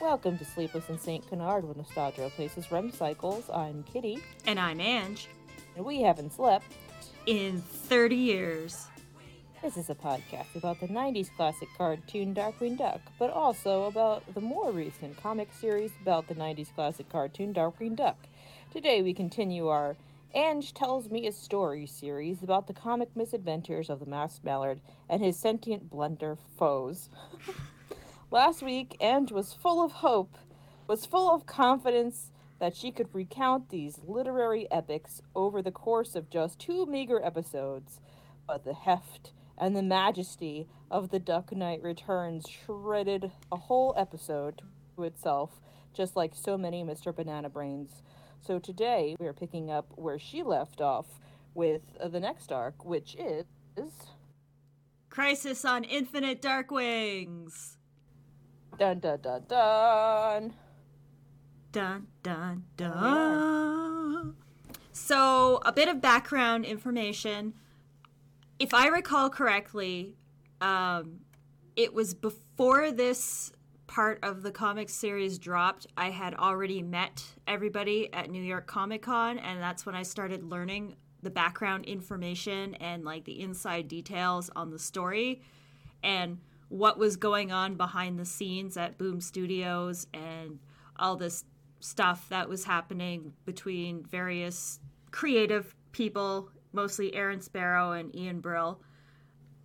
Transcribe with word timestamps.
Welcome 0.00 0.36
to 0.38 0.44
Sleepless 0.44 0.88
in 0.88 0.98
St. 0.98 1.26
Canard, 1.28 1.64
where 1.64 1.74
nostalgia 1.74 2.22
replaces 2.22 2.70
REM 2.70 2.92
cycles. 2.92 3.48
I'm 3.52 3.82
Kitty, 3.84 4.18
And 4.46 4.60
I'm 4.60 4.80
Ange. 4.80 5.28
and 5.76 5.84
we 5.84 6.02
haven't 6.02 6.32
slept. 6.34 6.66
In 7.26 7.60
30 7.60 8.14
years. 8.16 8.86
This 9.62 9.76
is 9.76 9.88
a 9.90 9.94
podcast 9.94 10.54
about 10.54 10.78
the 10.80 10.86
90s 10.86 11.28
classic 11.34 11.68
cartoon 11.76 12.34
Darkwing 12.34 12.76
Duck, 12.78 13.00
but 13.18 13.30
also 13.30 13.84
about 13.84 14.22
the 14.34 14.40
more 14.40 14.70
recent 14.70 15.20
comic 15.20 15.48
series 15.52 15.90
about 16.02 16.28
the 16.28 16.34
90s 16.34 16.72
classic 16.74 17.08
cartoon 17.08 17.52
Darkwing 17.54 17.96
Duck. 17.96 18.18
Today 18.72 19.02
we 19.02 19.14
continue 19.14 19.68
our 19.68 19.96
Ange 20.34 20.74
Tells 20.74 21.08
Me 21.10 21.26
a 21.26 21.32
Story 21.32 21.86
series 21.86 22.42
about 22.42 22.66
the 22.66 22.74
comic 22.74 23.08
misadventures 23.16 23.88
of 23.88 23.98
the 24.00 24.06
masked 24.06 24.44
mallard 24.44 24.80
and 25.08 25.22
his 25.24 25.36
sentient 25.38 25.88
blunder 25.90 26.36
foes. 26.58 27.08
Last 28.36 28.62
week, 28.62 28.98
Ange 29.00 29.32
was 29.32 29.54
full 29.54 29.82
of 29.82 29.92
hope, 29.92 30.36
was 30.86 31.06
full 31.06 31.34
of 31.34 31.46
confidence 31.46 32.32
that 32.58 32.76
she 32.76 32.90
could 32.92 33.08
recount 33.14 33.70
these 33.70 34.02
literary 34.06 34.70
epics 34.70 35.22
over 35.34 35.62
the 35.62 35.70
course 35.70 36.14
of 36.14 36.28
just 36.28 36.58
two 36.58 36.84
meager 36.84 37.18
episodes. 37.24 37.98
But 38.46 38.66
the 38.66 38.74
heft 38.74 39.32
and 39.56 39.74
the 39.74 39.82
majesty 39.82 40.68
of 40.90 41.08
the 41.08 41.18
Duck 41.18 41.50
Knight 41.56 41.82
Returns 41.82 42.44
shredded 42.46 43.32
a 43.50 43.56
whole 43.56 43.94
episode 43.96 44.60
to 44.96 45.04
itself, 45.04 45.62
just 45.94 46.14
like 46.14 46.34
so 46.34 46.58
many 46.58 46.84
Mr. 46.84 47.16
Banana 47.16 47.48
Brains. 47.48 48.02
So 48.46 48.58
today 48.58 49.16
we 49.18 49.26
are 49.28 49.32
picking 49.32 49.70
up 49.70 49.86
where 49.94 50.18
she 50.18 50.42
left 50.42 50.82
off 50.82 51.06
with 51.54 51.80
the 52.04 52.20
next 52.20 52.52
arc, 52.52 52.84
which 52.84 53.16
is. 53.18 53.46
Crisis 55.08 55.64
on 55.64 55.84
Infinite 55.84 56.42
Darkwings. 56.42 57.76
Dun 58.78 58.98
dun 59.00 59.18
dun 59.22 59.42
dun! 59.48 60.54
Dun, 61.72 62.06
dun, 62.22 62.64
dun. 62.76 64.36
So, 64.92 65.60
a 65.64 65.72
bit 65.72 65.88
of 65.88 66.00
background 66.00 66.64
information. 66.64 67.54
If 68.58 68.74
I 68.74 68.88
recall 68.88 69.30
correctly, 69.30 70.16
um, 70.60 71.20
it 71.74 71.94
was 71.94 72.12
before 72.14 72.92
this 72.92 73.52
part 73.86 74.18
of 74.22 74.42
the 74.42 74.50
comic 74.50 74.90
series 74.90 75.38
dropped. 75.38 75.86
I 75.96 76.10
had 76.10 76.34
already 76.34 76.82
met 76.82 77.24
everybody 77.46 78.12
at 78.12 78.30
New 78.30 78.42
York 78.42 78.66
Comic 78.66 79.02
Con, 79.02 79.38
and 79.38 79.60
that's 79.60 79.86
when 79.86 79.94
I 79.94 80.02
started 80.02 80.42
learning 80.44 80.96
the 81.22 81.30
background 81.30 81.86
information 81.86 82.74
and 82.74 83.04
like 83.04 83.24
the 83.24 83.40
inside 83.40 83.88
details 83.88 84.50
on 84.54 84.70
the 84.70 84.78
story 84.78 85.42
and 86.02 86.38
what 86.68 86.98
was 86.98 87.16
going 87.16 87.52
on 87.52 87.76
behind 87.76 88.18
the 88.18 88.24
scenes 88.24 88.76
at 88.76 88.98
Boom 88.98 89.20
Studios 89.20 90.06
and 90.12 90.58
all 90.98 91.16
this 91.16 91.44
stuff 91.80 92.28
that 92.30 92.48
was 92.48 92.64
happening 92.64 93.32
between 93.44 94.02
various 94.04 94.80
creative 95.10 95.74
people, 95.92 96.50
mostly 96.72 97.14
Aaron 97.14 97.40
Sparrow 97.40 97.92
and 97.92 98.14
Ian 98.14 98.40
Brill. 98.40 98.80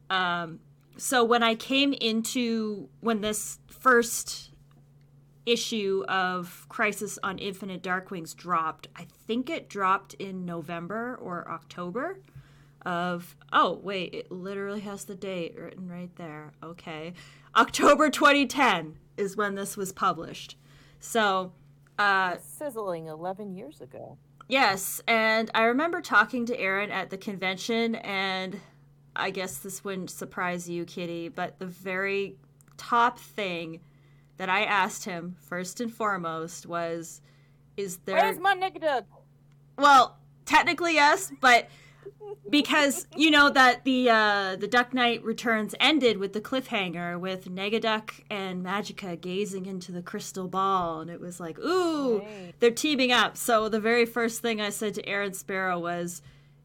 Um, 0.10 0.60
so 0.98 1.24
when 1.24 1.42
I 1.42 1.56
came 1.56 1.94
into 1.94 2.90
when 3.00 3.22
this 3.22 3.60
first 3.68 4.52
issue 5.46 6.04
of 6.08 6.66
Crisis 6.70 7.18
on 7.24 7.40
Infinite 7.40 7.82
Darkwings 7.82 8.36
dropped, 8.36 8.88
I 8.96 9.08
think 9.26 9.50
it 9.50 9.70
dropped 9.70 10.14
in 10.16 10.46
November 10.46 11.18
or 11.20 11.50
October 11.50 12.20
of 12.86 13.36
oh 13.54 13.80
wait 13.84 14.14
it 14.14 14.32
literally 14.32 14.82
has 14.82 15.06
the 15.06 15.16
date 15.16 15.56
written 15.58 15.88
right 15.90 16.16
there. 16.16 16.54
Okay. 16.64 17.14
October 17.56 18.10
2010 18.10 18.98
is 19.18 19.36
when 19.38 19.56
this 19.56 19.76
was 19.78 19.92
published. 19.92 20.58
So 21.00 21.54
uh 22.00 22.38
Sizzling 22.38 23.08
11 23.08 23.54
years 23.56 23.82
ago. 23.82 24.18
yes 24.48 25.02
and 25.08 25.52
i 25.54 25.64
remember 25.64 26.02
talking 26.02 26.46
to 26.46 26.58
aaron 26.60 26.90
at 26.90 27.10
the 27.10 27.18
convention 27.18 27.96
and 27.96 28.60
i 29.16 29.30
guess 29.30 29.58
this 29.58 29.84
wouldn't 29.84 30.10
surprise 30.10 30.70
you 30.70 30.86
kitty 30.86 31.28
but 31.28 31.60
the 31.60 31.66
very 31.66 32.38
top 32.78 33.20
thing 33.20 33.82
that 34.38 34.50
i 34.50 34.64
asked 34.64 35.04
him 35.06 35.36
first 35.40 35.82
and 35.82 35.94
foremost 35.94 36.66
was 36.66 37.22
is 37.78 37.98
there 38.06 38.16
Where's 38.16 38.40
my 38.40 38.56
nigga 38.56 39.04
well, 39.78 40.18
technically 40.46 40.94
yes, 40.96 41.32
but 41.42 41.68
because 42.50 43.08
you 43.16 43.32
know 43.32 43.50
that 43.50 43.84
the 43.86 44.10
uh, 44.10 44.56
the 44.58 44.68
Duck 44.68 44.94
Knight 44.94 45.24
Returns 45.24 45.74
ended 45.80 46.18
with 46.18 46.34
the 46.34 46.42
cliffhanger 46.42 47.20
with 47.20 47.46
Negaduck 47.46 48.12
and 48.30 48.64
Magica 48.64 49.20
gazing 49.20 49.66
into 49.66 49.92
the 49.92 50.02
crystal 50.02 50.48
ball, 50.48 51.02
and 51.02 51.10
it 51.10 51.20
was 51.20 51.40
like, 51.40 51.58
ooh, 51.60 52.20
Right. 52.20 52.54
they're 52.60 52.72
teaming 52.72 53.12
up. 53.12 53.38
So 53.38 53.70
the 53.70 53.80
very 53.80 54.06
first 54.06 54.42
thing 54.42 54.60
I 54.60 54.70
said 54.70 54.94
to 54.96 55.08
Aaron 55.08 55.34
Sparrow 55.34 55.80
was. 55.80 56.22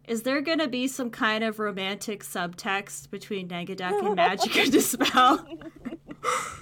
Is 0.09 0.23
there 0.23 0.41
going 0.41 0.61
to 0.61 0.69
be 0.69 0.87
some 0.87 1.11
kind 1.11 1.43
of 1.43 1.59
romantic 1.59 2.23
subtext 2.23 3.11
between 3.11 3.49
Negaduck 3.49 3.99
and 4.07 4.17
Magica 4.17 4.71
Dispel? 4.71 5.45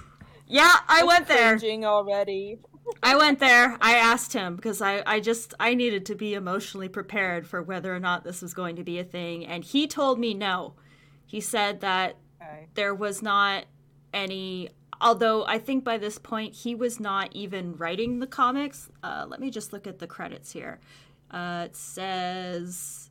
yeah, 0.47 0.77
I 0.87 1.03
went 1.03 1.27
there. 1.27 1.55
Already. 1.83 2.57
I 3.01 3.15
went 3.15 3.39
there. 3.39 3.77
I 3.81 3.95
asked 3.95 4.33
him 4.33 4.55
because 4.55 4.81
I, 4.81 5.01
I 5.05 5.19
just 5.19 5.53
I 5.59 5.73
needed 5.73 6.05
to 6.07 6.15
be 6.15 6.33
emotionally 6.33 6.89
prepared 6.89 7.47
for 7.47 7.61
whether 7.61 7.93
or 7.95 7.99
not 7.99 8.23
this 8.23 8.41
was 8.41 8.53
going 8.53 8.75
to 8.75 8.83
be 8.83 8.99
a 8.99 9.03
thing, 9.03 9.45
and 9.45 9.63
he 9.63 9.87
told 9.87 10.19
me 10.19 10.33
no. 10.33 10.73
He 11.25 11.41
said 11.41 11.81
that 11.81 12.17
Okay. 12.41 12.67
there 12.75 12.93
was 12.93 13.21
not 13.21 13.65
any. 14.13 14.69
Although 15.01 15.45
I 15.45 15.57
think 15.59 15.83
by 15.83 15.97
this 15.97 16.17
point 16.19 16.53
he 16.53 16.73
was 16.75 16.99
not 16.99 17.29
even 17.35 17.75
writing 17.75 18.19
the 18.19 18.27
comics. 18.27 18.89
Uh, 19.03 19.25
let 19.27 19.39
me 19.39 19.49
just 19.49 19.73
look 19.73 19.87
at 19.87 19.99
the 19.99 20.07
credits 20.07 20.51
here. 20.51 20.79
Uh, 21.31 21.63
it 21.65 21.75
says. 21.75 23.09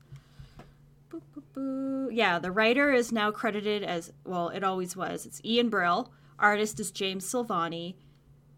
Yeah, 1.57 2.39
the 2.41 2.51
writer 2.51 2.93
is 2.93 3.13
now 3.13 3.31
credited 3.31 3.83
as 3.85 4.13
well. 4.25 4.49
It 4.49 4.65
always 4.65 4.97
was. 4.97 5.27
It's 5.27 5.41
Ian 5.45 5.69
Brill. 5.69 6.11
Artist 6.39 6.81
is 6.81 6.91
James 6.91 7.25
Silvani 7.25 7.95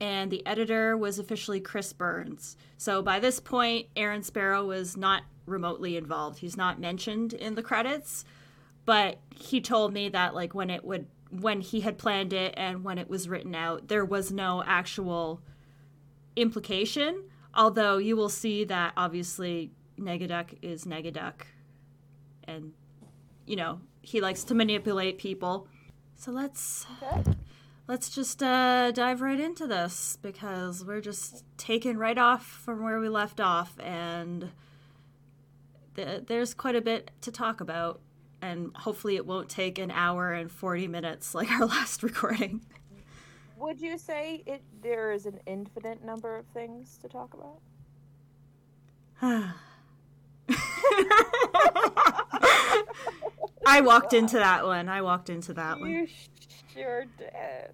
and 0.01 0.31
the 0.31 0.45
editor 0.47 0.97
was 0.97 1.19
officially 1.19 1.61
Chris 1.61 1.93
Burns. 1.93 2.57
So 2.77 3.03
by 3.03 3.19
this 3.19 3.41
point, 3.41 3.89
Aaron 3.97 4.23
Sparrow 4.23 4.65
was 4.65 4.97
not 4.97 5.23
remotely 5.47 5.97
involved. 5.97 6.39
He's 6.39 6.57
not 6.57 6.81
mentioned 6.81 7.33
in 7.33 7.55
the 7.55 7.63
credits, 7.63 8.25
but 8.85 9.19
he 9.35 9.61
told 9.61 9.93
me 9.93 10.09
that 10.11 10.35
like 10.35 10.55
when 10.55 10.71
it 10.71 10.85
would 10.85 11.07
when 11.31 11.61
he 11.61 11.81
had 11.81 11.99
planned 11.99 12.33
it 12.33 12.55
and 12.57 12.85
when 12.85 12.99
it 12.99 13.09
was 13.09 13.29
written 13.29 13.55
out, 13.55 13.89
there 13.89 14.05
was 14.05 14.31
no 14.31 14.63
actual 14.65 15.41
implication. 16.37 17.25
Although 17.55 17.99
you 17.99 18.17
will 18.17 18.29
see 18.29 18.65
that 18.65 18.93
obviously 18.97 19.71
Negaduck 19.99 20.57
is 20.63 20.85
Negaduck, 20.85 21.43
and 22.45 22.73
you 23.47 23.57
know 23.57 23.81
he 24.03 24.21
likes 24.21 24.45
to 24.45 24.55
manipulate 24.55 25.19
people. 25.19 25.67
So 26.17 26.31
let's 26.31 26.87
Okay. 27.03 27.33
Let's 27.89 28.11
just 28.11 28.43
uh, 28.43 28.91
dive 28.93 29.21
right 29.21 29.39
into 29.39 29.67
this 29.67 30.19
because 30.23 30.85
we're 30.85 31.01
just 31.01 31.45
taking 31.57 31.97
right 31.97 32.19
off 32.19 32.45
from 32.45 32.83
where 32.83 32.99
we 32.99 33.09
left 33.09 33.41
off, 33.41 33.79
and 33.81 34.51
th- 35.95 36.25
there's 36.27 36.55
quite 36.55 36.77
a 36.77 36.81
bit 36.81 37.11
to 37.23 37.31
talk 37.31 37.61
about. 37.61 38.01
And 38.43 38.77
hopefully, 38.77 39.17
it 39.17 39.27
won't 39.27 39.49
take 39.49 39.79
an 39.79 39.91
hour 39.91 40.33
and 40.33 40.51
40 40.51 40.89
minutes 40.89 41.35
like 41.35 41.51
our 41.51 41.65
last 41.67 42.03
recording. 42.03 42.61
Would 43.57 43.81
you 43.81 43.97
say 43.97 44.43
it 44.47 44.63
there 44.83 45.13
is 45.13 45.25
an 45.25 45.41
infinite 45.47 46.05
number 46.05 46.37
of 46.37 46.47
things 46.49 46.99
to 46.99 47.09
talk 47.09 47.35
about? 47.35 47.61
I 53.67 53.81
walked 53.81 54.13
into 54.13 54.37
that 54.37 54.67
one. 54.67 54.91
I 54.91 55.01
walked 55.01 55.31
into 55.31 55.55
that 55.55 55.81
one. 55.81 56.07
Sure 56.77 57.07
did. 57.17 57.73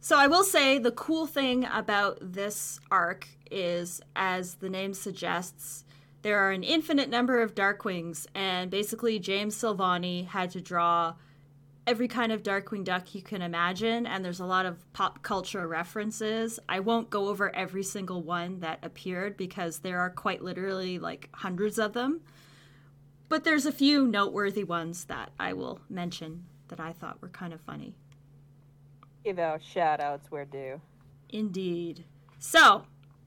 So 0.00 0.16
I 0.18 0.26
will 0.26 0.44
say 0.44 0.78
the 0.78 0.92
cool 0.92 1.26
thing 1.26 1.64
about 1.64 2.18
this 2.20 2.78
arc 2.90 3.26
is, 3.50 4.00
as 4.14 4.56
the 4.56 4.68
name 4.68 4.94
suggests, 4.94 5.84
there 6.22 6.38
are 6.38 6.50
an 6.50 6.62
infinite 6.62 7.08
number 7.08 7.40
of 7.40 7.54
Darkwings, 7.54 8.26
and 8.34 8.70
basically 8.70 9.18
James 9.18 9.56
Silvani 9.56 10.26
had 10.26 10.50
to 10.50 10.60
draw 10.60 11.14
every 11.86 12.06
kind 12.06 12.32
of 12.32 12.42
Darkwing 12.42 12.84
Duck 12.84 13.14
you 13.14 13.22
can 13.22 13.40
imagine, 13.40 14.06
and 14.06 14.24
there's 14.24 14.40
a 14.40 14.46
lot 14.46 14.66
of 14.66 14.92
pop 14.92 15.22
culture 15.22 15.66
references. 15.66 16.60
I 16.68 16.80
won't 16.80 17.08
go 17.08 17.28
over 17.28 17.54
every 17.56 17.82
single 17.82 18.22
one 18.22 18.60
that 18.60 18.78
appeared 18.82 19.36
because 19.36 19.78
there 19.78 20.00
are 20.00 20.10
quite 20.10 20.42
literally 20.42 20.98
like 20.98 21.30
hundreds 21.32 21.78
of 21.78 21.94
them. 21.94 22.20
But 23.28 23.44
there's 23.44 23.66
a 23.66 23.72
few 23.72 24.06
noteworthy 24.06 24.64
ones 24.64 25.06
that 25.06 25.30
I 25.40 25.54
will 25.54 25.80
mention 25.88 26.44
that 26.68 26.80
I 26.80 26.92
thought 26.92 27.22
were 27.22 27.28
kind 27.28 27.52
of 27.52 27.60
funny. 27.60 27.94
Give 29.24 29.38
out 29.38 29.62
shout 29.62 30.00
outs 30.00 30.30
where 30.30 30.44
due. 30.44 30.80
Indeed. 31.30 32.04
So. 32.38 32.84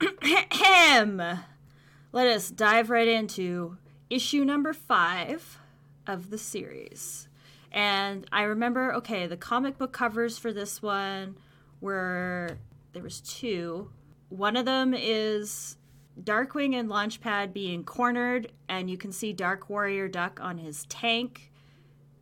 Let 2.14 2.26
us 2.26 2.50
dive 2.50 2.90
right 2.90 3.08
into 3.08 3.78
issue 4.10 4.44
number 4.44 4.72
five 4.72 5.58
of 6.06 6.30
the 6.30 6.38
series. 6.38 7.28
And 7.70 8.26
I 8.30 8.42
remember, 8.42 8.92
okay, 8.94 9.26
the 9.26 9.36
comic 9.36 9.78
book 9.78 9.92
covers 9.92 10.38
for 10.38 10.52
this 10.52 10.82
one 10.82 11.36
were 11.80 12.58
there 12.92 13.02
was 13.02 13.20
two. 13.20 13.90
One 14.28 14.56
of 14.56 14.66
them 14.66 14.92
is 14.94 15.76
Darkwing 16.22 16.74
and 16.74 16.90
Launchpad 16.90 17.52
being 17.54 17.84
cornered, 17.84 18.52
and 18.68 18.90
you 18.90 18.98
can 18.98 19.12
see 19.12 19.32
Dark 19.32 19.70
Warrior 19.70 20.08
Duck 20.08 20.38
on 20.42 20.58
his 20.58 20.84
tank. 20.86 21.51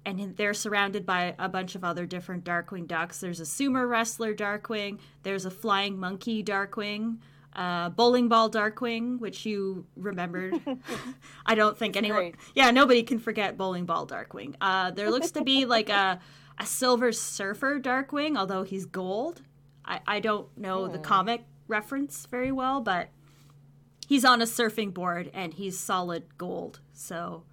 And 0.04 0.36
they're 0.36 0.54
surrounded 0.54 1.04
by 1.04 1.34
a 1.38 1.48
bunch 1.48 1.74
of 1.74 1.84
other 1.84 2.06
different 2.06 2.44
Darkwing 2.44 2.86
ducks. 2.86 3.20
There's 3.20 3.40
a 3.40 3.44
sumo 3.44 3.88
wrestler 3.88 4.34
Darkwing. 4.34 4.98
There's 5.22 5.44
a 5.44 5.50
flying 5.50 5.98
monkey 5.98 6.42
Darkwing. 6.42 7.18
Uh, 7.54 7.90
bowling 7.90 8.28
ball 8.28 8.48
Darkwing, 8.48 9.18
which 9.18 9.44
you 9.44 9.84
remembered. 9.96 10.60
I 11.46 11.54
don't 11.54 11.76
think 11.76 11.96
anyone. 11.96 12.32
Yeah, 12.54 12.70
nobody 12.70 13.02
can 13.02 13.18
forget 13.18 13.58
bowling 13.58 13.84
ball 13.84 14.06
Darkwing. 14.06 14.54
Uh, 14.60 14.92
there 14.92 15.10
looks 15.10 15.32
to 15.32 15.42
be 15.42 15.64
like 15.66 15.88
a 15.88 16.20
a 16.58 16.66
silver 16.66 17.10
surfer 17.10 17.80
Darkwing, 17.80 18.36
although 18.36 18.62
he's 18.62 18.84
gold. 18.84 19.42
I, 19.84 20.00
I 20.06 20.20
don't 20.20 20.46
know 20.58 20.88
the 20.88 20.98
comic 20.98 21.44
reference 21.66 22.26
very 22.26 22.52
well, 22.52 22.80
but 22.82 23.08
he's 24.06 24.24
on 24.24 24.42
a 24.42 24.44
surfing 24.44 24.92
board 24.92 25.30
and 25.32 25.54
he's 25.54 25.78
solid 25.78 26.36
gold. 26.36 26.80
So 26.92 27.44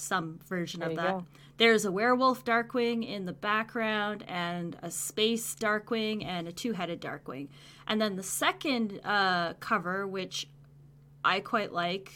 some 0.00 0.38
version 0.46 0.80
There 0.80 0.90
of 0.90 0.96
that. 0.96 1.10
go. 1.10 1.26
There's 1.58 1.84
a 1.84 1.90
werewolf 1.90 2.44
Darkwing 2.44 3.06
in 3.08 3.26
the 3.26 3.32
background, 3.32 4.24
and 4.28 4.76
a 4.80 4.90
space 4.90 5.56
Darkwing, 5.56 6.24
and 6.24 6.46
a 6.46 6.52
two 6.52 6.72
headed 6.72 7.00
Darkwing. 7.00 7.48
And 7.86 8.00
then 8.00 8.16
the 8.16 8.22
second 8.22 9.00
uh, 9.04 9.54
cover, 9.54 10.06
which 10.06 10.48
I 11.24 11.40
quite 11.40 11.72
like, 11.72 12.12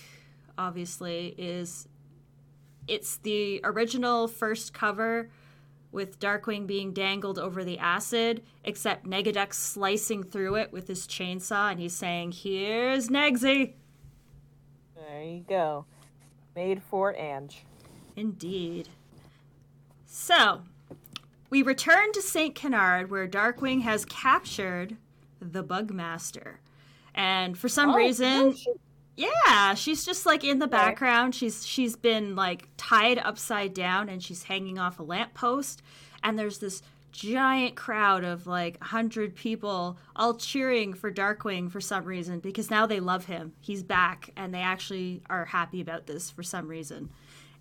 obviously, 0.57 1.35
is 1.37 1.89
it's 2.87 3.17
the 3.17 3.61
original 3.65 4.29
first 4.29 4.73
cover 4.73 5.31
with 5.91 6.19
Darkwing 6.19 6.67
being 6.67 6.93
dangled 6.93 7.39
over 7.39 7.65
the 7.65 7.79
acid, 7.79 8.43
except 8.65 9.07
Negaduck 9.07 9.53
slicing 9.53 10.23
through 10.23 10.57
it 10.57 10.73
with 10.73 10.89
his 10.89 11.07
chainsaw, 11.07 11.71
and 11.71 11.81
he's 11.81 11.95
saying, 11.95 12.33
Here's 12.33 13.09
Negsy! 13.09 13.75
There 14.95 15.23
you 15.23 15.45
go. 15.47 15.85
Made 16.57 16.83
for 16.83 17.15
Ange. 17.19 17.65
Indeed. 18.17 18.89
So, 20.07 20.63
we 21.51 21.63
return 21.63 22.13
to 22.13 22.23
St. 22.23 22.55
Canard 22.55 23.11
where 23.11 23.27
Darkwing 23.29 23.83
has 23.83 24.05
captured 24.05 24.97
the 25.41 25.65
Bugmaster. 25.65 26.57
And 27.15 27.59
for 27.59 27.69
some 27.69 27.91
Oh, 27.91 27.97
reason, 27.97 28.55
shit. 28.55 28.81
yeah, 29.17 29.75
she's 29.75 30.05
just 30.05 30.25
like 30.25 30.45
in 30.45 30.59
the 30.59 30.67
background. 30.67 31.35
She's 31.35 31.67
she's 31.67 31.97
been 31.97 32.35
like 32.37 32.69
tied 32.77 33.19
upside 33.19 33.75
down 33.75 34.09
and 34.09 34.23
she's 34.23 34.45
hanging 34.45 34.79
off 34.79 34.99
a 34.99 35.03
lamppost 35.03 35.83
and 36.23 36.39
there's 36.39 36.59
this 36.59 36.83
giant 37.11 37.75
crowd 37.77 38.25
of 38.25 38.47
like 38.47 38.79
100 38.81 39.35
people 39.35 39.99
all 40.17 40.33
cheering 40.35 40.95
for 40.95 41.13
Darkwing 41.13 41.71
for 41.71 41.79
some 41.83 42.05
reason 42.07 42.41
because 42.41 42.71
now 42.71 42.87
they 42.87 43.01
love 43.01 43.27
him. 43.27 43.53
He's 43.61 43.83
back 43.83 44.31
and 44.35 44.55
they 44.55 44.61
actually 44.63 45.21
are 45.29 45.45
happy 45.45 45.83
about 45.83 46.07
this 46.07 46.31
for 46.31 46.43
some 46.43 46.67
reason. 46.69 47.11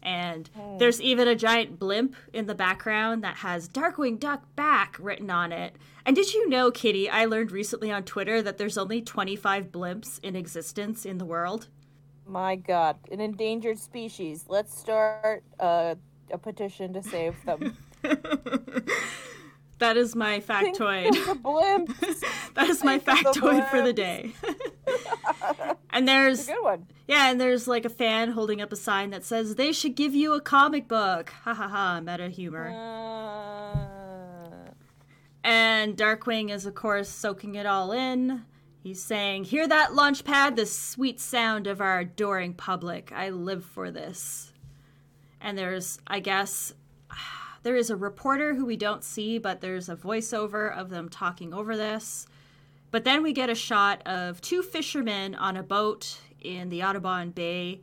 And 0.04 0.50
there's 0.80 1.02
even 1.02 1.28
a 1.28 1.36
giant 1.36 1.78
blimp 1.78 2.16
in 2.34 2.48
the 2.48 2.56
background 2.56 3.24
that 3.24 3.38
has 3.38 3.70
Darkwing 3.70 4.20
Duck 4.20 4.56
back 4.56 4.98
written 5.00 5.30
on 5.30 5.52
it. 5.52 5.76
And 6.06 6.16
did 6.16 6.34
you 6.34 6.50
know, 6.50 6.72
Kitty, 6.72 7.10
I 7.10 7.26
learned 7.26 7.52
recently 7.52 7.92
on 7.92 8.04
Twitter 8.04 8.42
that 8.42 8.58
there's 8.58 8.78
only 8.78 9.02
25 9.02 9.72
blimps 9.72 10.20
in 10.24 10.36
existence 10.36 11.06
in 11.06 11.20
the 11.20 11.26
world? 11.26 11.68
My 12.26 12.56
God, 12.56 12.98
an 13.12 13.20
endangered 13.20 13.78
species. 13.78 14.46
Let's 14.48 14.78
start 14.78 15.44
uh, 15.60 15.96
a 16.32 16.38
petition 16.38 16.94
to 16.94 17.04
save 17.04 17.36
them. 17.46 17.78
That 19.82 19.98
is 19.98 20.16
my 20.16 20.40
factoid. 20.50 21.12
that 22.54 22.70
is 22.70 22.84
my 22.84 23.00
think 23.00 23.26
of 23.26 23.34
the 23.34 23.40
factoid 23.42 23.68
for 23.72 23.82
the 23.82 23.92
day. 23.92 24.32
and 25.90 26.08
there's 26.08 26.48
a 26.48 26.52
good 26.54 26.62
one. 26.64 26.86
yeah, 27.08 27.32
and 27.32 27.42
there's 27.42 27.68
like 27.68 27.84
a 27.84 27.90
fan 27.90 28.34
holding 28.34 28.62
up 28.62 28.72
a 28.72 28.76
sign 28.76 29.10
that 29.10 29.26
says 29.26 29.56
they 29.56 29.72
should 29.72 29.96
give 29.96 30.14
you 30.14 30.36
a 30.36 30.40
comic 30.40 30.88
book. 30.88 31.32
Ha 31.46 31.56
ha 31.56 31.68
ha, 31.68 32.00
meta 32.00 32.30
humor. 32.30 32.70
Uh, 32.70 34.70
And 35.44 35.98
Darkwing 35.98 36.52
is, 36.52 36.68
of 36.68 36.76
course, 36.76 37.10
soaking 37.10 37.56
it 37.56 37.66
all 37.66 37.92
in. 37.92 38.46
He's 38.84 39.02
saying, 39.04 39.46
Hear 39.46 39.68
that, 39.68 39.94
Launchpad, 39.94 40.58
The 40.58 40.68
sweet 40.68 41.20
sound 41.20 41.66
of 41.66 41.82
our 41.82 42.02
adoring 42.02 42.54
public. 42.54 43.12
I 43.12 43.30
live 43.30 43.66
for 43.66 43.90
this. 43.90 44.54
And 45.42 45.58
there's, 45.58 45.98
I 46.06 46.20
guess, 46.20 46.76
there 47.64 47.76
is 47.76 47.90
a 47.90 47.96
reporter 47.96 48.56
who 48.56 48.66
we 48.66 48.76
don't 48.76 49.04
see, 49.04 49.38
but 49.38 49.62
there's 49.62 49.90
a 49.90 49.96
voiceover 49.96 50.76
of 50.76 50.90
them 50.90 51.10
talking 51.10 51.54
over 51.54 51.78
this. 51.78 52.26
But 52.90 53.06
then 53.06 53.24
we 53.24 53.34
get 53.34 53.50
a 53.50 53.56
shot 53.56 54.06
of 54.06 54.42
two 54.42 54.62
fishermen 54.62 55.36
on 55.36 55.56
a 55.56 55.64
boat 55.64 56.18
in 56.42 56.70
the 56.70 56.84
Audubon 56.84 57.32
Bay. 57.32 57.82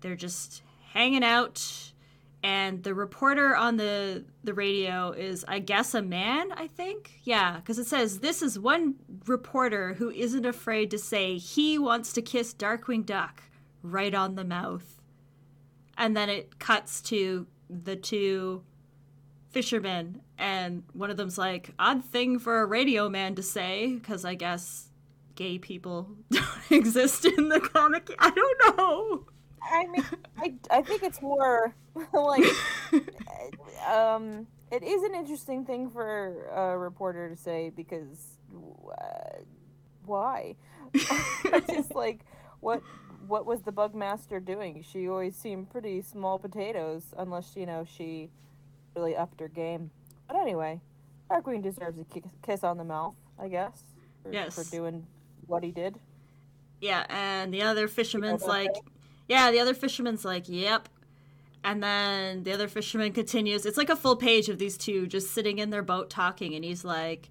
They're 0.00 0.16
just 0.16 0.62
hanging 0.92 1.24
out, 1.24 1.92
and 2.42 2.82
the 2.82 2.94
reporter 2.94 3.56
on 3.56 3.76
the 3.76 4.24
the 4.44 4.54
radio 4.54 5.10
is, 5.10 5.44
I 5.48 5.58
guess, 5.58 5.94
a 5.94 6.02
man. 6.02 6.52
I 6.52 6.68
think, 6.68 7.20
yeah, 7.24 7.56
because 7.56 7.78
it 7.78 7.86
says 7.86 8.20
this 8.20 8.40
is 8.40 8.58
one 8.58 8.96
reporter 9.26 9.94
who 9.94 10.10
isn't 10.10 10.46
afraid 10.46 10.90
to 10.92 10.98
say 10.98 11.36
he 11.36 11.78
wants 11.78 12.12
to 12.12 12.22
kiss 12.22 12.54
Darkwing 12.54 13.04
Duck 13.04 13.42
right 13.82 14.14
on 14.14 14.36
the 14.36 14.44
mouth, 14.44 15.00
and 15.98 16.16
then 16.16 16.28
it 16.28 16.58
cuts 16.58 17.00
to 17.02 17.46
the 17.68 17.96
two 17.96 18.62
fishermen, 19.50 20.22
and 20.38 20.82
one 20.92 21.10
of 21.10 21.16
them's 21.16 21.38
like, 21.38 21.72
odd 21.78 22.04
thing 22.04 22.38
for 22.38 22.60
a 22.60 22.66
radio 22.66 23.08
man 23.08 23.34
to 23.34 23.42
say, 23.42 23.94
because 23.94 24.24
I 24.24 24.34
guess 24.34 24.88
gay 25.34 25.58
people 25.58 26.10
don't 26.30 26.70
exist 26.70 27.24
in 27.24 27.48
the 27.48 27.60
comic. 27.60 28.14
I 28.18 28.30
don't 28.30 28.76
know. 28.76 29.26
I 29.62 29.86
mean, 29.86 30.04
I, 30.38 30.54
I 30.70 30.82
think 30.82 31.02
it's 31.02 31.20
more 31.20 31.74
like, 32.12 32.44
um, 33.88 34.46
it 34.70 34.82
is 34.82 35.02
an 35.02 35.14
interesting 35.14 35.64
thing 35.64 35.90
for 35.90 36.46
a 36.54 36.78
reporter 36.78 37.28
to 37.28 37.36
say 37.36 37.70
because 37.74 38.38
uh, 38.90 39.42
why? 40.06 40.56
it's 40.94 41.72
just 41.72 41.94
like 41.94 42.24
what 42.60 42.82
what 43.26 43.46
was 43.46 43.62
the 43.62 43.72
bug 43.72 43.94
master 43.94 44.40
doing? 44.40 44.84
She 44.88 45.08
always 45.08 45.36
seemed 45.36 45.70
pretty 45.70 46.02
small 46.02 46.38
potatoes, 46.38 47.14
unless 47.16 47.54
you 47.56 47.66
know 47.66 47.84
she 47.84 48.30
really 48.94 49.16
upped 49.16 49.40
her 49.40 49.48
game. 49.48 49.90
But 50.26 50.36
anyway, 50.36 50.80
our 51.28 51.42
queen 51.42 51.62
deserves 51.62 51.98
a 51.98 52.04
kiss 52.42 52.64
on 52.64 52.78
the 52.78 52.84
mouth, 52.84 53.14
I 53.38 53.48
guess, 53.48 53.82
for, 54.22 54.32
Yes. 54.32 54.54
for 54.54 54.64
doing 54.70 55.06
what 55.46 55.62
he 55.62 55.70
did. 55.70 55.96
Yeah, 56.80 57.04
and 57.08 57.52
the 57.52 57.62
other 57.62 57.88
fisherman's 57.88 58.44
like, 58.44 58.70
yeah, 59.28 59.50
the 59.50 59.60
other 59.60 59.74
fisherman's 59.74 60.24
like, 60.24 60.44
yep. 60.48 60.88
And 61.62 61.82
then 61.82 62.44
the 62.44 62.52
other 62.52 62.68
fisherman 62.68 63.12
continues. 63.12 63.66
It's 63.66 63.76
like 63.76 63.90
a 63.90 63.96
full 63.96 64.16
page 64.16 64.48
of 64.48 64.58
these 64.58 64.78
two 64.78 65.06
just 65.06 65.32
sitting 65.32 65.58
in 65.58 65.70
their 65.70 65.82
boat 65.82 66.08
talking, 66.08 66.54
and 66.54 66.64
he's 66.64 66.84
like, 66.84 67.28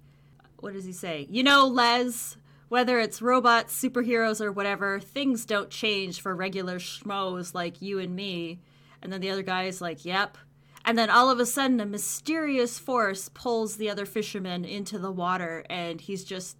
what 0.60 0.72
does 0.72 0.84
he 0.84 0.92
say? 0.92 1.26
You 1.28 1.42
know, 1.42 1.66
Les, 1.66 2.36
whether 2.68 3.00
it's 3.00 3.20
robots, 3.20 3.82
superheroes, 3.82 4.40
or 4.40 4.52
whatever, 4.52 5.00
things 5.00 5.44
don't 5.44 5.70
change 5.70 6.20
for 6.20 6.36
regular 6.36 6.78
schmoes 6.78 7.54
like 7.54 7.82
you 7.82 7.98
and 7.98 8.14
me. 8.14 8.60
And 9.02 9.12
then 9.12 9.20
the 9.20 9.30
other 9.30 9.42
guy 9.42 9.64
is 9.64 9.80
like, 9.80 10.04
yep. 10.04 10.38
And 10.84 10.96
then 10.96 11.10
all 11.10 11.30
of 11.30 11.38
a 11.38 11.46
sudden, 11.46 11.80
a 11.80 11.86
mysterious 11.86 12.78
force 12.78 13.28
pulls 13.28 13.76
the 13.76 13.90
other 13.90 14.06
fisherman 14.06 14.64
into 14.64 14.98
the 14.98 15.12
water, 15.12 15.64
and 15.68 16.00
he's 16.00 16.24
just 16.24 16.56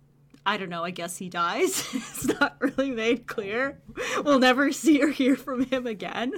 I 0.46 0.56
don't 0.56 0.70
know, 0.70 0.84
I 0.84 0.90
guess 0.90 1.18
he 1.18 1.28
dies. 1.28 1.86
it's 1.94 2.26
not 2.40 2.56
really 2.60 2.90
made 2.90 3.26
clear. 3.26 3.80
We'll 4.24 4.38
never 4.38 4.72
see 4.72 5.02
or 5.02 5.08
hear 5.08 5.36
from 5.36 5.64
him 5.66 5.86
again. 5.86 6.32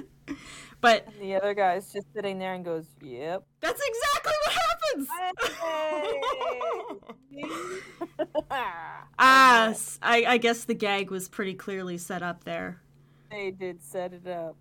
But 0.80 1.06
The 1.20 1.36
other 1.36 1.54
guy's 1.54 1.92
just 1.92 2.12
sitting 2.12 2.38
there 2.40 2.54
and 2.54 2.64
goes, 2.64 2.86
"Yep." 3.00 3.44
that's 3.60 3.80
exactly 3.80 4.32
what 4.44 4.52
happens! 4.52 5.08
ah, 8.50 9.74
I, 10.02 10.24
I 10.26 10.38
guess 10.38 10.64
the 10.64 10.74
gag 10.74 11.10
was 11.10 11.28
pretty 11.28 11.54
clearly 11.54 11.98
set 11.98 12.22
up 12.22 12.42
there. 12.44 12.80
they 13.30 13.52
did 13.52 13.82
set 13.82 14.12
it 14.12 14.26
up. 14.26 14.56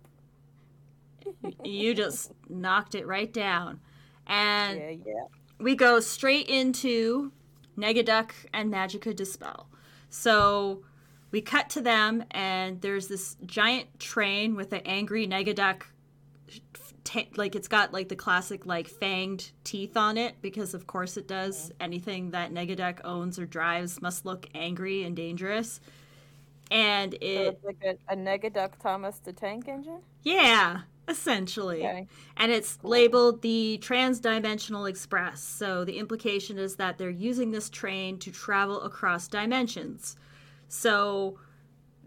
You 1.64 1.94
just 1.94 2.32
knocked 2.48 2.94
it 2.94 3.06
right 3.06 3.32
down. 3.32 3.80
And 4.26 4.78
Yeah, 4.78 4.90
yeah. 5.04 5.24
we 5.58 5.74
go 5.74 6.00
straight 6.00 6.48
into 6.48 7.32
Negaduck 7.78 8.32
and 8.52 8.72
Magica 8.72 9.14
Dispel. 9.14 9.68
So 10.10 10.84
we 11.30 11.40
cut 11.40 11.70
to 11.70 11.80
them, 11.80 12.24
and 12.30 12.80
there's 12.82 13.08
this 13.08 13.36
giant 13.46 13.98
train 13.98 14.54
with 14.54 14.72
an 14.72 14.82
angry 14.84 15.26
Negaduck. 15.26 15.82
ta 17.04 17.22
like 17.36 17.56
it's 17.56 17.68
got 17.68 17.92
like 17.92 18.08
the 18.08 18.16
classic 18.16 18.64
like 18.66 18.88
fanged 18.88 19.50
teeth 19.64 19.96
on 19.96 20.16
it 20.16 20.36
because 20.40 20.72
of 20.74 20.86
course 20.86 21.16
it 21.16 21.26
does 21.26 21.72
anything 21.80 22.30
that 22.30 22.52
Negaduck 22.52 23.00
owns 23.04 23.38
or 23.38 23.46
drives 23.46 24.00
must 24.00 24.24
look 24.24 24.46
angry 24.54 25.02
and 25.04 25.16
dangerous 25.16 25.80
and 26.70 27.14
So 27.34 27.42
it 27.44 27.48
it's 27.48 27.64
like 27.64 27.78
a, 27.84 28.12
a 28.12 28.16
Negaduck 28.16 28.78
Thomas 28.78 29.18
the 29.18 29.32
Tank 29.32 29.68
Engine? 29.68 30.02
yeah, 30.22 30.82
essentially. 31.12 31.86
Okay. 31.86 32.08
And 32.36 32.50
it's 32.50 32.78
labeled 32.82 33.42
the 33.42 33.78
Transdimensional 33.80 34.88
Express. 34.88 35.40
So 35.42 35.84
the 35.84 35.98
implication 35.98 36.58
is 36.58 36.76
that 36.76 36.98
they're 36.98 37.10
using 37.10 37.52
this 37.52 37.70
train 37.70 38.18
to 38.18 38.32
travel 38.32 38.82
across 38.82 39.28
dimensions. 39.28 40.16
So 40.68 41.38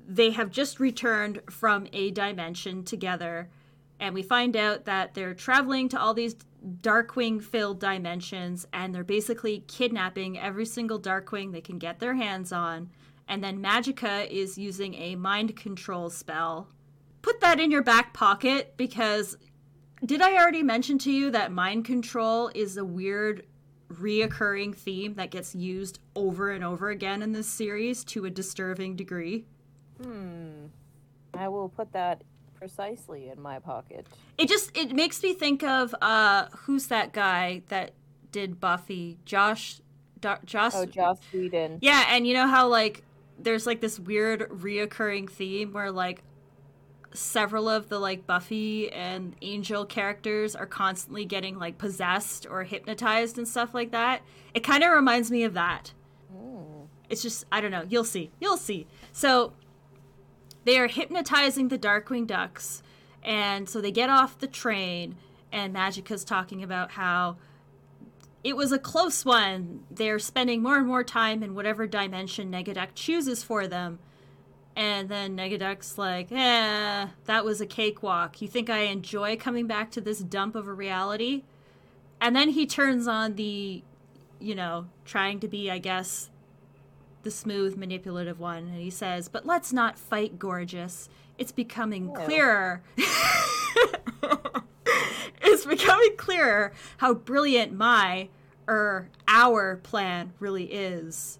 they 0.07 0.31
have 0.31 0.51
just 0.51 0.79
returned 0.79 1.41
from 1.49 1.87
a 1.93 2.11
dimension 2.11 2.83
together. 2.83 3.49
And 3.99 4.13
we 4.13 4.23
find 4.23 4.57
out 4.57 4.83
that 4.85 5.13
they're 5.13 5.33
traveling 5.33 5.87
to 5.89 5.99
all 5.99 6.13
these 6.13 6.35
Darkwing 6.81 7.43
filled 7.43 7.79
dimensions 7.79 8.65
and 8.73 8.93
they're 8.93 9.03
basically 9.03 9.63
kidnapping 9.67 10.39
every 10.39 10.65
single 10.65 10.99
Darkwing 10.99 11.51
they 11.51 11.61
can 11.61 11.77
get 11.77 11.99
their 11.99 12.15
hands 12.15 12.51
on. 12.51 12.89
And 13.27 13.43
then 13.43 13.61
Magica 13.61 14.27
is 14.29 14.57
using 14.57 14.95
a 14.95 15.15
mind 15.15 15.55
control 15.55 16.09
spell 16.09 16.67
put 17.25 17.41
that 17.41 17.59
in 17.59 17.71
your 17.71 17.81
back 17.81 18.13
pocket 18.13 18.75
because 18.77 19.35
did 20.05 20.21
I 20.21 20.35
already 20.35 20.61
mention 20.61 20.99
to 20.99 21.11
you 21.11 21.31
that 21.31 21.51
mind 21.51 21.83
control 21.83 22.51
is 22.53 22.77
a 22.77 22.85
weird 22.85 23.47
reoccurring 23.91 24.75
theme 24.75 25.15
that 25.15 25.31
gets 25.31 25.55
used 25.55 25.97
over 26.15 26.51
and 26.51 26.63
over 26.63 26.91
again 26.91 27.23
in 27.23 27.31
this 27.31 27.47
series 27.47 28.03
to 28.03 28.25
a 28.25 28.29
disturbing 28.29 28.95
degree? 28.95 29.45
Hmm. 29.99 30.65
I 31.33 31.47
will 31.47 31.67
put 31.67 31.91
that 31.93 32.21
precisely 32.59 33.29
in 33.29 33.41
my 33.41 33.57
pocket. 33.57 34.05
It 34.37 34.47
just 34.47 34.77
it 34.77 34.93
makes 34.93 35.23
me 35.23 35.33
think 35.33 35.63
of 35.63 35.95
uh 36.03 36.45
who's 36.51 36.87
that 36.87 37.11
guy 37.11 37.63
that 37.69 37.93
did 38.31 38.59
Buffy? 38.59 39.17
Josh 39.25 39.81
Do- 40.21 40.37
Josh 40.45 40.73
Oh, 40.75 40.85
Joss 40.85 41.17
Whedon. 41.33 41.79
Yeah, 41.81 42.05
and 42.07 42.27
you 42.27 42.35
know 42.35 42.47
how 42.47 42.67
like 42.67 43.01
there's 43.39 43.65
like 43.65 43.81
this 43.81 43.99
weird 43.99 44.41
reoccurring 44.51 45.27
theme 45.27 45.73
where 45.73 45.91
like 45.91 46.21
several 47.15 47.69
of 47.69 47.89
the 47.89 47.99
like 47.99 48.27
Buffy 48.27 48.91
and 48.91 49.35
Angel 49.41 49.85
characters 49.85 50.55
are 50.55 50.65
constantly 50.65 51.25
getting 51.25 51.57
like 51.57 51.77
possessed 51.77 52.45
or 52.49 52.63
hypnotized 52.63 53.37
and 53.37 53.47
stuff 53.47 53.73
like 53.73 53.91
that. 53.91 54.21
It 54.53 54.61
kind 54.61 54.83
of 54.83 54.91
reminds 54.91 55.31
me 55.31 55.43
of 55.43 55.53
that. 55.53 55.93
Oh. 56.33 56.87
It's 57.09 57.21
just 57.21 57.45
I 57.51 57.61
don't 57.61 57.71
know. 57.71 57.85
You'll 57.87 58.03
see. 58.03 58.31
You'll 58.39 58.57
see. 58.57 58.87
So 59.11 59.53
they 60.63 60.77
are 60.77 60.87
hypnotizing 60.87 61.67
the 61.67 61.77
Darkwing 61.77 62.27
Ducks, 62.27 62.81
and 63.23 63.69
so 63.69 63.81
they 63.81 63.91
get 63.91 64.09
off 64.09 64.39
the 64.39 64.47
train, 64.47 65.15
and 65.51 65.73
Magica's 65.73 66.23
talking 66.23 66.63
about 66.63 66.91
how 66.91 67.37
it 68.43 68.55
was 68.55 68.71
a 68.71 68.79
close 68.79 69.25
one. 69.25 69.83
They're 69.89 70.19
spending 70.19 70.61
more 70.61 70.77
and 70.77 70.87
more 70.87 71.03
time 71.03 71.41
in 71.41 71.55
whatever 71.55 71.87
dimension 71.87 72.51
Negaduck 72.51 72.89
chooses 72.93 73.41
for 73.41 73.67
them. 73.67 73.99
And 74.75 75.07
then 75.07 75.37
Negaduck's 75.37 75.97
like, 75.97 76.31
eh, 76.31 77.07
that 77.25 77.45
was 77.45 77.61
a 77.61 77.65
cakewalk. 77.65 78.41
You 78.41 78.47
think 78.47 78.69
I 78.69 78.79
enjoy 78.79 79.37
coming 79.37 79.67
back 79.67 79.89
to 79.91 80.01
this 80.01 80.19
dump 80.19 80.55
of 80.55 80.67
a 80.67 80.73
reality? 80.73 81.43
And 82.19 82.35
then 82.35 82.49
he 82.49 82.65
turns 82.65 83.07
on 83.07 83.35
the, 83.35 83.83
you 84.39 84.55
know, 84.55 84.87
trying 85.05 85.39
to 85.39 85.47
be, 85.47 85.71
I 85.71 85.77
guess, 85.77 86.29
the 87.23 87.31
smooth, 87.31 87.77
manipulative 87.77 88.39
one. 88.39 88.67
And 88.67 88.81
he 88.81 88.89
says, 88.89 89.29
but 89.29 89.45
let's 89.45 89.71
not 89.71 89.97
fight, 89.97 90.37
gorgeous. 90.37 91.07
It's 91.37 91.53
becoming 91.53 92.07
Ew. 92.07 92.13
clearer. 92.13 92.83
it's 95.41 95.65
becoming 95.65 96.17
clearer 96.17 96.73
how 96.97 97.13
brilliant 97.13 97.73
my 97.73 98.29
or 98.67 99.09
our 99.27 99.77
plan 99.77 100.33
really 100.39 100.65
is. 100.65 101.39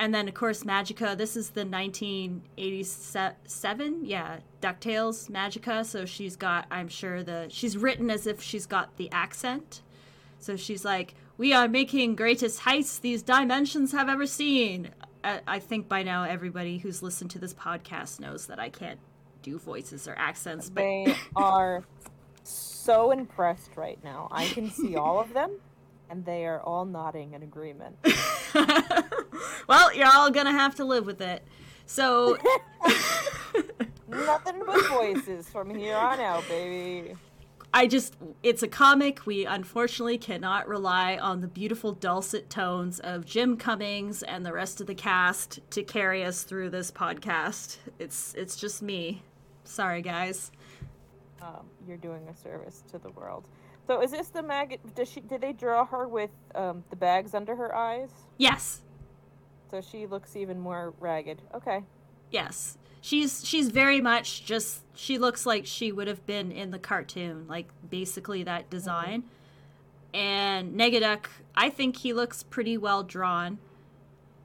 And 0.00 0.12
then, 0.14 0.26
of 0.28 0.34
course, 0.34 0.64
Magica. 0.64 1.14
This 1.14 1.36
is 1.36 1.50
the 1.50 1.66
1987, 1.66 4.06
yeah, 4.06 4.38
DuckTales 4.62 5.30
Magica. 5.30 5.84
So 5.84 6.06
she's 6.06 6.36
got, 6.36 6.64
I'm 6.70 6.88
sure, 6.88 7.22
the 7.22 7.48
she's 7.50 7.76
written 7.76 8.10
as 8.10 8.26
if 8.26 8.40
she's 8.40 8.64
got 8.64 8.96
the 8.96 9.12
accent. 9.12 9.82
So 10.38 10.56
she's 10.56 10.86
like, 10.86 11.12
"We 11.36 11.52
are 11.52 11.68
making 11.68 12.16
greatest 12.16 12.60
heights 12.60 12.98
these 12.98 13.22
dimensions 13.22 13.92
have 13.92 14.08
ever 14.08 14.26
seen." 14.26 14.88
I, 15.22 15.40
I 15.46 15.58
think 15.58 15.86
by 15.86 16.02
now 16.02 16.24
everybody 16.24 16.78
who's 16.78 17.02
listened 17.02 17.30
to 17.32 17.38
this 17.38 17.52
podcast 17.52 18.20
knows 18.20 18.46
that 18.46 18.58
I 18.58 18.70
can't 18.70 19.00
do 19.42 19.58
voices 19.58 20.08
or 20.08 20.14
accents, 20.16 20.70
but 20.70 20.80
They 20.80 21.14
are 21.36 21.84
so 22.42 23.10
impressed 23.10 23.76
right 23.76 24.02
now. 24.02 24.28
I 24.30 24.46
can 24.46 24.70
see 24.70 24.96
all 24.96 25.20
of 25.20 25.34
them, 25.34 25.60
and 26.08 26.24
they 26.24 26.46
are 26.46 26.62
all 26.62 26.86
nodding 26.86 27.34
in 27.34 27.42
agreement. 27.42 27.96
well, 29.68 29.94
you're 29.94 30.08
all 30.12 30.30
gonna 30.30 30.52
have 30.52 30.74
to 30.76 30.84
live 30.84 31.06
with 31.06 31.20
it. 31.20 31.44
So 31.86 32.36
Nothing 34.08 34.62
but 34.66 34.86
voices 34.88 35.48
from 35.48 35.74
here 35.74 35.96
on 35.96 36.20
out, 36.20 36.46
baby. 36.48 37.14
I 37.72 37.86
just, 37.86 38.16
it's 38.42 38.64
a 38.64 38.68
comic. 38.68 39.24
We 39.26 39.46
unfortunately 39.46 40.18
cannot 40.18 40.66
rely 40.66 41.16
on 41.16 41.40
the 41.40 41.46
beautiful 41.46 41.92
dulcet 41.92 42.50
tones 42.50 42.98
of 42.98 43.24
Jim 43.24 43.56
Cummings 43.56 44.24
and 44.24 44.44
the 44.44 44.52
rest 44.52 44.80
of 44.80 44.88
the 44.88 44.94
cast 44.96 45.60
to 45.70 45.84
carry 45.84 46.24
us 46.24 46.42
through 46.42 46.70
this 46.70 46.90
podcast. 46.90 47.76
It's, 48.00 48.34
it's 48.34 48.56
just 48.56 48.82
me. 48.82 49.22
Sorry, 49.62 50.02
guys. 50.02 50.50
Um, 51.40 51.66
you're 51.86 51.96
doing 51.96 52.26
a 52.28 52.36
service 52.36 52.82
to 52.90 52.98
the 52.98 53.10
world. 53.10 53.44
So, 53.90 54.00
is 54.00 54.12
this 54.12 54.28
the 54.28 54.40
maggot? 54.40 54.94
Does 54.94 55.10
she? 55.10 55.18
Did 55.18 55.40
they 55.40 55.52
draw 55.52 55.84
her 55.84 56.06
with 56.06 56.30
um, 56.54 56.84
the 56.90 56.94
bags 56.94 57.34
under 57.34 57.56
her 57.56 57.74
eyes? 57.74 58.10
Yes, 58.38 58.82
So 59.68 59.80
she 59.80 60.06
looks 60.06 60.36
even 60.36 60.60
more 60.60 60.94
ragged. 61.00 61.42
Okay. 61.52 61.82
yes. 62.30 62.78
She's 63.00 63.44
she's 63.44 63.68
very 63.68 64.00
much 64.00 64.44
just 64.44 64.82
she 64.94 65.18
looks 65.18 65.44
like 65.44 65.66
she 65.66 65.90
would 65.90 66.06
have 66.06 66.24
been 66.24 66.52
in 66.52 66.70
the 66.70 66.78
cartoon, 66.78 67.48
like 67.48 67.66
basically 67.90 68.44
that 68.44 68.70
design. 68.70 69.24
And 70.14 70.78
Negaduck, 70.78 71.26
I 71.56 71.68
think 71.68 71.96
he 71.96 72.12
looks 72.12 72.44
pretty 72.44 72.78
well 72.78 73.02
drawn. 73.02 73.58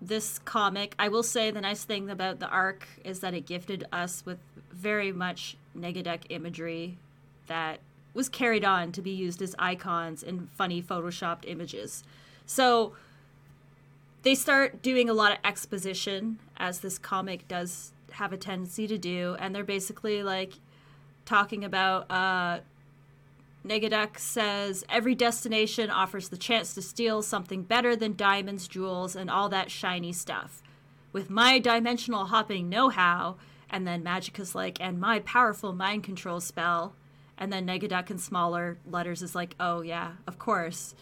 This 0.01 0.39
comic, 0.39 0.95
I 0.97 1.09
will 1.09 1.21
say 1.21 1.51
the 1.51 1.61
nice 1.61 1.83
thing 1.83 2.09
about 2.09 2.39
the 2.39 2.47
arc 2.47 2.87
is 3.03 3.19
that 3.19 3.35
it 3.35 3.45
gifted 3.45 3.85
us 3.91 4.25
with 4.25 4.39
very 4.71 5.11
much 5.11 5.55
Negaduck 5.77 6.21
imagery 6.29 6.97
that 7.45 7.79
was 8.15 8.29
carried 8.29 8.65
on 8.65 8.91
to 8.93 9.01
be 9.01 9.11
used 9.11 9.41
as 9.41 9.55
icons 9.59 10.23
in 10.23 10.47
funny 10.47 10.81
photoshopped 10.81 11.43
images. 11.45 12.03
So 12.45 12.93
they 14.23 14.33
start 14.33 14.81
doing 14.81 15.09
a 15.09 15.13
lot 15.13 15.33
of 15.33 15.37
exposition 15.43 16.39
as 16.57 16.79
this 16.79 16.97
comic 16.97 17.47
does 17.47 17.91
have 18.11 18.33
a 18.33 18.37
tendency 18.37 18.87
to 18.87 18.97
do 18.97 19.35
and 19.39 19.53
they're 19.53 19.63
basically 19.63 20.23
like 20.23 20.53
talking 21.25 21.63
about 21.65 22.09
uh 22.09 22.59
Negaduck 23.65 24.19
says 24.19 24.85
every 24.89 25.15
destination 25.15 25.89
offers 25.89 26.29
the 26.29 26.37
chance 26.37 26.75
to 26.75 26.83
steal 26.83 27.23
something 27.23 27.63
better 27.63 27.95
than 27.95 28.15
diamonds, 28.15 28.67
jewels, 28.67 29.15
and 29.15 29.27
all 29.27 29.49
that 29.49 29.71
shiny 29.71 30.13
stuff. 30.13 30.61
With 31.11 31.31
my 31.31 31.57
dimensional 31.57 32.25
hopping 32.25 32.69
know 32.69 32.89
how, 32.89 33.37
and 33.67 33.87
then 33.87 34.03
Magica's 34.03 34.53
like, 34.53 34.79
and 34.79 34.99
my 34.99 35.19
powerful 35.19 35.73
mind 35.73 36.03
control 36.03 36.39
spell, 36.39 36.93
and 37.37 37.51
then 37.51 37.65
Negaduck 37.65 38.09
in 38.09 38.17
smaller 38.17 38.77
letters 38.85 39.21
is 39.21 39.35
like, 39.35 39.55
oh 39.59 39.81
yeah, 39.81 40.13
of 40.27 40.39
course. 40.39 40.95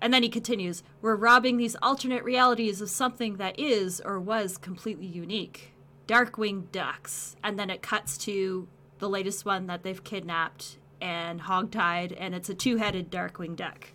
And 0.00 0.12
then 0.12 0.22
he 0.22 0.28
continues, 0.28 0.82
We're 1.00 1.16
robbing 1.16 1.56
these 1.56 1.76
alternate 1.80 2.24
realities 2.24 2.80
of 2.80 2.90
something 2.90 3.36
that 3.36 3.58
is 3.58 4.00
or 4.04 4.20
was 4.20 4.58
completely 4.58 5.06
unique. 5.06 5.72
Darkwing 6.06 6.70
Ducks. 6.70 7.36
And 7.42 7.58
then 7.58 7.70
it 7.70 7.80
cuts 7.80 8.18
to 8.18 8.68
the 8.98 9.08
latest 9.08 9.44
one 9.44 9.66
that 9.66 9.82
they've 9.82 10.04
kidnapped 10.04 10.76
and 11.00 11.42
hogtied, 11.42 12.16
and 12.18 12.34
it's 12.34 12.48
a 12.48 12.54
two 12.54 12.76
headed 12.76 13.10
Darkwing 13.10 13.56
Duck. 13.56 13.88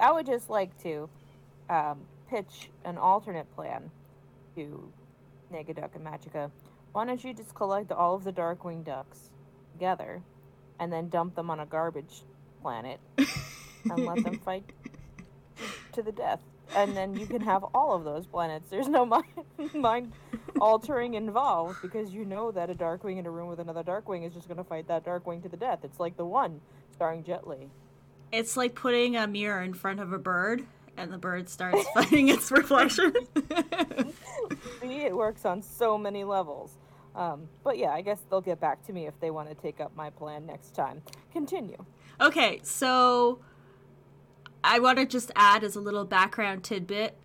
I 0.00 0.12
would 0.12 0.26
just 0.26 0.50
like 0.50 0.80
to 0.82 1.08
um, 1.68 2.00
pitch 2.28 2.70
an 2.84 2.98
alternate 2.98 3.52
plan 3.54 3.90
to 4.56 4.92
Negaduck 5.52 5.94
and 5.94 6.04
Magica. 6.04 6.50
Why 6.92 7.06
don't 7.06 7.22
you 7.22 7.34
just 7.34 7.54
collect 7.54 7.90
all 7.92 8.14
of 8.14 8.24
the 8.24 8.32
Darkwing 8.32 8.84
Ducks 8.84 9.30
together 9.72 10.22
and 10.82 10.92
then 10.92 11.08
dump 11.08 11.36
them 11.36 11.48
on 11.48 11.60
a 11.60 11.66
garbage 11.66 12.22
planet 12.60 12.98
and 13.16 14.04
let 14.04 14.22
them 14.24 14.36
fight 14.40 14.64
to 15.92 16.02
the 16.02 16.10
death? 16.10 16.40
And 16.74 16.96
then 16.96 17.14
you 17.14 17.26
can 17.26 17.40
have 17.42 17.64
all 17.72 17.94
of 17.94 18.02
those 18.02 18.26
planets. 18.26 18.68
There's 18.68 18.88
no 18.88 19.06
mind, 19.06 19.26
mind 19.74 20.12
altering 20.60 21.14
involved 21.14 21.80
because 21.82 22.10
you 22.10 22.24
know 22.24 22.50
that 22.50 22.68
a 22.68 22.74
Darkwing 22.74 23.18
in 23.18 23.26
a 23.26 23.30
room 23.30 23.48
with 23.48 23.60
another 23.60 23.84
Darkwing 23.84 24.26
is 24.26 24.32
just 24.34 24.48
going 24.48 24.58
to 24.58 24.64
fight 24.64 24.88
that 24.88 25.04
Darkwing 25.04 25.40
to 25.42 25.48
the 25.48 25.56
death. 25.56 25.80
It's 25.84 26.00
like 26.00 26.16
the 26.16 26.24
one 26.24 26.60
starring 26.92 27.22
Jet 27.22 27.46
Li. 27.46 27.68
It's 28.32 28.56
like 28.56 28.74
putting 28.74 29.16
a 29.16 29.28
mirror 29.28 29.62
in 29.62 29.74
front 29.74 30.00
of 30.00 30.12
a 30.12 30.18
bird, 30.18 30.64
and 30.96 31.12
the 31.12 31.18
bird 31.18 31.48
starts 31.48 31.86
fighting 31.94 32.28
its 32.28 32.50
reflection. 32.50 33.12
See, 34.80 35.02
it 35.02 35.14
works 35.14 35.44
on 35.44 35.62
so 35.62 35.96
many 35.96 36.24
levels. 36.24 36.76
Um, 37.14 37.48
but 37.62 37.78
yeah, 37.78 37.90
I 37.90 38.00
guess 38.00 38.18
they'll 38.30 38.40
get 38.40 38.60
back 38.60 38.84
to 38.86 38.92
me 38.92 39.06
if 39.06 39.18
they 39.20 39.30
want 39.30 39.48
to 39.48 39.54
take 39.54 39.80
up 39.80 39.94
my 39.94 40.10
plan 40.10 40.46
next 40.46 40.74
time. 40.74 41.02
Continue. 41.32 41.84
Okay, 42.20 42.60
so 42.62 43.40
I 44.64 44.78
want 44.78 44.98
to 44.98 45.06
just 45.06 45.30
add 45.36 45.64
as 45.64 45.76
a 45.76 45.80
little 45.80 46.04
background 46.04 46.64
tidbit. 46.64 47.16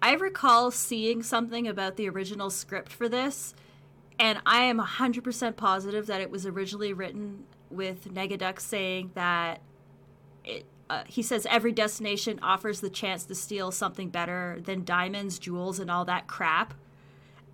I 0.00 0.14
recall 0.14 0.70
seeing 0.70 1.22
something 1.22 1.66
about 1.66 1.96
the 1.96 2.08
original 2.08 2.50
script 2.50 2.92
for 2.92 3.08
this, 3.08 3.54
and 4.18 4.40
I 4.46 4.62
am 4.62 4.78
100% 4.78 5.56
positive 5.56 6.06
that 6.06 6.20
it 6.20 6.30
was 6.30 6.46
originally 6.46 6.92
written 6.92 7.44
with 7.70 8.12
Negaduck 8.12 8.60
saying 8.60 9.10
that 9.14 9.60
it, 10.44 10.64
uh, 10.88 11.02
he 11.06 11.22
says 11.22 11.46
every 11.50 11.72
destination 11.72 12.38
offers 12.42 12.80
the 12.80 12.90
chance 12.90 13.24
to 13.24 13.34
steal 13.34 13.72
something 13.72 14.08
better 14.08 14.58
than 14.62 14.84
diamonds, 14.84 15.38
jewels, 15.38 15.80
and 15.80 15.90
all 15.90 16.04
that 16.04 16.26
crap. 16.26 16.74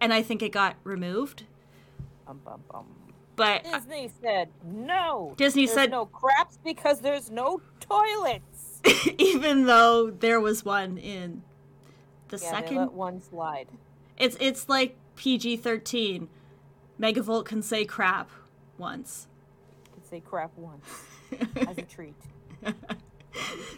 And 0.01 0.12
I 0.12 0.23
think 0.23 0.43
it 0.43 0.53
got 0.53 0.77
removed. 0.85 1.45
Bum, 2.33 2.41
bum, 2.45 2.62
bum. 2.71 2.87
But 3.37 3.65
Disney 3.65 4.11
said 4.23 4.49
no. 4.65 5.35
Disney 5.37 5.67
There's 5.67 5.75
said- 5.75 5.91
no 5.91 6.07
craps 6.07 6.59
because 6.65 7.01
there's 7.01 7.31
no 7.31 7.61
toilets. 7.81 8.81
even 9.19 9.67
though 9.67 10.11
there 10.11 10.41
was 10.41 10.65
one 10.65 10.99
in 10.99 11.43
the 12.29 12.39
Yeah, 12.39 12.51
second 12.51 12.93
one 12.93 13.21
slide. 13.21 13.69
It's 14.19 14.37
it's 14.41 14.69
like 14.69 14.97
PG 15.17 15.59
thirteen. 15.59 16.29
Megavolt 17.01 17.45
can 17.47 17.62
say 17.62 17.85
crap 17.85 18.31
once. 18.79 19.27
Can 19.93 20.05
say 20.05 20.21
crap 20.21 20.51
once 20.57 20.85
as 21.69 21.79
a 21.79 21.83
treat. 21.83 22.15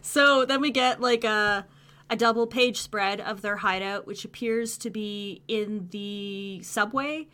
So 0.03 0.45
then 0.45 0.61
we 0.61 0.71
get 0.71 1.01
like 1.01 1.25
a 1.25 1.67
a 2.11 2.17
double 2.17 2.47
page 2.47 2.81
spread 2.81 3.21
of 3.21 3.41
their 3.41 3.57
hideout, 3.57 4.07
which 4.07 4.25
appears 4.25 4.77
to 4.79 4.91
be 4.91 5.43
in 5.49 5.89
the 5.91 6.61
subway. 6.63 7.27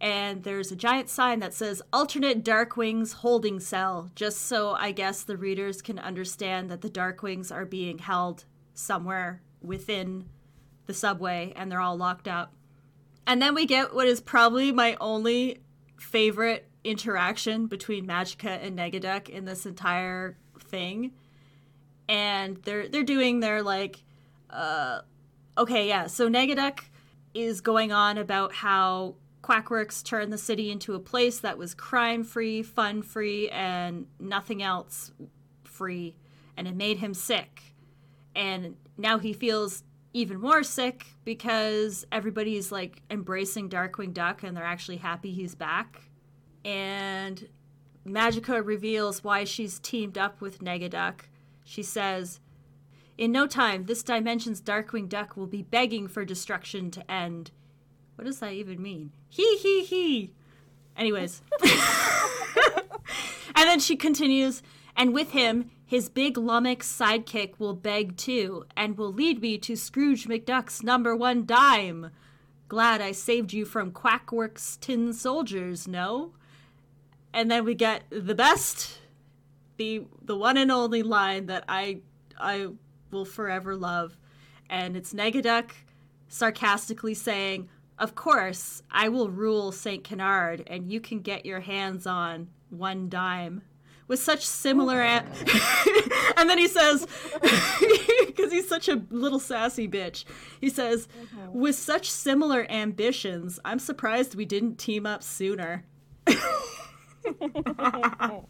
And 0.00 0.44
there's 0.44 0.70
a 0.70 0.76
giant 0.76 1.08
sign 1.08 1.40
that 1.40 1.54
says 1.54 1.82
alternate 1.92 2.44
Darkwings 2.44 3.14
holding 3.14 3.58
cell, 3.58 4.10
just 4.14 4.42
so 4.42 4.74
I 4.74 4.92
guess 4.92 5.22
the 5.24 5.36
readers 5.36 5.82
can 5.82 5.98
understand 5.98 6.70
that 6.70 6.82
the 6.82 6.90
Darkwings 6.90 7.52
are 7.52 7.64
being 7.64 7.98
held 7.98 8.44
somewhere 8.74 9.42
within 9.60 10.26
the 10.86 10.94
subway 10.94 11.52
and 11.56 11.70
they're 11.70 11.80
all 11.80 11.96
locked 11.96 12.28
up. 12.28 12.52
And 13.26 13.42
then 13.42 13.54
we 13.54 13.66
get 13.66 13.94
what 13.94 14.06
is 14.06 14.20
probably 14.20 14.72
my 14.72 14.96
only 15.00 15.60
favorite 15.96 16.68
interaction 16.84 17.66
between 17.66 18.06
Magica 18.06 18.64
and 18.64 18.78
Negaduck 18.78 19.28
in 19.28 19.44
this 19.44 19.66
entire 19.66 20.36
thing. 20.60 21.12
And 22.08 22.56
they're 22.62 22.88
they're 22.88 23.02
doing 23.02 23.40
their 23.40 23.62
like 23.62 24.02
uh 24.48 25.00
okay, 25.58 25.88
yeah. 25.88 26.06
So 26.06 26.28
Negaduck 26.28 26.80
is 27.34 27.60
going 27.60 27.92
on 27.92 28.16
about 28.16 28.54
how 28.54 29.16
Quackworks 29.48 30.04
turned 30.04 30.30
the 30.30 30.38
city 30.38 30.70
into 30.70 30.94
a 30.94 31.00
place 31.00 31.38
that 31.40 31.56
was 31.56 31.72
crime 31.72 32.22
free, 32.22 32.62
fun 32.62 33.00
free, 33.00 33.48
and 33.48 34.06
nothing 34.20 34.62
else 34.62 35.10
free, 35.64 36.16
and 36.56 36.68
it 36.68 36.76
made 36.76 36.98
him 36.98 37.14
sick. 37.14 37.74
And 38.34 38.76
now 38.98 39.18
he 39.18 39.32
feels 39.32 39.84
even 40.12 40.38
more 40.38 40.62
sick 40.62 41.06
because 41.24 42.06
everybody's 42.12 42.70
like 42.70 43.02
embracing 43.10 43.70
Darkwing 43.70 44.12
Duck 44.12 44.42
and 44.42 44.54
they're 44.54 44.64
actually 44.64 44.98
happy 44.98 45.32
he's 45.32 45.54
back. 45.54 46.02
And 46.62 47.48
Magica 48.06 48.64
reveals 48.64 49.24
why 49.24 49.44
she's 49.44 49.78
teamed 49.78 50.18
up 50.18 50.42
with 50.42 50.60
Negaduck. 50.60 51.20
She 51.64 51.82
says, 51.82 52.40
In 53.16 53.32
no 53.32 53.46
time, 53.46 53.84
this 53.84 54.02
dimension's 54.02 54.60
Darkwing 54.60 55.08
Duck 55.08 55.38
will 55.38 55.46
be 55.46 55.62
begging 55.62 56.06
for 56.06 56.26
destruction 56.26 56.90
to 56.90 57.10
end. 57.10 57.50
What 58.18 58.24
does 58.24 58.40
that 58.40 58.52
even 58.54 58.82
mean? 58.82 59.12
He, 59.28 59.58
he, 59.58 59.84
he. 59.84 60.32
Anyways. 60.96 61.40
and 61.62 62.82
then 63.54 63.78
she 63.78 63.94
continues, 63.94 64.60
and 64.96 65.14
with 65.14 65.30
him, 65.30 65.70
his 65.86 66.08
big 66.08 66.36
lummox 66.36 66.92
sidekick 66.92 67.60
will 67.60 67.74
beg 67.74 68.16
too, 68.16 68.64
and 68.76 68.98
will 68.98 69.12
lead 69.12 69.40
me 69.40 69.56
to 69.58 69.76
Scrooge 69.76 70.26
McDuck's 70.26 70.82
number 70.82 71.14
one 71.14 71.46
dime. 71.46 72.10
Glad 72.66 73.00
I 73.00 73.12
saved 73.12 73.52
you 73.52 73.64
from 73.64 73.92
Quackworks 73.92 74.80
tin 74.80 75.12
soldiers, 75.12 75.86
no? 75.86 76.32
And 77.32 77.48
then 77.48 77.64
we 77.64 77.76
get 77.76 78.02
the 78.10 78.34
best, 78.34 78.98
the 79.76 80.02
the 80.20 80.36
one 80.36 80.56
and 80.56 80.72
only 80.72 81.04
line 81.04 81.46
that 81.46 81.62
I 81.68 82.00
I 82.36 82.70
will 83.12 83.24
forever 83.24 83.76
love, 83.76 84.16
and 84.68 84.96
it's 84.96 85.14
Negaduck 85.14 85.70
sarcastically 86.26 87.14
saying, 87.14 87.68
"Of 87.98 88.14
course, 88.14 88.82
I 88.90 89.08
will 89.08 89.30
rule 89.30 89.72
Saint 89.72 90.04
Canard, 90.04 90.64
and 90.66 90.90
you 90.90 91.00
can 91.00 91.20
get 91.20 91.46
your 91.46 91.60
hands 91.60 92.06
on 92.06 92.48
one 92.70 93.08
dime." 93.08 93.62
With 94.06 94.20
such 94.20 94.46
similar, 94.46 95.02
and 95.02 96.48
then 96.48 96.56
he 96.56 96.66
says, 96.66 97.06
because 98.26 98.50
he's 98.50 98.66
such 98.66 98.88
a 98.88 99.02
little 99.10 99.38
sassy 99.38 99.86
bitch, 99.86 100.24
he 100.62 100.70
says, 100.70 101.08
"With 101.52 101.74
such 101.74 102.10
similar 102.10 102.66
ambitions, 102.70 103.60
I'm 103.66 103.78
surprised 103.78 104.34
we 104.34 104.46
didn't 104.46 104.76
team 104.76 105.04
up 105.04 105.22
sooner." 105.22 105.84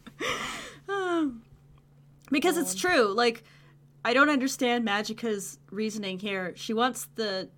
because 2.31 2.57
it's 2.57 2.73
um. 2.73 2.79
true. 2.79 3.13
Like, 3.13 3.45
I 4.05 4.15
don't 4.15 4.31
understand 4.31 4.85
Magica's 4.85 5.59
reasoning 5.71 6.19
here. 6.19 6.53
She 6.57 6.73
wants 6.73 7.09
the 7.15 7.51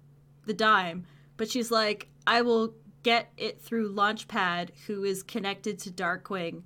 the 0.46 0.55
dime, 0.55 1.07
but 1.40 1.50
she's 1.50 1.70
like, 1.70 2.07
I 2.26 2.42
will 2.42 2.74
get 3.03 3.33
it 3.38 3.62
through 3.62 3.94
Launchpad, 3.94 4.68
who 4.87 5.05
is 5.05 5.22
connected 5.22 5.79
to 5.79 5.90
Darkwing, 5.90 6.64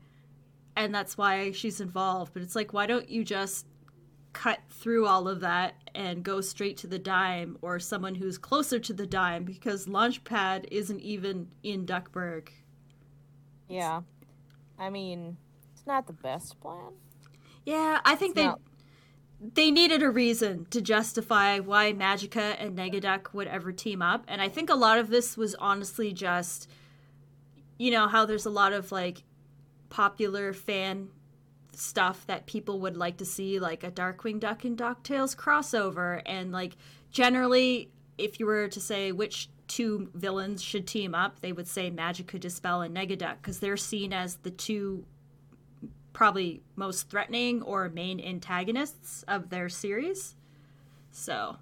and 0.74 0.92
that's 0.92 1.16
why 1.16 1.52
she's 1.52 1.80
involved. 1.80 2.32
But 2.34 2.42
it's 2.42 2.56
like, 2.56 2.72
why 2.72 2.86
don't 2.86 3.08
you 3.08 3.22
just 3.22 3.66
cut 4.32 4.58
through 4.70 5.06
all 5.06 5.28
of 5.28 5.38
that 5.42 5.74
and 5.94 6.24
go 6.24 6.40
straight 6.40 6.76
to 6.78 6.88
the 6.88 6.98
dime 6.98 7.56
or 7.62 7.78
someone 7.78 8.16
who's 8.16 8.36
closer 8.36 8.80
to 8.80 8.92
the 8.92 9.06
dime 9.06 9.44
because 9.44 9.86
Launchpad 9.86 10.64
isn't 10.72 10.98
even 10.98 11.46
in 11.62 11.86
Duckburg. 11.86 12.48
Yeah. 13.68 14.00
I 14.76 14.90
mean, 14.90 15.36
it's 15.72 15.86
not 15.86 16.08
the 16.08 16.14
best 16.14 16.58
plan. 16.60 16.94
Yeah, 17.64 18.00
I 18.04 18.16
think 18.16 18.30
It's 18.32 18.40
they 18.40 18.46
not- 18.46 18.60
they 19.40 19.70
needed 19.70 20.02
a 20.02 20.10
reason 20.10 20.66
to 20.70 20.80
justify 20.80 21.58
why 21.58 21.92
Magica 21.92 22.56
and 22.58 22.76
Negaduck 22.76 23.34
would 23.34 23.46
ever 23.46 23.72
team 23.72 24.00
up, 24.02 24.24
and 24.28 24.40
I 24.40 24.48
think 24.48 24.70
a 24.70 24.74
lot 24.74 24.98
of 24.98 25.08
this 25.08 25.36
was 25.36 25.54
honestly 25.56 26.12
just, 26.12 26.70
you 27.78 27.90
know, 27.90 28.08
how 28.08 28.24
there's 28.24 28.46
a 28.46 28.50
lot 28.50 28.72
of 28.72 28.90
like 28.92 29.22
popular 29.90 30.52
fan 30.52 31.08
stuff 31.72 32.26
that 32.26 32.46
people 32.46 32.80
would 32.80 32.96
like 32.96 33.16
to 33.18 33.24
see, 33.24 33.58
like 33.58 33.84
a 33.84 33.90
Darkwing 33.90 34.40
Duck 34.40 34.64
and 34.64 34.78
Ducktales 34.78 35.36
crossover, 35.36 36.22
and 36.24 36.52
like 36.52 36.76
generally, 37.10 37.90
if 38.16 38.40
you 38.40 38.46
were 38.46 38.68
to 38.68 38.80
say 38.80 39.12
which 39.12 39.50
two 39.66 40.10
villains 40.14 40.62
should 40.62 40.86
team 40.86 41.14
up, 41.14 41.40
they 41.40 41.52
would 41.52 41.66
say 41.66 41.90
Magica 41.90 42.38
Dispel 42.38 42.82
and 42.82 42.96
Negaduck 42.96 43.36
because 43.42 43.60
they're 43.60 43.76
seen 43.76 44.12
as 44.12 44.36
the 44.36 44.50
two 44.50 45.04
probably 46.14 46.62
most 46.76 47.10
threatening 47.10 47.60
or 47.60 47.90
main 47.90 48.18
antagonists 48.20 49.22
of 49.28 49.50
their 49.50 49.68
series. 49.68 50.36
So 51.10 51.58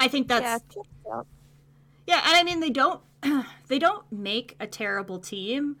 I 0.00 0.08
think 0.08 0.26
that's 0.26 0.64
yeah, 1.06 1.22
yeah, 2.06 2.22
and 2.26 2.36
I 2.36 2.42
mean 2.42 2.58
they 2.58 2.70
don't 2.70 3.00
they 3.68 3.78
don't 3.78 4.10
make 4.10 4.56
a 4.58 4.66
terrible 4.66 5.20
team. 5.20 5.76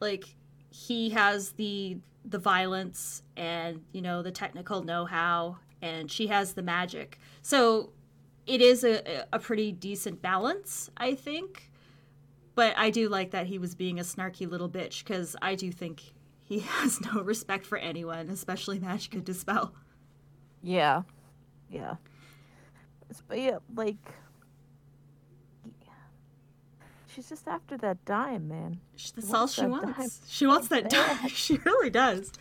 Like 0.00 0.36
he 0.70 1.10
has 1.10 1.52
the 1.52 1.98
the 2.24 2.38
violence 2.38 3.22
and 3.36 3.82
you 3.92 4.00
know 4.00 4.22
the 4.22 4.30
technical 4.30 4.84
know-how 4.84 5.58
and 5.80 6.10
she 6.10 6.28
has 6.28 6.52
the 6.52 6.62
magic. 6.62 7.18
So 7.40 7.90
it 8.46 8.60
is 8.60 8.84
a 8.84 9.24
a 9.32 9.38
pretty 9.38 9.72
decent 9.72 10.22
balance, 10.22 10.90
I 10.96 11.14
think. 11.14 11.70
But 12.54 12.74
I 12.76 12.90
do 12.90 13.08
like 13.08 13.30
that 13.30 13.46
he 13.46 13.58
was 13.58 13.74
being 13.74 13.98
a 13.98 14.02
snarky 14.02 14.48
little 14.48 14.68
bitch 14.68 15.02
because 15.02 15.34
I 15.40 15.54
do 15.54 15.72
think 15.72 16.12
he 16.44 16.58
has 16.80 17.00
no 17.00 17.22
respect 17.22 17.66
for 17.66 17.78
anyone, 17.78 18.28
especially 18.28 18.78
Magica 18.78 19.22
Dispel. 19.24 19.72
Yeah. 20.62 21.02
Yeah. 21.70 21.96
But 23.28 23.38
yeah, 23.40 23.58
like. 23.74 23.96
She's 27.14 27.28
just 27.28 27.46
after 27.46 27.76
that 27.78 28.02
dime, 28.06 28.48
man. 28.48 28.80
That's 28.94 29.26
She 29.28 29.34
all 29.34 29.46
she 29.46 29.66
wants. 29.66 29.98
dime 29.98 30.10
She 30.28 30.46
wants 30.46 30.68
that 30.68 30.88
dime. 30.88 31.16
bad. 31.22 31.30
She 31.30 31.58
really 31.58 31.90
does. 31.90 32.32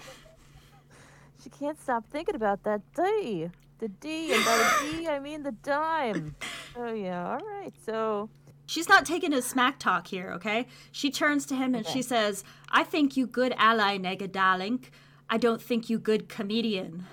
She 1.44 1.50
can't 1.50 1.78
stop 1.82 2.06
thinking 2.10 2.36
about 2.36 2.64
that 2.64 2.82
D. 2.96 3.50
The 3.80 3.90
D, 3.90 4.32
and 4.32 4.46
by 4.46 4.58
the 4.58 4.98
D, 4.98 5.08
I 5.10 5.20
mean 5.20 5.44
the 5.44 5.52
dime. 5.52 6.36
Oh, 6.74 6.94
yeah, 6.94 7.28
all 7.32 7.46
right. 7.46 7.74
So, 7.86 8.30
She's 8.72 8.88
not 8.88 9.06
taking 9.06 9.34
a 9.34 9.42
smack 9.42 9.80
talk 9.80 10.08
here, 10.08 10.32
okay? 10.36 10.66
She 10.94 11.12
turns 11.12 11.46
to 11.48 11.56
him 11.56 11.76
and 11.76 11.86
Okay. 11.86 11.92
she 11.94 12.02
says, 12.02 12.46
I 12.70 12.86
think 12.86 13.18
you 13.18 13.28
good 13.28 13.54
ally, 13.58 13.98
nega 13.98 14.32
darling. 14.32 14.86
I 15.30 15.36
don't 15.38 15.62
think 15.62 15.90
you 15.90 16.00
good 16.00 16.30
comedian. 16.30 17.06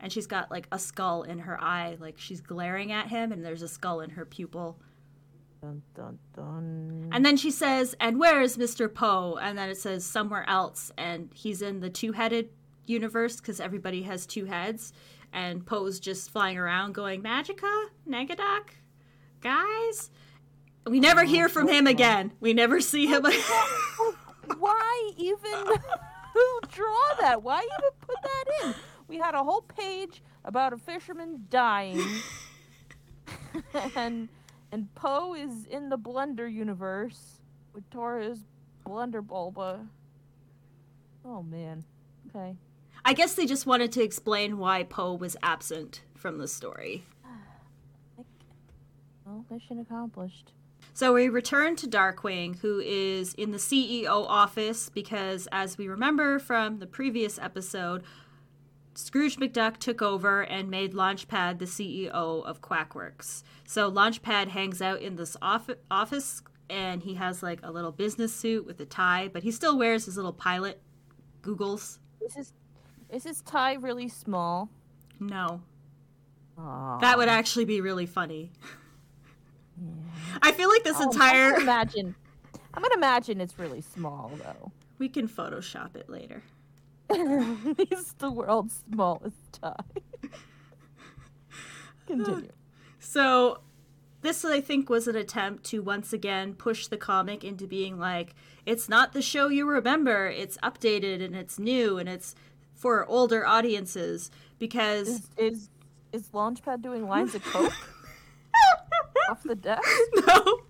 And 0.00 0.12
she's 0.12 0.26
got 0.26 0.50
like 0.50 0.66
a 0.72 0.80
skull 0.80 1.22
in 1.22 1.38
her 1.40 1.62
eye, 1.62 1.96
like 2.00 2.16
she's 2.18 2.40
glaring 2.40 2.90
at 2.90 3.06
him, 3.06 3.30
and 3.30 3.44
there's 3.44 3.62
a 3.62 3.68
skull 3.68 4.00
in 4.00 4.10
her 4.10 4.24
pupil. 4.24 4.80
dun 5.62 5.82
dun 5.94 6.18
dun. 6.34 7.08
And 7.12 7.24
then 7.24 7.36
she 7.36 7.52
says, 7.52 7.94
And 8.00 8.18
where 8.18 8.42
is 8.42 8.56
Mr. 8.56 8.92
Poe? 8.92 9.38
And 9.40 9.56
then 9.56 9.68
it 9.70 9.76
says, 9.78 10.04
Somewhere 10.04 10.44
else. 10.48 10.90
And 10.98 11.30
he's 11.34 11.62
in 11.62 11.78
the 11.78 11.90
two 11.90 12.10
headed 12.12 12.48
universe 12.86 13.36
because 13.36 13.60
everybody 13.60 14.02
has 14.02 14.26
two 14.26 14.46
heads, 14.46 14.92
and 15.32 15.64
Poe's 15.64 16.00
just 16.00 16.30
flying 16.30 16.58
around 16.58 16.94
going 16.94 17.22
Magica, 17.22 17.84
Negaduck, 18.08 18.70
guys. 19.40 20.10
We 20.86 21.00
never 21.00 21.24
hear 21.24 21.48
from 21.48 21.68
him 21.68 21.86
again. 21.86 22.32
We 22.40 22.52
never 22.52 22.80
see 22.80 23.06
him. 23.06 23.24
Again. 23.24 23.40
Why 24.58 25.12
even 25.16 25.52
who 26.34 26.60
draw 26.68 27.14
that? 27.20 27.42
Why 27.42 27.58
even 27.60 27.90
put 28.00 28.16
that 28.22 28.44
in? 28.64 28.74
We 29.08 29.18
had 29.18 29.34
a 29.34 29.42
whole 29.42 29.62
page 29.62 30.22
about 30.44 30.72
a 30.72 30.78
fisherman 30.78 31.46
dying, 31.50 32.02
and 33.96 34.28
and 34.72 34.94
Poe 34.94 35.34
is 35.34 35.66
in 35.66 35.88
the 35.88 35.98
Blender 35.98 36.52
universe 36.52 37.40
with 37.74 37.88
Taurus 37.90 38.38
Blender 38.86 39.26
Bulba. 39.26 39.86
Oh 41.24 41.42
man. 41.42 41.84
Okay. 42.28 42.56
I 43.04 43.12
guess 43.12 43.34
they 43.34 43.46
just 43.46 43.66
wanted 43.66 43.92
to 43.92 44.02
explain 44.02 44.58
why 44.58 44.82
Poe 44.84 45.14
was 45.14 45.36
absent 45.42 46.02
from 46.14 46.38
the 46.38 46.48
story. 46.48 47.04
Well, 49.26 49.44
mission 49.48 49.78
accomplished. 49.78 50.50
So 50.92 51.14
we 51.14 51.28
return 51.28 51.76
to 51.76 51.86
Darkwing, 51.86 52.58
who 52.58 52.80
is 52.80 53.34
in 53.34 53.52
the 53.52 53.58
CEO 53.58 54.26
office 54.28 54.88
because, 54.88 55.48
as 55.52 55.78
we 55.78 55.88
remember 55.88 56.38
from 56.38 56.78
the 56.78 56.86
previous 56.86 57.38
episode, 57.38 58.02
Scrooge 58.94 59.36
McDuck 59.36 59.78
took 59.78 60.02
over 60.02 60.42
and 60.42 60.68
made 60.68 60.92
Launchpad 60.92 61.58
the 61.58 61.64
CEO 61.64 62.12
of 62.12 62.60
Quackworks. 62.60 63.42
So 63.66 63.90
Launchpad 63.90 64.48
hangs 64.48 64.82
out 64.82 65.00
in 65.00 65.16
this 65.16 65.36
off- 65.40 65.70
office 65.90 66.42
and 66.68 67.02
he 67.02 67.14
has 67.14 67.42
like 67.42 67.60
a 67.62 67.70
little 67.70 67.92
business 67.92 68.34
suit 68.34 68.66
with 68.66 68.80
a 68.80 68.84
tie, 68.84 69.28
but 69.32 69.42
he 69.42 69.50
still 69.50 69.78
wears 69.78 70.04
his 70.04 70.16
little 70.16 70.32
pilot 70.32 70.80
googles. 71.42 71.98
Is 72.20 72.34
his 72.34 72.52
is 73.08 73.24
his 73.24 73.42
tie 73.42 73.74
really 73.74 74.08
small? 74.08 74.70
No. 75.18 75.62
Aw. 76.58 76.98
That 76.98 77.18
would 77.18 77.28
actually 77.28 77.64
be 77.64 77.80
really 77.80 78.06
funny. 78.06 78.52
I 80.42 80.52
feel 80.52 80.68
like 80.68 80.84
this 80.84 80.96
Oh, 80.98 81.02
I'm 81.02 81.08
entire 81.10 81.54
imagine. 81.60 82.14
I'm 82.74 82.82
gonna 82.82 82.94
imagine 82.94 83.40
it's 83.40 83.58
really 83.58 83.80
small 83.80 84.32
though. 84.42 84.72
we 84.98 85.08
can 85.08 85.28
Photoshop 85.28 85.96
it 85.96 86.08
later. 86.08 86.42
He's 87.12 88.12
the 88.18 88.30
world's 88.30 88.84
smallest 88.92 89.52
tie. 89.60 89.74
Continue. 92.06 92.50
So, 92.98 93.60
this 94.22 94.44
I 94.44 94.60
think 94.60 94.88
was 94.90 95.08
an 95.08 95.16
attempt 95.16 95.64
to 95.64 95.80
once 95.82 96.12
again 96.12 96.54
push 96.54 96.86
the 96.86 96.96
comic 96.96 97.42
into 97.42 97.66
being 97.66 97.98
like, 97.98 98.34
it's 98.66 98.88
not 98.88 99.12
the 99.12 99.22
show 99.22 99.48
you 99.48 99.66
remember, 99.66 100.28
it's 100.28 100.58
updated 100.58 101.24
and 101.24 101.34
it's 101.34 101.58
new 101.58 101.98
and 101.98 102.08
it's 102.08 102.34
for 102.74 103.06
older 103.06 103.46
audiences 103.46 104.30
because 104.58 105.08
Is 105.08 105.28
is 105.36 105.68
is 106.12 106.28
Launchpad 106.28 106.82
doing 106.82 107.06
lines 107.08 107.34
of 107.34 107.44
coke 107.44 107.72
off 109.30 109.42
the 109.44 109.54
desk? 109.54 109.82
no, 110.26 110.60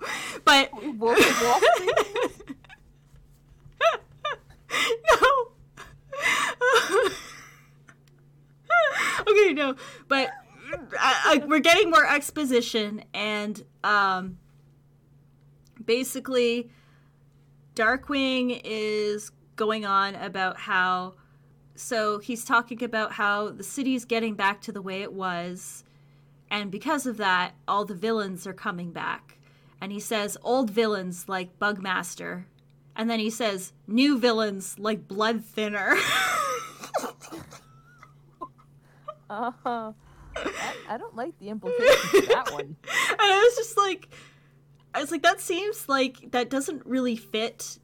but 0.45 0.71
Wolf 0.99 1.19
of 1.19 1.43
Wall 1.43 1.61
Street? 1.75 1.91
no. 5.11 5.51
okay, 9.29 9.53
no, 9.55 9.75
but 10.09 10.31
I, 10.99 11.41
I, 11.43 11.47
we're 11.47 11.61
getting 11.61 11.91
more 11.91 12.07
exposition, 12.07 13.03
and 13.15 13.65
um, 13.83 14.39
basically, 15.85 16.71
Darkwing 17.75 18.61
is 18.65 19.33
going 19.57 19.87
on 19.87 20.15
about 20.17 20.59
how. 20.59 21.15
So 21.77 22.19
he's 22.19 22.45
talking 22.45 22.85
about 22.85 23.13
how 23.13 23.49
the 23.49 23.63
city's 23.63 24.05
getting 24.05 24.35
back 24.35 24.61
to 24.63 24.73
the 24.73 24.83
way 24.83 25.01
it 25.01 25.15
was, 25.15 25.83
and 26.51 26.71
because 26.71 27.07
of 27.07 27.17
that, 27.19 27.55
all 27.69 27.85
the 27.85 27.95
villains 27.95 28.47
are 28.47 28.53
coming 28.53 28.93
back. 28.93 29.39
And 29.81 29.93
he 29.93 30.01
says 30.01 30.37
old 30.43 30.71
villains 30.71 31.29
like 31.29 31.59
Bugmaster, 31.59 32.45
and 32.95 33.09
then 33.09 33.19
he 33.19 33.31
says 33.31 33.73
new 33.87 34.19
villains 34.19 34.79
like 34.79 35.09
Blood 35.09 35.45
Thinner. 35.45 35.97
Uh, 39.31 39.53
I, 39.65 40.75
I 40.89 40.99
don't 40.99 41.15
like 41.15 41.39
the 41.39 41.51
implications 41.51 42.15
of 42.15 42.29
that 42.29 42.53
one. 42.53 42.65
and 42.65 43.21
I 43.21 43.49
was 43.49 43.57
just 43.57 43.77
like, 43.77 44.09
I 44.93 45.01
was 45.01 45.13
like, 45.13 45.23
that 45.23 45.41
seems 45.41 45.89
like 45.89 46.33
that 46.33 46.51
doesn't 46.51 46.85
really 46.85 47.15
fit 47.15 47.79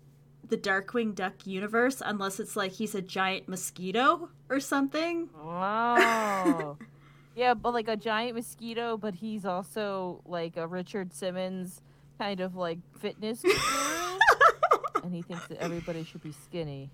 the 0.49 0.57
Darkwing 0.57 1.15
Duck 1.15 1.47
universe 1.47 2.03
unless 2.05 2.41
it's 2.41 2.57
like 2.57 2.73
he's 2.73 2.95
a 2.95 3.03
giant 3.03 3.49
mosquito 3.49 4.31
or 4.49 4.61
something. 4.61 5.31
Oh. 5.37 6.77
Yeah, 7.37 7.53
but 7.53 7.75
like 7.75 7.87
a 7.87 7.97
giant 7.97 8.35
mosquito, 8.35 8.97
but 8.97 9.15
he's 9.15 9.45
also 9.45 10.23
like 10.25 10.57
a 10.57 10.67
Richard 10.67 11.13
Simmons 11.13 11.83
kind 12.19 12.41
of 12.41 12.57
like 12.57 12.79
fitness 12.99 13.43
guru. 13.43 13.55
and 15.05 15.15
he 15.15 15.21
thinks 15.21 15.47
that 15.49 15.59
everybody 15.59 16.03
should 16.03 16.23
be 16.23 16.33
skinny. 16.33 16.91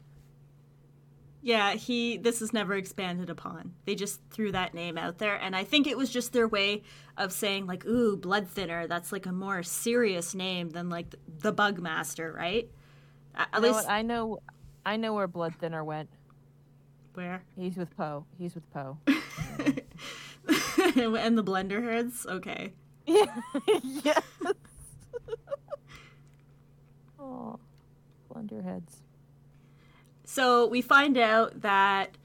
Yeah, 1.42 1.74
he. 1.74 2.18
This 2.18 2.42
is 2.42 2.52
never 2.52 2.74
expanded 2.74 3.30
upon. 3.30 3.74
They 3.84 3.94
just 3.94 4.20
threw 4.30 4.50
that 4.52 4.74
name 4.74 4.98
out 4.98 5.18
there, 5.18 5.36
and 5.36 5.56
I 5.56 5.64
think 5.64 5.86
it 5.86 5.96
was 5.96 6.10
just 6.10 6.32
their 6.32 6.46
way 6.46 6.82
of 7.16 7.32
saying 7.32 7.66
like, 7.66 7.84
"Ooh, 7.84 8.16
blood 8.16 8.48
thinner." 8.48 8.86
That's 8.86 9.12
like 9.12 9.26
a 9.26 9.32
more 9.32 9.62
serious 9.62 10.34
name 10.34 10.70
than 10.70 10.88
like 10.88 11.14
the 11.40 11.52
Bug 11.52 11.80
Master, 11.80 12.32
right? 12.32 12.68
At 13.34 13.48
You 13.54 13.60
least 13.60 13.74
what? 13.74 13.90
I 13.90 14.02
know 14.02 14.38
I 14.84 14.96
know 14.96 15.14
where 15.14 15.26
Blood 15.28 15.54
Thinner 15.56 15.84
went. 15.84 16.10
where 17.14 17.42
He's 17.56 17.76
with 17.76 17.96
Poe. 17.96 18.24
He's 18.38 18.54
with 18.54 18.68
Poe. 18.72 18.98
and 20.96 21.38
the 21.38 21.44
blender 21.44 21.82
heads. 21.82 22.26
Okay. 22.26 22.72
Yeah. 23.06 23.40
yes. 23.82 24.22
oh, 27.20 27.58
blunderheads. 28.32 29.02
So 30.24 30.66
we 30.66 30.82
find 30.82 31.18
out 31.18 31.62
that 31.62 32.16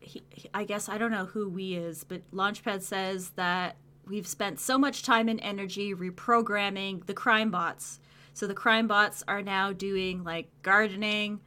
he- 0.00 0.22
I 0.54 0.64
guess 0.64 0.88
I 0.88 0.98
don't 0.98 1.10
know 1.10 1.26
who 1.26 1.48
we 1.48 1.74
is, 1.74 2.04
but 2.04 2.22
Launchpad 2.32 2.82
says 2.82 3.30
that 3.30 3.76
we've 4.06 4.26
spent 4.26 4.60
so 4.60 4.78
much 4.78 5.02
time 5.02 5.28
and 5.28 5.40
energy 5.42 5.94
reprogramming 5.94 7.06
the 7.06 7.14
crime 7.14 7.50
bots. 7.50 8.00
So 8.32 8.46
the 8.46 8.54
crime 8.54 8.86
bots 8.86 9.24
are 9.26 9.42
now 9.42 9.72
doing 9.72 10.22
like 10.24 10.48
gardening 10.62 11.40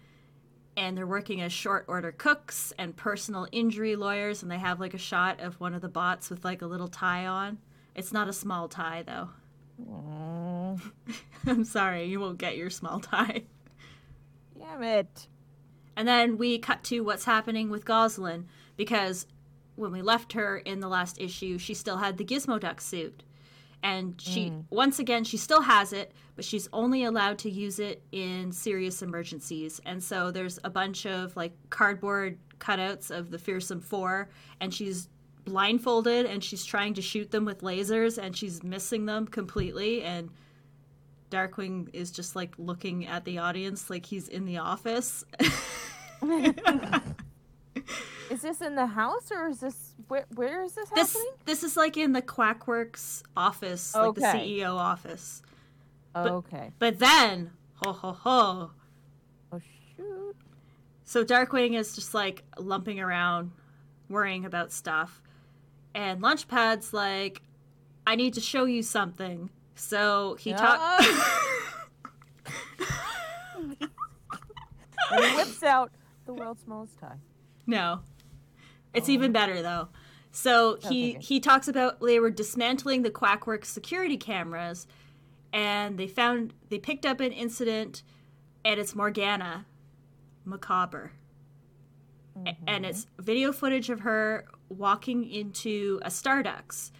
and 0.81 0.97
they're 0.97 1.05
working 1.05 1.41
as 1.41 1.53
short 1.53 1.85
order 1.87 2.11
cooks 2.11 2.73
and 2.75 2.97
personal 2.97 3.47
injury 3.51 3.95
lawyers 3.95 4.41
and 4.41 4.51
they 4.51 4.57
have 4.57 4.79
like 4.79 4.95
a 4.95 4.97
shot 4.97 5.39
of 5.39 5.59
one 5.59 5.75
of 5.75 5.81
the 5.81 5.87
bots 5.87 6.31
with 6.31 6.43
like 6.43 6.63
a 6.63 6.65
little 6.65 6.87
tie 6.87 7.27
on. 7.27 7.59
It's 7.93 8.11
not 8.11 8.27
a 8.27 8.33
small 8.33 8.67
tie 8.67 9.03
though. 9.03 9.29
I'm 11.45 11.65
sorry, 11.65 12.05
you 12.05 12.19
won't 12.19 12.39
get 12.39 12.57
your 12.57 12.71
small 12.71 12.99
tie. 12.99 13.43
damn 14.57 14.81
it. 14.81 15.27
And 15.95 16.07
then 16.07 16.39
we 16.39 16.57
cut 16.57 16.83
to 16.85 17.01
what's 17.01 17.25
happening 17.25 17.69
with 17.69 17.85
Gosalyn 17.85 18.45
because 18.75 19.27
when 19.75 19.91
we 19.91 20.01
left 20.01 20.33
her 20.33 20.57
in 20.57 20.79
the 20.79 20.89
last 20.89 21.21
issue, 21.21 21.59
she 21.59 21.75
still 21.75 21.97
had 21.97 22.17
the 22.17 22.25
Gizmo 22.25 22.59
Duck 22.59 22.81
suit. 22.81 23.21
And 23.83 24.19
she, 24.21 24.51
mm. 24.51 24.63
once 24.69 24.99
again, 24.99 25.23
she 25.23 25.37
still 25.37 25.61
has 25.61 25.91
it, 25.91 26.11
but 26.35 26.45
she's 26.45 26.69
only 26.71 27.03
allowed 27.03 27.39
to 27.39 27.49
use 27.49 27.79
it 27.79 28.03
in 28.11 28.51
serious 28.51 29.01
emergencies. 29.01 29.81
And 29.85 30.03
so 30.03 30.29
there's 30.31 30.59
a 30.63 30.69
bunch 30.69 31.05
of 31.05 31.35
like 31.35 31.53
cardboard 31.69 32.37
cutouts 32.59 33.09
of 33.09 33.31
the 33.31 33.39
Fearsome 33.39 33.81
Four, 33.81 34.29
and 34.59 34.73
she's 34.73 35.09
blindfolded 35.43 36.27
and 36.27 36.43
she's 36.43 36.63
trying 36.63 36.93
to 36.93 37.01
shoot 37.01 37.31
them 37.31 37.45
with 37.45 37.61
lasers 37.61 38.19
and 38.19 38.37
she's 38.37 38.63
missing 38.63 39.05
them 39.07 39.25
completely. 39.25 40.03
And 40.03 40.29
Darkwing 41.31 41.89
is 41.93 42.11
just 42.11 42.35
like 42.35 42.53
looking 42.59 43.07
at 43.07 43.25
the 43.25 43.39
audience 43.39 43.89
like 43.89 44.05
he's 44.05 44.27
in 44.27 44.45
the 44.45 44.57
office. 44.57 45.23
Is 48.29 48.43
this 48.43 48.61
in 48.61 48.75
the 48.75 48.85
house 48.85 49.29
or 49.29 49.49
is 49.49 49.59
this 49.59 49.90
where? 50.07 50.25
Where 50.35 50.63
is 50.63 50.73
this, 50.73 50.89
this 50.89 51.13
happening? 51.13 51.33
this 51.45 51.63
is 51.63 51.77
like 51.77 51.97
in 51.97 52.13
the 52.13 52.21
Quackworks 52.21 53.23
office, 53.35 53.95
like 53.95 54.15
the 54.15 54.21
CEO 54.21 54.75
office. 54.75 55.41
okay. 56.15 56.71
But 56.79 56.99
then, 56.99 57.51
ho 57.75 57.91
ho 57.91 58.11
ho. 58.11 58.71
Oh 59.51 59.59
shoot. 59.97 60.35
So 61.03 61.23
Darkwing 61.25 61.77
is 61.77 61.95
just 61.95 62.13
like 62.13 62.43
lumping 62.57 62.99
around, 62.99 63.51
worrying 64.09 64.45
about 64.45 64.71
stuff. 64.71 65.21
And 65.93 66.21
Launchpad's 66.21 66.93
like, 66.93 67.41
I 68.07 68.15
need 68.15 68.33
to 68.35 68.41
show 68.41 68.65
you 68.65 68.83
something. 68.83 69.49
So 69.75 70.35
he 70.39 70.53
talks. 70.53 71.05
and 73.51 73.77
he 75.19 75.35
whips 75.35 75.63
out 75.63 75.91
the 76.25 76.33
world's 76.33 76.63
smallest 76.63 76.99
tie. 76.99 77.17
No. 77.67 78.01
It's 78.93 79.09
even 79.09 79.31
oh. 79.31 79.33
better 79.33 79.61
though. 79.61 79.89
So 80.31 80.77
he 80.89 81.15
Okay. 81.15 81.19
he 81.21 81.39
talks 81.39 81.67
about 81.67 81.99
they 81.99 82.19
were 82.19 82.29
dismantling 82.31 83.01
the 83.01 83.11
Quackworks 83.11 83.65
security 83.65 84.17
cameras 84.17 84.87
and 85.53 85.97
they 85.97 86.07
found 86.07 86.53
they 86.69 86.79
picked 86.79 87.05
up 87.05 87.19
an 87.19 87.31
incident 87.31 88.03
and 88.63 88.79
it's 88.79 88.95
Morgana 88.95 89.65
Macabre. 90.45 91.11
A- 92.45 92.55
And 92.67 92.83
mm-hmm. 92.83 92.85
it's 92.85 93.07
video 93.19 93.51
footage 93.51 93.89
of 93.89 94.01
her 94.01 94.45
walking 94.69 95.29
into 95.29 95.99
a 96.03 96.09
Starbucks. 96.09 96.91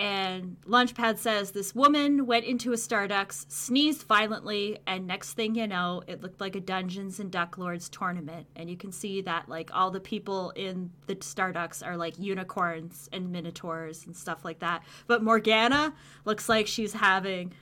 And 0.00 0.56
Launchpad 0.66 1.18
says 1.18 1.50
this 1.50 1.74
woman 1.74 2.24
went 2.24 2.46
into 2.46 2.72
a 2.72 2.76
Starbucks, 2.76 3.52
sneezed 3.52 4.04
violently, 4.04 4.78
and 4.86 5.06
next 5.06 5.34
thing 5.34 5.54
you 5.54 5.66
know, 5.66 6.02
it 6.06 6.22
looked 6.22 6.40
like 6.40 6.56
a 6.56 6.60
Dungeons 6.60 7.20
and 7.20 7.30
Duck 7.30 7.58
Lords 7.58 7.90
tournament. 7.90 8.46
And 8.56 8.70
you 8.70 8.78
can 8.78 8.92
see 8.92 9.20
that 9.20 9.50
like 9.50 9.68
all 9.74 9.90
the 9.90 10.00
people 10.00 10.54
in 10.56 10.90
the 11.06 11.16
Starbucks 11.16 11.86
are 11.86 11.98
like 11.98 12.18
unicorns 12.18 13.10
and 13.12 13.30
minotaurs 13.30 14.06
and 14.06 14.16
stuff 14.16 14.42
like 14.42 14.60
that. 14.60 14.84
But 15.06 15.22
Morgana 15.22 15.92
looks 16.24 16.48
like 16.48 16.66
she's 16.66 16.94
having 16.94 17.52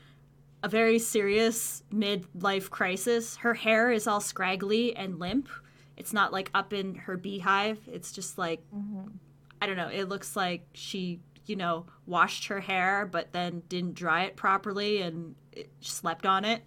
a 0.63 0.69
very 0.69 1.01
serious 1.01 1.83
midlife 1.93 2.71
crisis. 2.71 3.39
Her 3.39 3.55
hair 3.55 3.91
is 3.91 4.07
all 4.07 4.21
scraggly 4.21 4.95
and 4.95 5.19
limp. 5.19 5.49
It's 5.97 6.13
not 6.13 6.33
like 6.33 6.53
up 6.55 6.73
in 6.73 6.95
her 6.95 7.17
beehive. 7.17 7.81
It's 7.89 8.13
just 8.13 8.39
like 8.39 8.61
mm-hmm. 8.73 9.09
I 9.61 9.67
don't 9.67 9.77
know. 9.77 9.89
It 9.89 10.09
looks 10.09 10.37
like 10.37 10.67
she, 10.73 11.21
you 11.49 11.57
know, 11.57 11.87
washed 12.07 12.47
her 12.47 12.61
hair 12.61 13.07
but 13.11 13.33
then 13.33 13.63
didn't 13.69 13.95
dry 13.95 14.25
it 14.25 14.37
properly 14.37 15.01
and 15.01 15.35
it, 15.53 15.71
slept 15.81 16.27
on 16.27 16.45
it, 16.45 16.63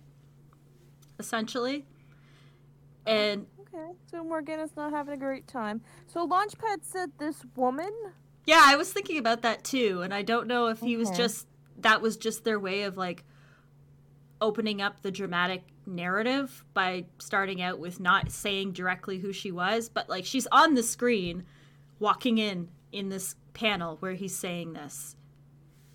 essentially. 1.20 1.86
And 3.06 3.46
Okay, 3.74 3.92
so 4.10 4.24
Morgana's 4.24 4.76
not 4.76 4.92
having 4.92 5.14
a 5.14 5.18
great 5.18 5.48
time. 5.48 5.82
So 6.08 6.28
Launchpad 6.28 6.84
said 6.84 7.12
this 7.20 7.46
woman. 7.56 7.92
yeah, 8.46 8.62
I 8.66 8.76
was 8.76 8.92
thinking 8.92 9.18
about 9.18 9.44
that 9.44 9.64
too, 9.64 10.02
and 10.02 10.14
I 10.14 10.24
don't 10.24 10.48
know 10.48 10.68
if 10.68 10.80
he 10.80 10.98
was 10.98 11.10
just 11.12 11.48
that 11.80 12.02
was 12.02 12.18
just 12.18 12.44
their 12.44 12.60
way 12.60 12.84
of 12.84 12.98
like 12.98 13.24
opening 14.42 14.82
up 14.82 15.02
the 15.02 15.12
dramatic 15.12 15.64
narrative 15.86 16.66
by 16.74 17.06
starting 17.20 17.62
out 17.62 17.80
with 17.80 18.00
not 18.00 18.32
saying 18.32 18.72
directly 18.74 19.20
who 19.20 19.32
she 19.32 19.52
was, 19.52 19.88
but 19.90 20.10
like 20.10 20.26
she's 20.26 20.48
on 20.52 20.74
the 20.74 20.84
screen 20.84 21.44
walking 22.00 22.38
in 22.40 22.68
in 22.92 23.10
this 23.10 23.36
panel 23.54 23.98
where 24.00 24.14
he's 24.14 24.36
saying 24.36 24.74
this. 24.74 25.16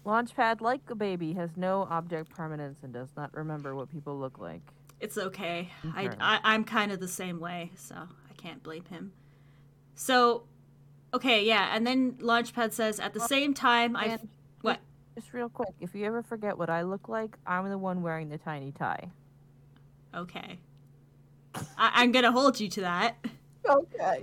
Launchpad, 0.05 0.61
like 0.61 0.83
a 0.89 0.95
baby, 0.95 1.33
has 1.33 1.51
no 1.57 1.87
object 1.91 2.31
permanence 2.31 2.79
and 2.83 2.93
does 2.93 3.09
not 3.17 3.35
remember 3.35 3.75
what 3.75 3.91
people 3.91 4.17
look 4.19 4.39
like. 4.39 4.63
It's 5.01 5.19
okay. 5.19 5.69
I, 5.95 6.11
I, 6.21 6.41
I'm 6.45 6.65
kind 6.65 6.93
of 6.93 7.01
the 7.01 7.09
same 7.09 7.41
way, 7.41 7.73
so 7.75 7.95
I 7.97 8.33
can't 8.37 8.63
blame 8.63 8.85
him. 8.85 9.13
So, 9.95 10.45
okay, 11.13 11.45
yeah, 11.45 11.71
and 11.75 11.87
then 11.87 12.13
Launchpad 12.15 12.73
says 12.73 13.01
at 13.01 13.15
the 13.15 13.21
same 13.21 13.53
time 13.53 13.97
I 13.97 14.19
what 14.61 14.81
Just 15.15 15.33
real 15.35 15.49
quick, 15.49 15.75
if 15.81 15.95
you 15.95 16.05
ever 16.05 16.23
forget 16.23 16.57
what 16.57 16.71
I 16.71 16.83
look 16.83 17.09
like, 17.09 17.37
I'm 17.47 17.69
the 17.69 17.79
one 17.79 18.03
wearing 18.03 18.29
the 18.29 18.39
tiny 18.39 18.73
tie. 18.73 19.11
okay. 20.15 20.59
I, 21.79 21.91
I'm 22.03 22.13
gonna 22.13 22.33
hold 22.33 22.61
you 22.61 22.69
to 22.69 22.81
that. 22.83 23.17
Okay. 23.69 24.23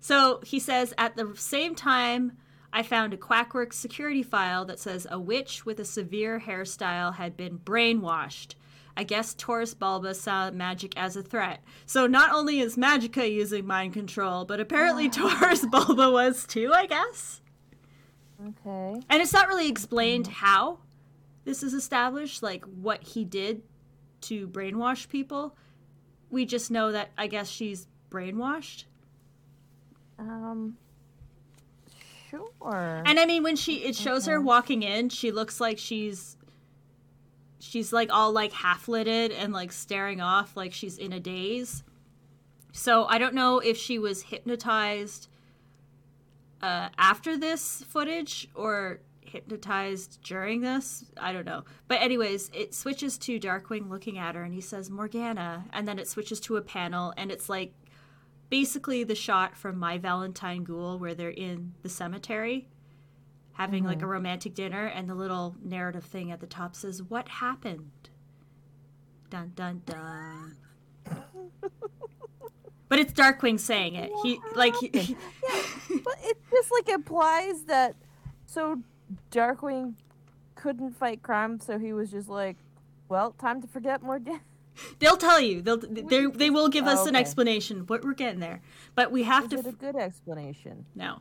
So 0.00 0.40
he 0.44 0.58
says 0.58 0.94
at 0.98 1.16
the 1.16 1.34
same 1.36 1.74
time, 1.74 2.32
I 2.72 2.82
found 2.82 3.12
a 3.12 3.16
Quackworks 3.16 3.74
security 3.74 4.22
file 4.22 4.64
that 4.64 4.78
says 4.78 5.06
a 5.10 5.18
witch 5.18 5.66
with 5.66 5.78
a 5.80 5.84
severe 5.84 6.40
hairstyle 6.40 7.14
had 7.14 7.36
been 7.36 7.58
brainwashed. 7.58 8.54
I 8.96 9.04
guess 9.04 9.34
Taurus 9.34 9.74
Bulba 9.74 10.14
saw 10.14 10.50
magic 10.50 10.92
as 10.96 11.16
a 11.16 11.22
threat. 11.22 11.62
So 11.86 12.06
not 12.06 12.32
only 12.32 12.60
is 12.60 12.76
Magica 12.76 13.30
using 13.30 13.66
mind 13.66 13.92
control, 13.92 14.44
but 14.44 14.60
apparently 14.60 15.06
ah. 15.14 15.38
Taurus 15.38 15.64
Bulba 15.66 16.10
was 16.10 16.46
too, 16.46 16.72
I 16.74 16.86
guess. 16.86 17.40
Okay. 18.40 19.00
And 19.08 19.22
it's 19.22 19.32
not 19.32 19.48
really 19.48 19.68
explained 19.68 20.26
how 20.26 20.78
this 21.44 21.62
is 21.62 21.74
established, 21.74 22.42
like 22.42 22.64
what 22.64 23.02
he 23.02 23.24
did 23.24 23.62
to 24.22 24.48
brainwash 24.48 25.08
people. 25.08 25.56
We 26.30 26.46
just 26.46 26.70
know 26.70 26.92
that 26.92 27.10
I 27.18 27.26
guess 27.26 27.48
she's 27.48 27.86
brainwashed. 28.10 28.84
Um. 30.20 30.76
Sure. 32.30 33.02
And 33.06 33.18
I 33.18 33.26
mean, 33.26 33.42
when 33.42 33.56
she 33.56 33.78
it 33.78 33.96
shows 33.96 34.26
her 34.26 34.40
walking 34.40 34.82
in, 34.82 35.08
she 35.08 35.32
looks 35.32 35.60
like 35.60 35.78
she's 35.78 36.36
she's 37.58 37.92
like 37.92 38.12
all 38.12 38.32
like 38.32 38.52
half 38.52 38.86
lidded 38.88 39.32
and 39.32 39.52
like 39.52 39.72
staring 39.72 40.20
off 40.20 40.56
like 40.56 40.72
she's 40.72 40.96
in 40.98 41.12
a 41.12 41.20
daze. 41.20 41.82
So 42.72 43.04
I 43.06 43.18
don't 43.18 43.34
know 43.34 43.58
if 43.58 43.76
she 43.76 43.98
was 43.98 44.22
hypnotized 44.22 45.28
uh, 46.62 46.88
after 46.98 47.36
this 47.36 47.84
footage 47.88 48.48
or 48.54 49.00
hypnotized 49.20 50.22
during 50.22 50.60
this. 50.60 51.04
I 51.16 51.32
don't 51.32 51.46
know. 51.46 51.64
But 51.88 52.00
anyways, 52.00 52.50
it 52.54 52.74
switches 52.74 53.18
to 53.18 53.40
Darkwing 53.40 53.88
looking 53.88 54.18
at 54.18 54.34
her 54.34 54.42
and 54.42 54.54
he 54.54 54.60
says 54.60 54.90
Morgana, 54.90 55.64
and 55.72 55.86
then 55.88 55.98
it 55.98 56.08
switches 56.08 56.40
to 56.40 56.56
a 56.56 56.62
panel 56.62 57.12
and 57.16 57.32
it's 57.32 57.48
like 57.48 57.72
basically 58.50 59.04
the 59.04 59.14
shot 59.14 59.56
from 59.56 59.78
My 59.78 59.96
Valentine 59.98 60.64
Ghoul 60.64 60.98
where 60.98 61.14
they're 61.14 61.30
in 61.30 61.72
the 61.82 61.88
cemetery 61.88 62.68
having 63.52 63.84
like 63.84 63.98
a 63.98 64.00
mm-hmm. 64.00 64.10
romantic 64.10 64.54
dinner 64.54 64.86
and 64.86 65.08
the 65.08 65.14
little 65.14 65.56
narrative 65.62 66.04
thing 66.04 66.30
at 66.30 66.40
the 66.40 66.46
top 66.46 66.74
says 66.74 67.02
what 67.02 67.28
happened? 67.28 68.10
Dun 69.28 69.52
dun 69.54 69.82
dun. 69.86 70.56
But 72.88 72.98
it's 72.98 73.12
darkwing 73.12 73.60
saying 73.60 73.94
it. 73.94 74.10
He 74.22 74.40
like 74.56 74.74
he, 74.76 74.90
yeah, 74.92 75.06
but 76.04 76.16
it 76.24 76.36
just 76.50 76.72
like 76.72 76.88
implies 76.88 77.62
that 77.64 77.94
so 78.46 78.80
Darkwing 79.30 79.94
couldn't 80.54 80.92
fight 80.92 81.22
crime, 81.22 81.60
so 81.60 81.78
he 81.78 81.92
was 81.92 82.10
just 82.10 82.28
like, 82.28 82.56
well, 83.08 83.32
time 83.32 83.62
to 83.62 83.68
forget 83.68 84.02
more. 84.02 84.18
Da- 84.18 84.38
they'll 84.98 85.16
tell 85.16 85.40
you 85.40 85.60
they'll 85.62 85.76
they, 85.78 86.26
they 86.26 86.50
will 86.50 86.68
give 86.68 86.86
us 86.86 87.00
Oh, 87.00 87.08
an 87.08 87.16
explanation 87.16 87.84
but 87.84 88.04
we're 88.04 88.14
getting 88.14 88.40
there 88.40 88.60
but 88.94 89.10
we 89.12 89.22
have 89.24 89.44
Is 89.44 89.50
to 89.50 89.58
it 89.60 89.66
a 89.66 89.72
good 89.72 89.96
explanation? 89.96 90.86
no 90.94 91.20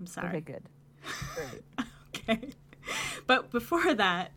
i'm 0.00 0.04
Okay, 0.04 0.10
sorry 0.12 0.40
good. 0.40 0.62
Okay. 2.16 2.50
But 3.26 3.50
before 3.50 3.94
that, 3.94 4.32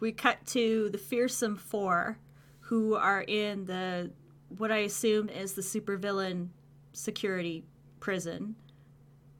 we 0.00 0.12
cut 0.12 0.44
to 0.48 0.88
the 0.90 0.98
fearsome 0.98 1.56
four 1.56 2.18
who 2.60 2.94
are 2.94 3.22
in 3.22 3.64
the 3.66 4.10
what 4.56 4.70
I 4.70 4.78
assume 4.78 5.28
is 5.28 5.54
the 5.54 5.62
supervillain 5.62 6.48
security 6.92 7.64
prison. 8.00 8.56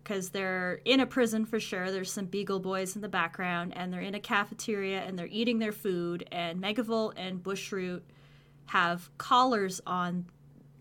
Because 0.03 0.31
they're 0.31 0.81
in 0.87 1.01
a 1.01 1.07
prison 1.07 1.45
for 1.45 1.61
sure. 1.61 1.91
There's 1.91 2.11
some 2.11 2.27
Beagle 2.27 2.61
Boys 2.61 2.97
in 2.97 3.03
the 3.03 3.09
background, 3.09 3.75
and 3.77 3.93
they're 3.93 4.01
in 4.01 4.15
a 4.15 4.21
cafeteria 4.21 5.01
and 5.03 5.19
they're 5.19 5.29
eating 5.31 5.59
their 5.59 5.73
food. 5.73 6.27
And 6.33 6.61
Megavolt 6.63 7.13
and 7.17 7.43
Bushroot 7.43 8.01
have 8.69 9.11
collars 9.19 9.81
on 9.87 10.27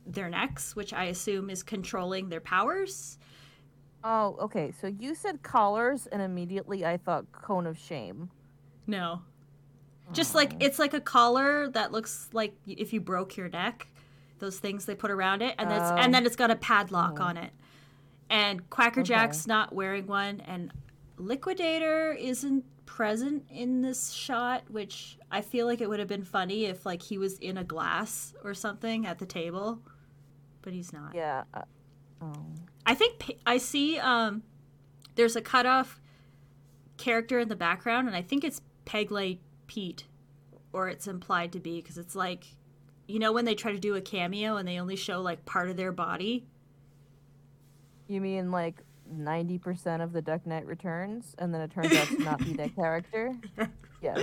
their 0.05 0.29
necks, 0.29 0.75
which 0.75 0.93
I 0.93 1.05
assume 1.05 1.49
is 1.49 1.63
controlling 1.63 2.29
their 2.29 2.41
powers. 2.41 3.17
Oh, 4.03 4.37
okay. 4.41 4.71
So 4.79 4.87
you 4.87 5.15
said 5.15 5.43
collars, 5.43 6.07
and 6.07 6.21
immediately 6.21 6.85
I 6.85 6.97
thought 6.97 7.31
cone 7.31 7.65
of 7.67 7.77
shame. 7.77 8.29
No. 8.85 9.21
Just 10.13 10.35
like 10.35 10.53
oh. 10.53 10.57
it's 10.61 10.79
like 10.79 10.93
a 10.93 11.01
collar 11.01 11.69
that 11.69 11.91
looks 11.91 12.29
like 12.31 12.55
if 12.65 12.93
you 12.93 13.01
broke 13.01 13.35
your 13.35 13.49
neck, 13.49 13.87
those 14.39 14.59
things 14.59 14.85
they 14.85 14.95
put 14.95 15.11
around 15.11 15.41
it, 15.41 15.55
and 15.57 15.69
that's 15.69 15.91
Oh. 15.91 15.95
and 15.95 16.13
then 16.13 16.25
it's 16.25 16.35
got 16.35 16.51
a 16.51 16.55
padlock 16.55 17.17
oh. 17.19 17.23
on 17.23 17.37
it. 17.37 17.51
And 18.29 18.69
Quacker 18.69 19.01
Okay. 19.01 19.07
Jack's 19.07 19.47
not 19.47 19.73
wearing 19.73 20.07
one, 20.07 20.41
and 20.41 20.71
Liquidator 21.17 22.13
isn't 22.13 22.63
present 22.87 23.45
in 23.51 23.81
this 23.81 24.11
shot, 24.11 24.63
which 24.71 25.19
I 25.29 25.41
feel 25.41 25.67
like 25.67 25.81
it 25.81 25.87
would 25.87 25.99
have 25.99 26.07
been 26.07 26.23
funny 26.23 26.65
if 26.65 26.83
like 26.83 27.03
he 27.03 27.19
was 27.19 27.37
in 27.37 27.57
a 27.57 27.63
glass 27.63 28.33
or 28.43 28.55
something 28.55 29.05
at 29.05 29.19
the 29.19 29.27
table, 29.27 29.79
but 30.63 30.73
he's 30.73 30.91
not. 30.91 31.13
Yeah. 31.13 31.43
Uh, 31.53 31.61
oh. 32.23 32.45
I 32.87 32.95
think 32.95 33.35
I 33.45 33.57
see 33.57 33.99
um 33.99 34.41
there's 35.13 35.35
a 35.35 35.41
cutoff 35.41 36.01
character 36.97 37.37
in 37.39 37.49
the 37.49 37.55
background, 37.55 38.07
and 38.07 38.15
I 38.15 38.23
think 38.23 38.43
it's 38.43 38.61
Pegleg 38.85 39.39
Pete, 39.67 40.05
or 40.73 40.89
it's 40.89 41.07
implied 41.07 41.51
to 41.51 41.59
be 41.59 41.81
because 41.81 41.97
it's 41.99 42.15
like, 42.15 42.45
you 43.07 43.19
know, 43.19 43.31
when 43.31 43.45
they 43.45 43.53
try 43.53 43.71
to 43.71 43.79
do 43.79 43.95
a 43.95 44.01
cameo 44.01 44.57
and 44.57 44.67
they 44.67 44.79
only 44.79 44.95
show 44.95 45.21
like 45.21 45.45
part 45.45 45.69
of 45.69 45.77
their 45.77 45.91
body. 45.91 46.47
You 48.07 48.21
mean 48.21 48.51
like 48.51 48.81
90% 49.13 50.01
of 50.01 50.13
the 50.13 50.21
Duck 50.21 50.45
Knight 50.45 50.65
returns, 50.65 51.35
and 51.37 51.53
then 51.53 51.61
it 51.61 51.71
turns 51.71 51.93
out 51.93 52.07
to 52.07 52.23
not 52.23 52.39
be 52.39 52.53
that 52.53 52.75
character? 52.75 53.33
Yes. 54.01 54.21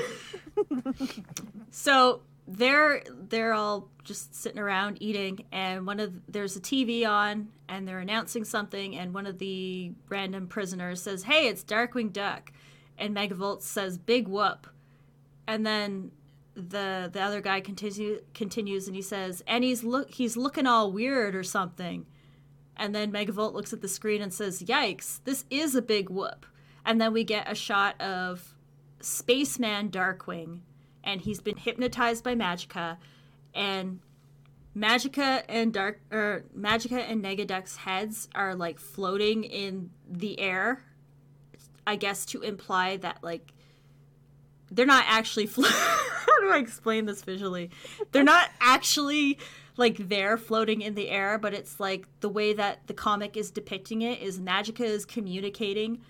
So 1.70 2.22
they're 2.46 3.02
they're 3.10 3.54
all 3.54 3.88
just 4.04 4.34
sitting 4.34 4.58
around 4.58 4.98
eating, 5.00 5.44
and 5.50 5.86
one 5.86 5.98
of 6.00 6.12
there's 6.28 6.56
a 6.56 6.60
TV 6.60 7.08
on, 7.08 7.48
and 7.68 7.88
they're 7.88 8.00
announcing 8.00 8.44
something, 8.44 8.96
and 8.96 9.14
one 9.14 9.26
of 9.26 9.38
the 9.38 9.92
random 10.08 10.46
prisoners 10.46 11.02
says, 11.02 11.24
"Hey, 11.24 11.48
it's 11.48 11.64
Darkwing 11.64 12.12
Duck," 12.12 12.52
and 12.98 13.16
Megavolt 13.16 13.62
says, 13.62 13.98
"Big 13.98 14.28
whoop," 14.28 14.66
and 15.46 15.66
then 15.66 16.10
the 16.54 17.10
the 17.12 17.20
other 17.20 17.40
guy 17.40 17.60
continues 17.60 18.20
continues, 18.34 18.86
and 18.86 18.94
he 18.94 19.02
says, 19.02 19.42
"And 19.46 19.64
he's 19.64 19.82
look 19.82 20.10
he's 20.12 20.36
looking 20.36 20.66
all 20.66 20.92
weird 20.92 21.34
or 21.34 21.42
something," 21.42 22.06
and 22.76 22.94
then 22.94 23.12
Megavolt 23.12 23.54
looks 23.54 23.72
at 23.72 23.80
the 23.80 23.88
screen 23.88 24.22
and 24.22 24.32
says, 24.32 24.62
"Yikes, 24.62 25.20
this 25.24 25.44
is 25.50 25.74
a 25.74 25.82
big 25.82 26.10
whoop," 26.10 26.46
and 26.84 27.00
then 27.00 27.12
we 27.12 27.24
get 27.24 27.50
a 27.50 27.54
shot 27.54 28.00
of 28.00 28.54
Spaceman 29.00 29.90
Darkwing 29.90 30.60
and 31.04 31.20
he's 31.20 31.40
been 31.40 31.56
hypnotized 31.56 32.24
by 32.24 32.34
Magica, 32.34 32.96
and 33.54 34.00
Magica 34.76 35.42
and 35.48 35.72
Dark 35.72 36.00
or 36.10 36.44
Magica 36.56 36.98
and 37.08 37.22
Negaduck's 37.22 37.76
heads 37.76 38.28
are 38.34 38.54
like 38.54 38.80
floating 38.80 39.44
in 39.44 39.90
the 40.10 40.40
air. 40.40 40.82
I 41.86 41.96
guess 41.96 42.24
to 42.26 42.40
imply 42.40 42.96
that 42.98 43.18
like 43.22 43.52
they're 44.70 44.86
not 44.86 45.04
actually 45.06 45.46
flo- 45.46 45.68
how 45.68 46.40
do 46.40 46.50
I 46.50 46.58
explain 46.58 47.04
this 47.04 47.22
visually? 47.22 47.70
They're 48.10 48.24
not 48.24 48.48
actually 48.60 49.38
like 49.76 50.08
they're 50.08 50.36
floating 50.36 50.82
in 50.82 50.94
the 50.94 51.08
air, 51.08 51.38
but 51.38 51.54
it's 51.54 51.80
like 51.80 52.06
the 52.20 52.28
way 52.28 52.52
that 52.52 52.86
the 52.86 52.94
comic 52.94 53.36
is 53.36 53.50
depicting 53.50 54.02
it 54.02 54.20
is 54.20 54.38
Magica 54.38 54.84
is 54.84 55.04
communicating 55.04 56.00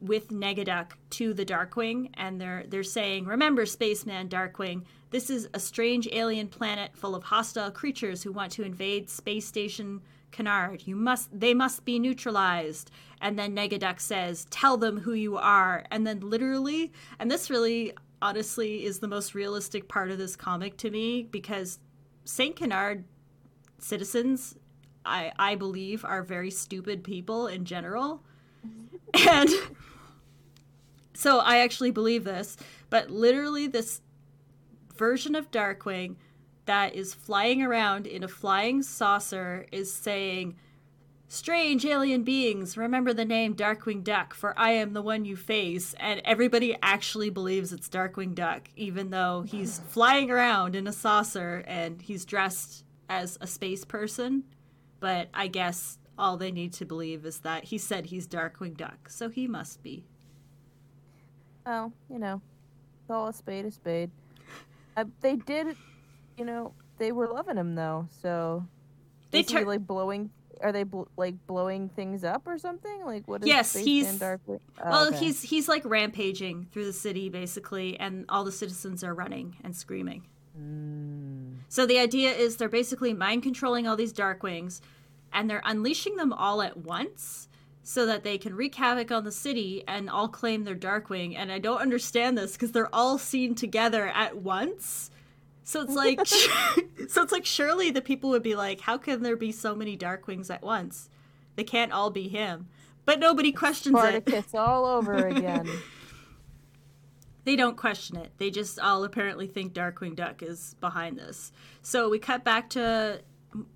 with 0.00 0.28
Negaduck 0.28 0.92
to 1.10 1.34
the 1.34 1.44
Darkwing, 1.44 2.10
and 2.14 2.40
they're 2.40 2.64
they're 2.68 2.82
saying, 2.82 3.26
"Remember, 3.26 3.66
spaceman 3.66 4.28
Darkwing, 4.28 4.84
this 5.10 5.30
is 5.30 5.48
a 5.54 5.60
strange 5.60 6.08
alien 6.12 6.48
planet 6.48 6.96
full 6.96 7.14
of 7.14 7.24
hostile 7.24 7.70
creatures 7.70 8.22
who 8.22 8.32
want 8.32 8.52
to 8.52 8.62
invade 8.62 9.10
space 9.10 9.46
station 9.46 10.00
Canard. 10.30 10.86
You 10.86 10.96
must 10.96 11.38
they 11.38 11.54
must 11.54 11.84
be 11.84 11.98
neutralized." 11.98 12.90
And 13.20 13.38
then 13.38 13.54
Negaduck 13.54 14.00
says, 14.00 14.46
"Tell 14.50 14.76
them 14.76 15.00
who 15.00 15.12
you 15.12 15.36
are." 15.36 15.84
And 15.90 16.06
then 16.06 16.20
literally, 16.20 16.92
and 17.18 17.30
this 17.30 17.50
really 17.50 17.92
honestly 18.22 18.84
is 18.84 18.98
the 18.98 19.08
most 19.08 19.34
realistic 19.34 19.88
part 19.88 20.10
of 20.10 20.18
this 20.18 20.36
comic 20.36 20.76
to 20.78 20.90
me 20.90 21.22
because 21.22 21.78
St. 22.24 22.56
Canard 22.56 23.04
citizens 23.78 24.56
I 25.04 25.32
I 25.38 25.54
believe 25.54 26.04
are 26.04 26.22
very 26.22 26.50
stupid 26.50 27.04
people 27.04 27.46
in 27.46 27.64
general. 27.64 28.22
And 29.28 29.50
so 31.14 31.40
I 31.40 31.58
actually 31.58 31.90
believe 31.90 32.22
this, 32.22 32.56
but 32.90 33.10
literally 33.10 33.66
this 33.66 34.02
version 34.96 35.34
of 35.34 35.50
Darkwing 35.50 36.14
that 36.66 36.94
is 36.94 37.12
flying 37.12 37.60
around 37.60 38.06
in 38.06 38.22
a 38.22 38.28
flying 38.28 38.82
saucer 38.84 39.66
is 39.72 39.92
saying, 39.92 40.54
Strange 41.32 41.86
alien 41.86 42.24
beings, 42.24 42.76
remember 42.76 43.12
the 43.12 43.24
name 43.24 43.54
Darkwing 43.54 44.02
Duck, 44.02 44.34
for 44.34 44.52
I 44.58 44.72
am 44.72 44.94
the 44.94 45.00
one 45.00 45.24
you 45.24 45.36
face. 45.36 45.94
And 46.00 46.20
everybody 46.24 46.76
actually 46.82 47.30
believes 47.30 47.72
it's 47.72 47.88
Darkwing 47.88 48.34
Duck, 48.34 48.68
even 48.74 49.10
though 49.10 49.42
he's 49.42 49.78
flying 49.90 50.28
around 50.28 50.74
in 50.74 50.88
a 50.88 50.92
saucer 50.92 51.62
and 51.68 52.02
he's 52.02 52.24
dressed 52.24 52.84
as 53.08 53.38
a 53.40 53.46
space 53.46 53.84
person. 53.84 54.42
But 54.98 55.28
I 55.32 55.46
guess 55.46 55.98
all 56.18 56.36
they 56.36 56.50
need 56.50 56.72
to 56.74 56.84
believe 56.84 57.24
is 57.24 57.38
that 57.38 57.62
he 57.62 57.78
said 57.78 58.06
he's 58.06 58.26
Darkwing 58.26 58.76
Duck, 58.76 59.08
so 59.08 59.28
he 59.28 59.46
must 59.46 59.84
be. 59.84 60.04
Oh, 61.64 61.92
you 62.10 62.18
know, 62.18 62.42
call 63.06 63.28
a 63.28 63.32
spade 63.32 63.66
a 63.66 63.70
spade. 63.70 64.10
Uh, 64.96 65.04
they 65.20 65.36
did, 65.36 65.76
you 66.36 66.44
know, 66.44 66.74
they 66.98 67.12
were 67.12 67.28
loving 67.28 67.56
him 67.56 67.76
though. 67.76 68.08
So 68.20 68.66
They 69.30 69.40
is 69.40 69.50
he 69.52 69.64
like 69.64 69.86
blowing? 69.86 70.30
Are 70.62 70.72
they 70.72 70.82
bl- 70.82 71.04
like 71.16 71.34
blowing 71.46 71.88
things 71.88 72.22
up 72.24 72.46
or 72.46 72.58
something? 72.58 73.04
Like 73.04 73.26
what 73.26 73.42
is 73.42 73.48
Yes, 73.48 73.70
Spaceman 73.70 73.86
he's- 73.86 74.18
Darkwing? 74.18 74.60
Oh, 74.82 74.90
well, 74.90 75.08
okay. 75.08 75.16
he's 75.18 75.42
he's 75.42 75.68
like 75.68 75.82
rampaging 75.84 76.66
through 76.72 76.84
the 76.86 76.92
city 76.92 77.28
basically, 77.28 77.98
and 77.98 78.24
all 78.28 78.44
the 78.44 78.52
citizens 78.52 79.02
are 79.02 79.14
running 79.14 79.56
and 79.64 79.74
screaming. 79.74 80.24
Mm. 80.60 81.56
So 81.68 81.86
the 81.86 81.98
idea 81.98 82.32
is 82.32 82.56
they're 82.56 82.68
basically 82.68 83.12
mind 83.14 83.42
controlling 83.42 83.86
all 83.86 83.96
these 83.96 84.12
Darkwings, 84.12 84.80
and 85.32 85.48
they're 85.48 85.62
unleashing 85.64 86.16
them 86.16 86.32
all 86.32 86.60
at 86.62 86.76
once 86.76 87.48
so 87.82 88.04
that 88.06 88.24
they 88.24 88.36
can 88.36 88.54
wreak 88.54 88.74
havoc 88.74 89.10
on 89.10 89.24
the 89.24 89.32
city 89.32 89.82
and 89.88 90.10
all 90.10 90.28
claim 90.28 90.64
their 90.64 90.74
Darkwing. 90.76 91.34
And 91.36 91.50
I 91.50 91.58
don't 91.58 91.80
understand 91.80 92.36
this 92.36 92.52
because 92.52 92.72
they're 92.72 92.94
all 92.94 93.16
seen 93.18 93.54
together 93.54 94.08
at 94.08 94.36
once. 94.36 95.10
So 95.64 95.82
it's 95.82 95.94
like, 95.94 96.26
so 97.08 97.22
it's 97.22 97.32
like 97.32 97.46
surely 97.46 97.90
the 97.90 98.02
people 98.02 98.30
would 98.30 98.42
be 98.42 98.54
like, 98.54 98.80
how 98.80 98.98
can 98.98 99.22
there 99.22 99.36
be 99.36 99.52
so 99.52 99.74
many 99.74 99.96
Darkwings 99.96 100.50
at 100.50 100.62
once? 100.62 101.08
They 101.56 101.64
can't 101.64 101.92
all 101.92 102.10
be 102.10 102.28
him. 102.28 102.68
But 103.04 103.18
nobody 103.18 103.52
questions 103.52 103.96
it. 103.96 104.26
Spartacus 104.26 104.54
all 104.54 104.86
over 104.86 105.14
again. 105.28 105.68
They 107.44 107.56
don't 107.56 107.76
question 107.76 108.16
it. 108.16 108.32
They 108.38 108.50
just 108.50 108.78
all 108.78 109.04
apparently 109.04 109.46
think 109.46 109.72
Darkwing 109.72 110.14
Duck 110.14 110.42
is 110.42 110.74
behind 110.80 111.18
this. 111.18 111.52
So 111.82 112.08
we 112.08 112.18
cut 112.18 112.44
back 112.44 112.70
to 112.70 113.22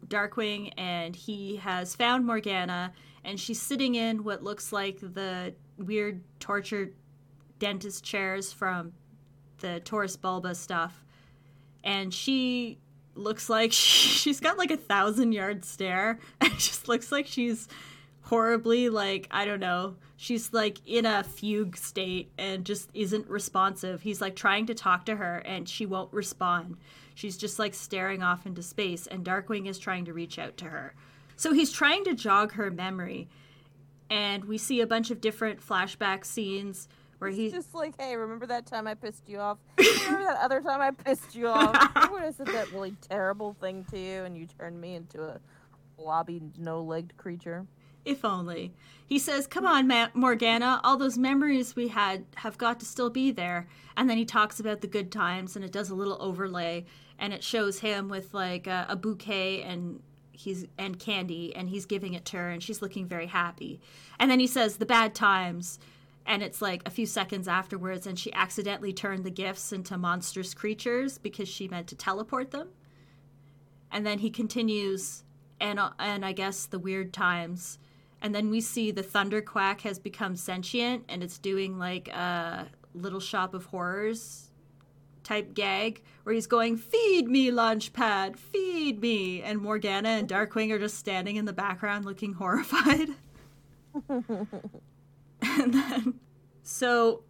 Darkwing, 0.07 0.73
and 0.77 1.17
he 1.17 1.57
has 1.57 1.95
found 1.95 2.27
Morgana, 2.27 2.93
and 3.25 3.41
she's 3.41 3.61
sitting 3.61 3.95
in 3.95 4.23
what 4.23 4.43
looks 4.43 4.73
like 4.73 4.99
the 5.01 5.55
weird 5.79 6.23
tortured 6.39 6.95
dentist 7.59 8.05
chairs 8.05 8.53
from 8.53 8.93
the 9.59 9.81
Taurus 9.81 10.17
Bulba 10.17 10.55
stuff. 10.55 11.04
And 11.85 12.13
she 12.13 12.79
looks 13.15 13.49
like 13.49 13.73
she's 13.73 14.41
got 14.41 14.59
like 14.59 14.73
a 14.73 14.77
thousand 14.77 15.33
yard 15.33 15.65
stare, 15.65 16.19
it 16.41 16.59
just 16.59 16.89
looks 16.89 17.13
like 17.13 17.27
she's 17.27 17.69
horribly 18.23 18.89
like 18.89 19.29
I 19.31 19.45
don't 19.45 19.61
know. 19.61 19.97
She's 20.17 20.53
like 20.53 20.79
in 20.87 21.07
a 21.07 21.23
fugue 21.23 21.77
state 21.77 22.33
and 22.39 22.65
just 22.65 22.89
isn't 22.95 23.29
responsive. 23.29 24.03
He's 24.03 24.21
like 24.21 24.35
trying 24.35 24.67
to 24.67 24.75
talk 24.75 25.05
to 25.07 25.17
her 25.17 25.39
and 25.39 25.69
she 25.69 25.87
won't 25.87 26.13
respond. 26.13 26.77
She's 27.15 27.37
just 27.37 27.59
like 27.59 27.75
staring 27.75 28.23
off 28.23 28.47
into 28.47 28.63
space 28.63 29.07
and 29.07 29.25
Darkwing 29.25 29.69
is 29.69 29.79
trying 29.79 30.07
to 30.07 30.13
reach 30.13 30.39
out 30.39 30.57
to 30.59 30.67
her. 30.67 30.95
So 31.37 31.53
he's 31.53 31.73
trying 31.73 32.05
to 32.05 32.15
jog 32.15 32.53
her 32.53 32.71
memory. 32.71 33.29
And 34.09 34.45
we 34.45 34.59
see 34.59 34.81
a 34.81 34.87
bunch 34.87 35.11
of 35.11 35.21
different 35.21 35.67
flashback 35.67 36.25
scenes 36.25 36.89
where 37.19 37.31
he 37.31 37.51
Just 37.51 37.75
like, 37.75 37.95
hey, 38.01 38.17
remember 38.17 38.47
that 38.47 38.67
time 38.67 38.87
I 38.87 38.95
pissed 38.95 39.29
you 39.29 39.39
off? 39.39 39.59
remember 39.79 40.25
that 40.25 40.39
other 40.41 40.61
time 40.61 40.81
I 40.81 40.91
pissed 40.91 41.35
you 41.35 41.49
off? 41.49 41.75
Remember 41.95 42.15
when 42.15 42.25
I 42.25 42.31
said 42.31 42.47
that 42.49 42.71
really 42.73 42.95
terrible 43.09 43.57
thing 43.61 43.85
to 43.91 43.99
you 43.99 44.25
and 44.25 44.37
you 44.37 44.47
turned 44.47 44.81
me 44.81 44.95
into 44.95 45.23
a 45.23 45.41
blobby, 45.97 46.43
no-legged 46.59 47.17
creature? 47.17 47.67
If 48.05 48.25
only. 48.25 48.75
He 49.07 49.19
says, 49.19 49.47
Come 49.47 49.67
on, 49.67 49.87
Ma- 49.87 50.09
Morgana, 50.15 50.81
all 50.85 50.97
those 50.97 51.17
memories 51.17 51.75
we 51.75 51.89
had 51.89 52.25
have 52.37 52.59
got 52.59 52.79
to 52.81 52.87
still 52.87 53.11
be 53.11 53.31
there. 53.31 53.67
And 53.97 54.11
then 54.11 54.19
he 54.19 54.25
talks 54.25 54.61
about 54.61 54.81
the 54.81 54.87
good 54.87 55.11
times 55.11 55.57
and 55.57 55.65
it 55.65 55.73
does 55.73 55.91
a 55.91 55.95
little 55.95 56.21
overlay 56.21 56.85
and 57.19 57.33
it 57.33 57.43
shows 57.43 57.81
him 57.81 58.09
with 58.09 58.35
like 58.35 58.67
a, 58.67 58.87
a 58.89 58.97
bouquet 58.97 59.63
and 59.63 60.01
he's 60.33 60.67
and 60.77 60.99
candy 60.99 61.55
and 61.55 61.69
he's 61.69 61.87
giving 61.87 62.15
it 62.15 62.25
to 62.27 62.37
her 62.37 62.51
and 62.51 62.63
she's 62.63 62.83
looking 62.83 63.07
very 63.07 63.27
happy. 63.27 63.81
And 64.19 64.31
then 64.31 64.41
he 64.41 64.47
says 64.47 64.77
the 64.77 64.87
bad 64.87 65.15
times 65.15 65.79
and 66.27 66.43
it's 66.43 66.63
like 66.63 66.83
a 66.87 66.91
few 66.91 67.07
seconds 67.07 67.47
afterwards 67.47 68.07
and 68.07 68.19
she 68.19 68.33
accidentally 68.33 68.93
turned 68.93 69.25
the 69.25 69.31
gifts 69.31 69.73
into 69.73 69.99
monstrous 69.99 70.55
creatures 70.55 71.19
because 71.19 71.49
she 71.49 71.69
meant 71.69 71.87
to 71.89 71.95
teleport 71.95 72.51
them. 72.51 72.69
And 73.91 74.07
then 74.07 74.19
he 74.19 74.31
continues 74.31 75.25
and 75.61 75.79
and 75.99 76.25
I 76.25 76.33
guess 76.33 76.67
the 76.67 76.79
weird 76.79 77.13
times. 77.13 77.79
And 78.23 78.35
then 78.35 78.49
we 78.49 78.61
see 78.63 78.91
the 78.91 79.03
Thunderquack 79.03 79.83
has 79.83 79.99
become 79.99 80.35
sentient 80.35 81.05
and 81.09 81.23
it's 81.23 81.39
doing 81.39 81.79
like 81.79 82.09
a 82.09 82.69
little 82.95 83.21
shop 83.21 83.55
of 83.55 83.67
horrors 83.67 84.51
type 85.25 85.55
gag 85.55 86.03
where 86.23 86.35
he's 86.35 86.47
going 86.47 86.77
feed 86.77 87.29
me 87.29 87.51
launchpad! 87.51 88.37
Feed 88.37 89.01
me! 89.01 89.43
And 89.43 89.61
morgana 89.61 90.11
and 90.11 90.29
darkwing 90.29 90.71
are 90.71 90.79
just 90.79 90.99
standing 90.99 91.37
in 91.37 91.45
the 91.45 91.53
background 91.53 92.05
looking 92.05 92.35
horrified 92.35 93.11
and 95.61 95.75
then 95.75 96.15
so 96.63 97.23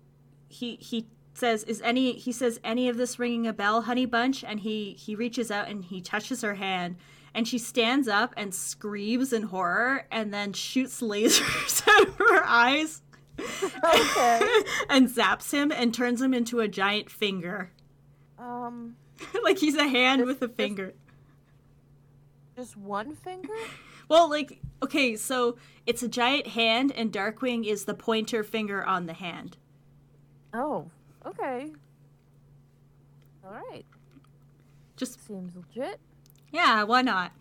he 0.48 0.76
he 0.76 1.06
says 1.34 1.64
is 1.64 1.80
any 1.82 2.12
he 2.12 2.30
says 2.32 2.60
any 2.62 2.88
of 2.88 2.96
this 2.96 3.18
ringing 3.18 3.46
a 3.46 3.52
bell 3.52 3.82
honey 3.82 4.06
bunch 4.06 4.44
and 4.44 4.60
he 4.60 4.92
he 4.92 5.14
reaches 5.16 5.50
out 5.50 5.68
and 5.68 5.84
he 5.86 6.00
touches 6.00 6.42
her 6.42 6.54
hand 6.54 6.96
and 7.34 7.48
she 7.48 7.58
stands 7.58 8.06
up 8.06 8.32
and 8.36 8.54
screams 8.54 9.32
in 9.32 9.42
horror 9.44 10.06
and 10.12 10.32
then 10.32 10.52
shoots 10.52 11.00
lasers 11.02 11.82
out 11.88 12.08
of 12.08 12.14
her 12.18 12.44
eyes 12.44 13.02
Okay. 13.40 14.40
and 14.88 15.08
zaps 15.08 15.50
him 15.52 15.72
and 15.72 15.92
turns 15.92 16.22
him 16.22 16.32
into 16.32 16.60
a 16.60 16.68
giant 16.68 17.10
finger 17.10 17.72
um, 18.38 18.94
like 19.42 19.58
he's 19.58 19.74
a 19.76 19.88
hand 19.88 20.20
Just- 20.20 20.26
with 20.28 20.42
a 20.42 20.46
just- 20.46 20.56
finger 20.56 20.94
just 22.56 22.76
one 22.76 23.16
finger? 23.16 23.52
Well 24.08 24.28
like 24.30 24.60
okay 24.82 25.16
so 25.16 25.56
it's 25.86 26.02
a 26.02 26.08
giant 26.08 26.46
hand 26.48 26.92
and 26.92 27.12
darkwing 27.12 27.64
is 27.66 27.84
the 27.84 27.94
pointer 27.94 28.42
finger 28.42 28.84
on 28.84 29.06
the 29.06 29.12
hand 29.14 29.56
Oh, 30.56 30.88
okay. 31.26 31.72
All 33.44 33.50
right. 33.50 33.84
just 34.96 35.24
Seems 35.26 35.52
legit. 35.56 35.98
yeah 36.52 36.82
why 36.84 37.02
not 37.02 37.32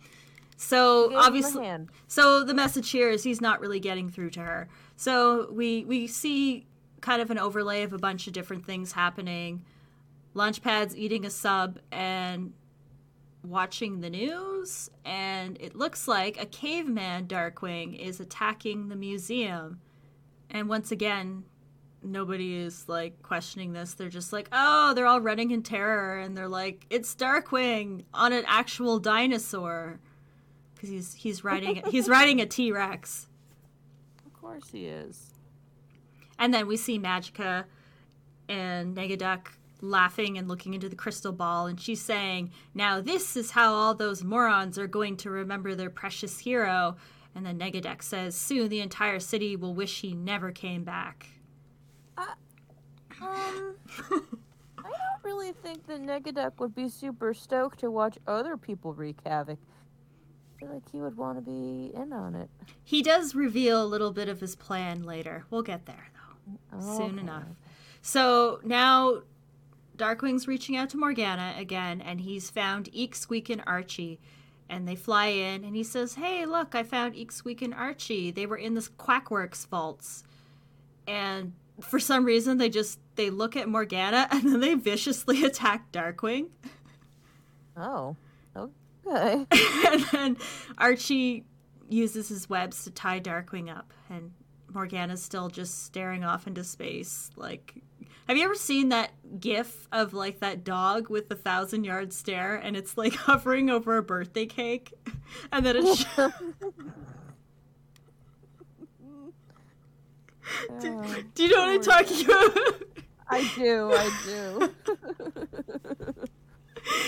so 0.56 1.08
Gave 1.08 1.10
him 1.12 1.16
a 1.16 1.22
obviously. 1.26 1.78
So 2.06 2.44
the 2.44 2.54
message 2.54 2.90
here 2.90 3.10
is 3.10 3.22
he's 3.24 3.40
not 3.40 3.60
really 3.60 3.80
getting 3.80 4.08
through 4.08 4.30
to 4.30 4.40
her. 4.40 4.68
So 4.96 5.50
we 5.52 5.84
we 5.84 6.06
see 6.06 6.66
kind 7.00 7.20
of 7.20 7.30
an 7.30 7.38
overlay 7.38 7.82
of 7.82 7.92
a 7.92 7.98
bunch 7.98 8.26
of 8.28 8.32
different 8.32 8.64
things 8.64 8.92
happening. 8.92 9.64
Launchpad's 10.34 10.96
eating 10.96 11.24
a 11.26 11.30
sub 11.30 11.78
and 11.92 12.52
watching 13.44 14.00
the 14.00 14.10
news, 14.10 14.90
and 15.04 15.56
it 15.60 15.76
looks 15.76 16.08
like 16.08 16.40
a 16.40 16.46
caveman 16.46 17.26
Darkwing 17.26 17.98
is 17.98 18.20
attacking 18.20 18.88
the 18.88 18.96
museum. 18.96 19.80
And 20.50 20.68
once 20.68 20.90
again, 20.90 21.44
nobody 22.02 22.56
is 22.56 22.88
like 22.88 23.22
questioning 23.22 23.72
this. 23.72 23.94
They're 23.94 24.08
just 24.08 24.32
like, 24.32 24.48
oh, 24.52 24.94
they're 24.94 25.06
all 25.06 25.20
running 25.20 25.50
in 25.50 25.62
terror, 25.62 26.18
and 26.18 26.36
they're 26.36 26.48
like, 26.48 26.86
it's 26.90 27.14
Darkwing 27.14 28.04
on 28.12 28.32
an 28.32 28.44
actual 28.46 28.98
dinosaur, 28.98 30.00
because 30.74 30.88
he's 30.88 31.14
he's 31.14 31.44
riding 31.44 31.82
he's 31.90 32.08
riding 32.08 32.40
a 32.40 32.46
T 32.46 32.72
Rex. 32.72 33.28
Of 34.26 34.32
course 34.32 34.70
he 34.72 34.86
is. 34.86 35.30
And 36.38 36.52
then 36.52 36.66
we 36.66 36.76
see 36.76 36.98
Magica 36.98 37.64
and 38.48 38.96
Negaduck 38.96 39.46
laughing 39.84 40.38
and 40.38 40.48
looking 40.48 40.74
into 40.74 40.88
the 40.88 40.96
crystal 40.96 41.32
ball, 41.32 41.66
and 41.66 41.80
she's 41.80 42.00
saying, 42.00 42.50
Now 42.74 43.00
this 43.00 43.36
is 43.36 43.52
how 43.52 43.72
all 43.72 43.94
those 43.94 44.24
morons 44.24 44.78
are 44.78 44.86
going 44.86 45.16
to 45.18 45.30
remember 45.30 45.74
their 45.74 45.90
precious 45.90 46.38
hero. 46.40 46.96
And 47.34 47.44
then 47.44 47.58
Negaduck 47.58 48.02
says, 48.02 48.36
Soon 48.36 48.68
the 48.68 48.80
entire 48.80 49.18
city 49.20 49.56
will 49.56 49.74
wish 49.74 50.00
he 50.00 50.14
never 50.14 50.52
came 50.52 50.84
back. 50.84 51.26
Um, 52.16 53.76
I 54.10 54.10
don't 54.10 55.22
really 55.24 55.52
think 55.52 55.86
that 55.86 56.00
Negaduck 56.02 56.58
would 56.58 56.74
be 56.74 56.88
super 56.88 57.32
stoked 57.34 57.80
to 57.80 57.90
watch 57.90 58.18
other 58.26 58.56
people 58.56 58.92
wreak 58.92 59.18
havoc. 59.24 59.58
I 59.58 60.60
feel 60.60 60.74
like 60.74 60.90
he 60.90 61.00
would 61.00 61.16
want 61.16 61.38
to 61.38 61.42
be 61.42 61.92
in 61.94 62.12
on 62.12 62.34
it. 62.34 62.50
He 62.82 63.02
does 63.02 63.34
reveal 63.34 63.82
a 63.82 63.86
little 63.86 64.12
bit 64.12 64.28
of 64.28 64.40
his 64.40 64.54
plan 64.54 65.02
later. 65.02 65.44
We'll 65.50 65.62
get 65.62 65.86
there, 65.86 66.10
though, 66.72 66.80
soon 66.96 67.18
enough. 67.18 67.44
So 68.02 68.60
now 68.64 69.22
Darkwing's 69.96 70.48
reaching 70.48 70.76
out 70.76 70.90
to 70.90 70.96
Morgana 70.96 71.54
again, 71.56 72.00
and 72.00 72.20
he's 72.20 72.50
found 72.50 72.88
Eek, 72.92 73.14
Squeak, 73.14 73.48
and 73.50 73.62
Archie. 73.66 74.20
And 74.68 74.88
they 74.88 74.96
fly 74.96 75.26
in, 75.26 75.62
and 75.62 75.76
he 75.76 75.84
says, 75.84 76.14
Hey, 76.14 76.46
look, 76.46 76.74
I 76.74 76.82
found 76.82 77.14
Eek, 77.14 77.30
Squeak, 77.30 77.62
and 77.62 77.74
Archie. 77.74 78.30
They 78.30 78.46
were 78.46 78.56
in 78.56 78.74
this 78.74 78.88
Quackwerks 78.88 79.66
vaults. 79.68 80.24
And 81.06 81.52
for 81.80 82.00
some 82.00 82.24
reason, 82.24 82.58
they 82.58 82.70
just 82.70 82.98
they 83.16 83.30
look 83.30 83.56
at 83.56 83.68
Morgana, 83.68 84.28
and 84.30 84.42
then 84.42 84.60
they 84.60 84.74
viciously 84.74 85.44
attack 85.44 85.92
Darkwing. 85.92 86.48
Oh, 87.76 88.16
okay. 88.56 89.46
and 89.90 90.00
then 90.12 90.36
Archie 90.78 91.44
uses 91.88 92.28
his 92.28 92.48
webs 92.48 92.84
to 92.84 92.90
tie 92.90 93.20
Darkwing 93.20 93.74
up, 93.74 93.92
and 94.08 94.32
Morgana's 94.72 95.22
still 95.22 95.48
just 95.48 95.84
staring 95.84 96.24
off 96.24 96.46
into 96.46 96.64
space. 96.64 97.30
Like, 97.36 97.74
have 98.26 98.36
you 98.36 98.44
ever 98.44 98.54
seen 98.54 98.88
that 98.90 99.12
GIF 99.40 99.86
of 99.92 100.14
like 100.14 100.40
that 100.40 100.64
dog 100.64 101.08
with 101.10 101.28
the 101.28 101.34
thousand 101.34 101.84
yard 101.84 102.12
stare, 102.12 102.56
and 102.56 102.76
it's 102.76 102.96
like 102.96 103.14
hovering 103.14 103.70
over 103.70 103.96
a 103.96 104.02
birthday 104.02 104.46
cake, 104.46 104.92
and 105.52 105.64
then 105.64 105.76
it's. 105.76 106.00
Sh- 106.00 106.06
do, 110.80 111.02
Oh, 111.02 111.16
do 111.34 111.44
you 111.44 111.50
know 111.50 111.60
what 111.60 111.68
I'm 111.68 111.82
talking 111.82 112.24
about? 112.26 112.82
I 113.28 113.50
do, 113.56 113.92
I 113.92 114.20
do. 114.26 114.70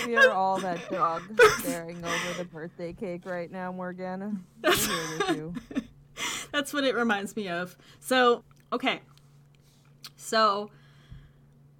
we 0.07 0.15
are 0.15 0.31
all 0.31 0.57
that 0.59 0.89
dog 0.89 1.21
staring 1.59 2.03
over 2.03 2.33
the 2.37 2.45
birthday 2.45 2.93
cake 2.93 3.25
right 3.25 3.51
now, 3.51 3.71
Morgana. 3.71 4.35
We're 4.63 4.73
here 4.73 5.17
with 5.19 5.37
you. 5.37 5.53
That's 6.51 6.73
what 6.73 6.83
it 6.83 6.95
reminds 6.95 7.35
me 7.35 7.47
of. 7.49 7.77
So, 7.99 8.43
okay. 8.73 9.01
So, 10.15 10.71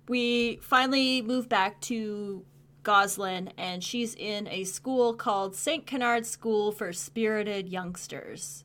we 0.07 0.57
finally 0.61 1.21
move 1.21 1.49
back 1.49 1.81
to 1.81 2.43
Gosalyn, 2.83 3.51
and 3.57 3.83
she's 3.83 4.15
in 4.15 4.47
a 4.47 4.63
school 4.63 5.13
called 5.13 5.55
St. 5.55 5.85
Canard 5.85 6.25
School 6.25 6.71
for 6.71 6.93
Spirited 6.93 7.67
Youngsters. 7.69 8.63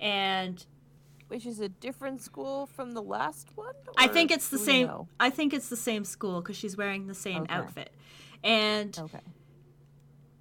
And 0.00 0.64
Which 1.28 1.44
is 1.46 1.60
a 1.60 1.68
different 1.68 2.22
school 2.22 2.66
from 2.66 2.92
the 2.92 3.02
last 3.02 3.48
one? 3.54 3.74
I 3.98 4.08
think 4.08 4.30
it's 4.30 4.48
the 4.48 4.58
same. 4.58 4.86
know? 4.86 5.08
I 5.20 5.28
think 5.30 5.52
it's 5.52 5.68
the 5.68 5.76
same 5.76 6.04
school 6.04 6.40
because 6.40 6.56
she's 6.56 6.76
wearing 6.76 7.06
the 7.06 7.14
same 7.14 7.42
Okay. 7.42 7.54
outfit. 7.54 7.92
And 8.42 8.98
Okay. 8.98 9.20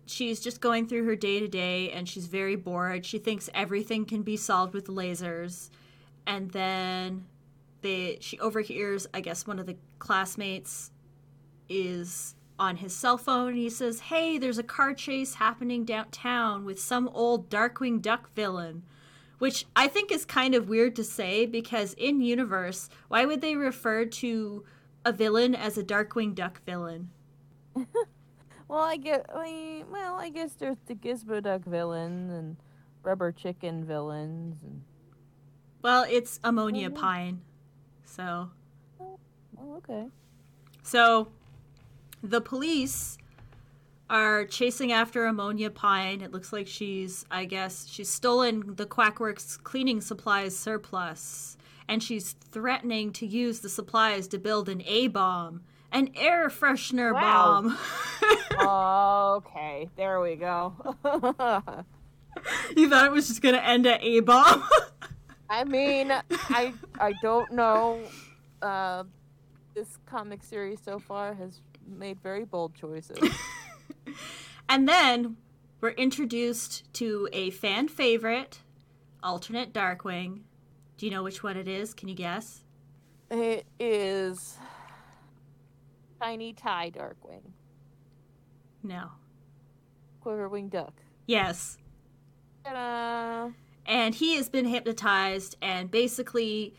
she's 0.05 0.39
just 0.39 0.61
going 0.61 0.87
through 0.87 1.03
her 1.05 1.15
day 1.15 1.39
to 1.41 1.47
day 1.47 1.91
and 1.91 2.07
she's 2.07 2.25
very 2.27 2.55
bored. 2.55 3.05
She 3.05 3.19
thinks 3.19 3.49
everything 3.53 4.05
can 4.05 4.23
be 4.23 4.37
solved 4.37 4.73
with 4.73 4.87
lasers. 4.87 5.69
And 6.25 6.51
then 6.51 7.25
they 7.81 8.17
she 8.21 8.39
overhears, 8.39 9.07
I 9.13 9.21
guess 9.21 9.45
one 9.47 9.59
of 9.59 9.65
the 9.65 9.77
classmates 9.99 10.91
is 11.67 12.35
on 12.57 12.77
his 12.77 12.93
cell 12.95 13.17
phone 13.17 13.49
and 13.49 13.57
he 13.57 13.69
says, 13.69 13.99
"Hey, 14.01 14.37
there's 14.37 14.57
a 14.57 14.63
car 14.63 14.93
chase 14.93 15.35
happening 15.35 15.85
downtown 15.85 16.65
with 16.65 16.79
some 16.79 17.07
old 17.09 17.49
Darkwing 17.49 18.01
Duck 18.01 18.33
villain." 18.33 18.83
Which 19.37 19.65
I 19.73 19.87
think 19.87 20.11
is 20.11 20.25
kind 20.25 20.53
of 20.53 20.67
weird 20.67 20.97
to 20.97 21.03
say 21.03 21.45
because 21.45 21.93
in 21.93 22.19
universe, 22.19 22.89
why 23.07 23.23
would 23.25 23.39
they 23.39 23.55
refer 23.55 24.03
to 24.05 24.65
a 25.05 25.13
villain 25.13 25.55
as 25.55 25.77
a 25.77 25.83
Darkwing 25.83 26.35
Duck 26.35 26.61
villain? 26.65 27.09
Well, 28.67 28.81
I 28.81 28.97
get. 28.97 29.25
I 29.33 29.83
well, 29.89 30.19
I 30.19 30.29
guess 30.29 30.53
there's 30.53 30.77
the 30.85 30.93
Gizmo 30.93 31.41
Duck 31.41 31.63
villain 31.65 32.29
and 32.29 32.55
Rubber 33.01 33.31
Chicken 33.31 33.83
villains, 33.83 34.61
and 34.61 34.83
Well, 35.81 36.05
it's 36.07 36.39
ammonia 36.43 36.91
Mhm. 36.91 36.95
pine. 36.95 37.41
So, 38.09 38.49
oh, 38.99 39.17
okay. 39.77 40.07
so 40.81 41.27
the 42.23 42.41
police 42.41 43.17
are 44.09 44.45
chasing 44.45 44.91
after 44.91 45.25
ammonia 45.25 45.69
pine. 45.69 46.21
It 46.21 46.31
looks 46.31 46.51
like 46.51 46.65
she's, 46.67 47.23
I 47.29 47.45
guess, 47.45 47.87
she's 47.87 48.09
stolen 48.09 48.75
the 48.75 48.87
Quackwerks 48.87 49.61
cleaning 49.61 50.01
supplies 50.01 50.57
surplus, 50.57 51.55
and 51.87 52.01
she's 52.01 52.35
threatening 52.51 53.13
to 53.13 53.27
use 53.27 53.59
the 53.59 53.69
supplies 53.69 54.27
to 54.29 54.39
build 54.39 54.69
an 54.69 54.81
A 54.87 55.07
bomb, 55.07 55.61
an 55.91 56.09
air 56.15 56.49
freshener 56.49 57.13
Wow. 57.13 57.77
bomb. 58.59 59.37
okay, 59.45 59.87
there 59.95 60.19
we 60.19 60.35
go. 60.35 60.73
you 62.75 62.89
thought 62.89 63.05
it 63.05 63.11
was 63.11 63.27
just 63.27 63.41
gonna 63.43 63.57
end 63.57 63.85
at 63.85 64.01
A 64.03 64.21
bomb? 64.21 64.63
I 65.49 65.63
mean, 65.63 66.11
I 66.11 66.73
I 66.99 67.13
don't 67.21 67.51
know. 67.51 68.01
Uh, 68.61 69.03
this 69.73 69.97
comic 70.05 70.43
series 70.43 70.79
so 70.83 70.99
far 70.99 71.33
has 71.33 71.61
made 71.87 72.19
very 72.21 72.45
bold 72.45 72.75
choices. 72.75 73.17
And 74.71 74.87
then 74.87 75.37
we're 75.81 75.89
introduced 75.89 76.93
to 76.93 77.27
a 77.33 77.49
fan 77.49 77.87
favorite, 77.87 78.59
alternate 79.23 79.73
Darkwing. 79.73 80.41
Do 80.97 81.07
you 81.07 81.11
know 81.11 81.23
which 81.23 81.41
one 81.41 81.57
it 81.57 81.67
is? 81.67 81.95
Can 81.95 82.07
you 82.07 82.13
guess? 82.13 82.63
it 83.31 83.65
is 83.79 84.57
Tiny 86.21 86.53
Tie 86.53 86.91
Darkwing, 86.91 87.41
No. 88.83 89.09
Quiverwing 90.23 90.69
Duck. 90.69 90.93
Yes. 91.25 91.79
Ta-da! 92.63 93.49
And 93.89 94.13
he 94.13 94.35
has 94.35 94.49
been 94.49 94.65
hypnotized, 94.65 95.57
and 95.61 95.89
basically, 95.89 96.75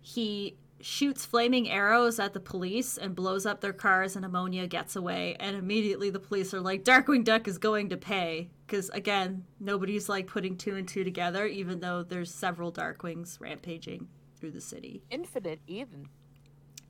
he 0.00 0.56
shoots 0.80 1.24
flaming 1.24 1.70
arrows 1.70 2.18
at 2.18 2.32
the 2.32 2.40
police 2.40 2.98
and 2.98 3.14
blows 3.14 3.46
up 3.46 3.60
their 3.60 3.72
cars, 3.72 4.16
and 4.16 4.24
ammonia 4.24 4.66
gets 4.66 4.96
away. 4.96 5.36
And 5.38 5.56
immediately, 5.56 6.10
the 6.10 6.18
police 6.18 6.52
are 6.52 6.60
like, 6.60 6.82
Darkwing 6.84 7.22
Duck 7.22 7.46
is 7.46 7.56
going 7.58 7.88
to 7.90 7.96
pay. 7.96 8.50
Because, 8.66 8.90
again, 8.90 9.44
nobody's 9.60 10.08
like 10.08 10.26
putting 10.26 10.56
two 10.56 10.74
and 10.74 10.88
two 10.88 11.04
together, 11.04 11.46
even 11.46 11.78
though 11.78 12.02
there's 12.02 12.34
several 12.34 12.72
Darkwings 12.72 13.40
rampaging 13.40 14.08
through 14.36 14.50
the 14.50 14.60
city. 14.60 15.02
Infinite 15.10 15.60
even. 15.68 16.08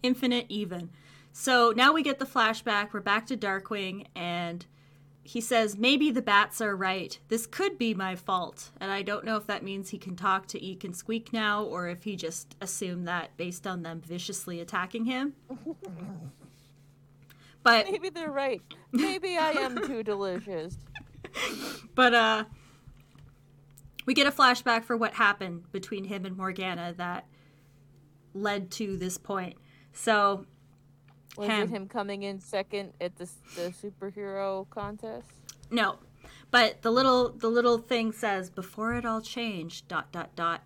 infinite 0.03 0.47
even. 0.49 0.91
So 1.33 1.73
now 1.77 1.93
we 1.93 2.03
get 2.03 2.19
the 2.19 2.25
flashback. 2.25 2.93
We're 2.93 3.01
back 3.01 3.27
to 3.27 3.37
Darkwing, 3.37 4.07
and 4.15 4.67
he 5.23 5.41
says, 5.41 5.77
Maybe 5.77 6.11
the 6.11 6.23
bats 6.23 6.61
are 6.61 6.75
right. 6.75 7.19
This 7.29 7.47
could 7.47 7.79
be 7.79 7.95
my 7.95 8.17
fault. 8.17 8.71
And 8.81 8.91
I 8.91 9.03
don't 9.03 9.25
know 9.25 9.37
if 9.37 9.47
that 9.47 9.63
means 9.63 9.91
he 9.91 9.99
can 9.99 10.17
talk 10.17 10.47
to 10.49 10.63
Eek 10.63 10.85
and 10.85 10.97
Squeak 10.97 11.33
now, 11.33 11.63
or 11.63 11.89
if 11.89 12.05
he 12.05 12.17
just 12.17 12.57
assumed 12.61 13.07
that 13.09 13.37
based 13.37 13.67
on 13.67 13.83
them 13.83 14.01
viciously 14.01 14.61
attacking 14.61 15.05
him. 15.05 15.35
But 17.63 17.91
Maybe 17.91 18.09
they're 18.09 18.31
right. 18.31 18.63
Maybe 18.91 19.37
I 19.37 19.51
am 19.51 19.87
too 19.87 20.03
delicious. 20.03 20.79
but 21.95 22.15
uh 22.15 22.45
we 24.07 24.15
get 24.15 24.27
a 24.27 24.33
flashback 24.33 24.85
for 24.85 24.97
what 24.97 25.15
happened 25.15 25.71
between 25.71 26.05
him 26.05 26.25
and 26.25 26.37
Morgana 26.37 26.95
that 26.97 27.27
led 28.33 28.71
to 28.73 28.97
this 28.97 29.19
point. 29.19 29.57
So 29.93 30.47
Was 31.41 31.49
Him. 31.49 31.63
it 31.63 31.71
him 31.71 31.89
coming 31.89 32.23
in 32.23 32.39
second 32.41 32.93
at 33.01 33.17
the, 33.17 33.29
the 33.57 33.73
superhero 33.73 34.69
contest? 34.71 35.27
No. 35.71 35.99
But 36.51 36.83
the 36.83 36.91
little 36.91 37.31
the 37.31 37.49
little 37.49 37.79
thing 37.79 38.13
says 38.13 38.51
before 38.51 38.95
it 38.95 39.05
all 39.05 39.21
changed 39.21 39.89
dot 39.89 40.13
dot 40.13 40.35
dot. 40.37 40.63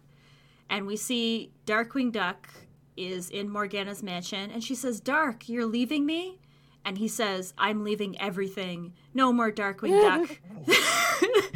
And 0.68 0.86
we 0.86 0.96
see 0.96 1.52
Darkwing 1.66 2.10
Duck 2.10 2.48
is 2.96 3.28
in 3.30 3.48
Morgana's 3.50 4.02
mansion 4.02 4.50
and 4.50 4.64
she 4.64 4.74
says, 4.74 5.00
"Dark, 5.00 5.48
you're 5.48 5.66
leaving 5.66 6.06
me?" 6.06 6.38
And 6.84 6.98
he 6.98 7.06
says, 7.08 7.52
"I'm 7.58 7.84
leaving 7.84 8.18
everything. 8.20 8.94
No 9.12 9.32
more 9.32 9.52
Darkwing 9.52 10.00
Duck." 10.02 10.40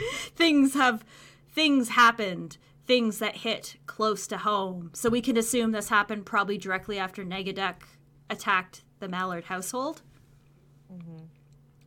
things 0.36 0.74
have 0.74 1.04
things 1.50 1.90
happened. 1.90 2.58
things 2.86 3.18
that 3.18 3.36
hit 3.38 3.76
close 3.86 4.26
to 4.26 4.38
home. 4.38 4.90
So 4.94 5.10
we 5.10 5.20
can 5.20 5.36
assume 5.36 5.72
this 5.72 5.90
happened 5.90 6.24
probably 6.24 6.56
directly 6.56 6.98
after 6.98 7.22
Negaduck 7.24 7.76
attacked 8.30 8.82
the 9.01 9.09
Mallard 9.09 9.44
household. 9.44 10.03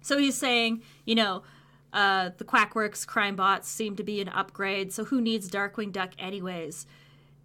So 0.02 0.18
he's 0.18 0.38
saying, 0.38 0.82
you 1.06 1.16
know, 1.16 1.44
uh, 1.94 2.32
the 2.38 2.44
Quackwerks 2.44 3.06
crime 3.06 3.36
bots 3.36 3.68
seem 3.68 3.96
to 3.96 4.04
be 4.04 4.22
an 4.22 4.30
upgrade, 4.30 4.92
so 4.92 5.06
who 5.06 5.22
needs 5.22 5.50
Darkwing 5.50 5.92
Duck 5.92 6.12
anyways? 6.18 6.88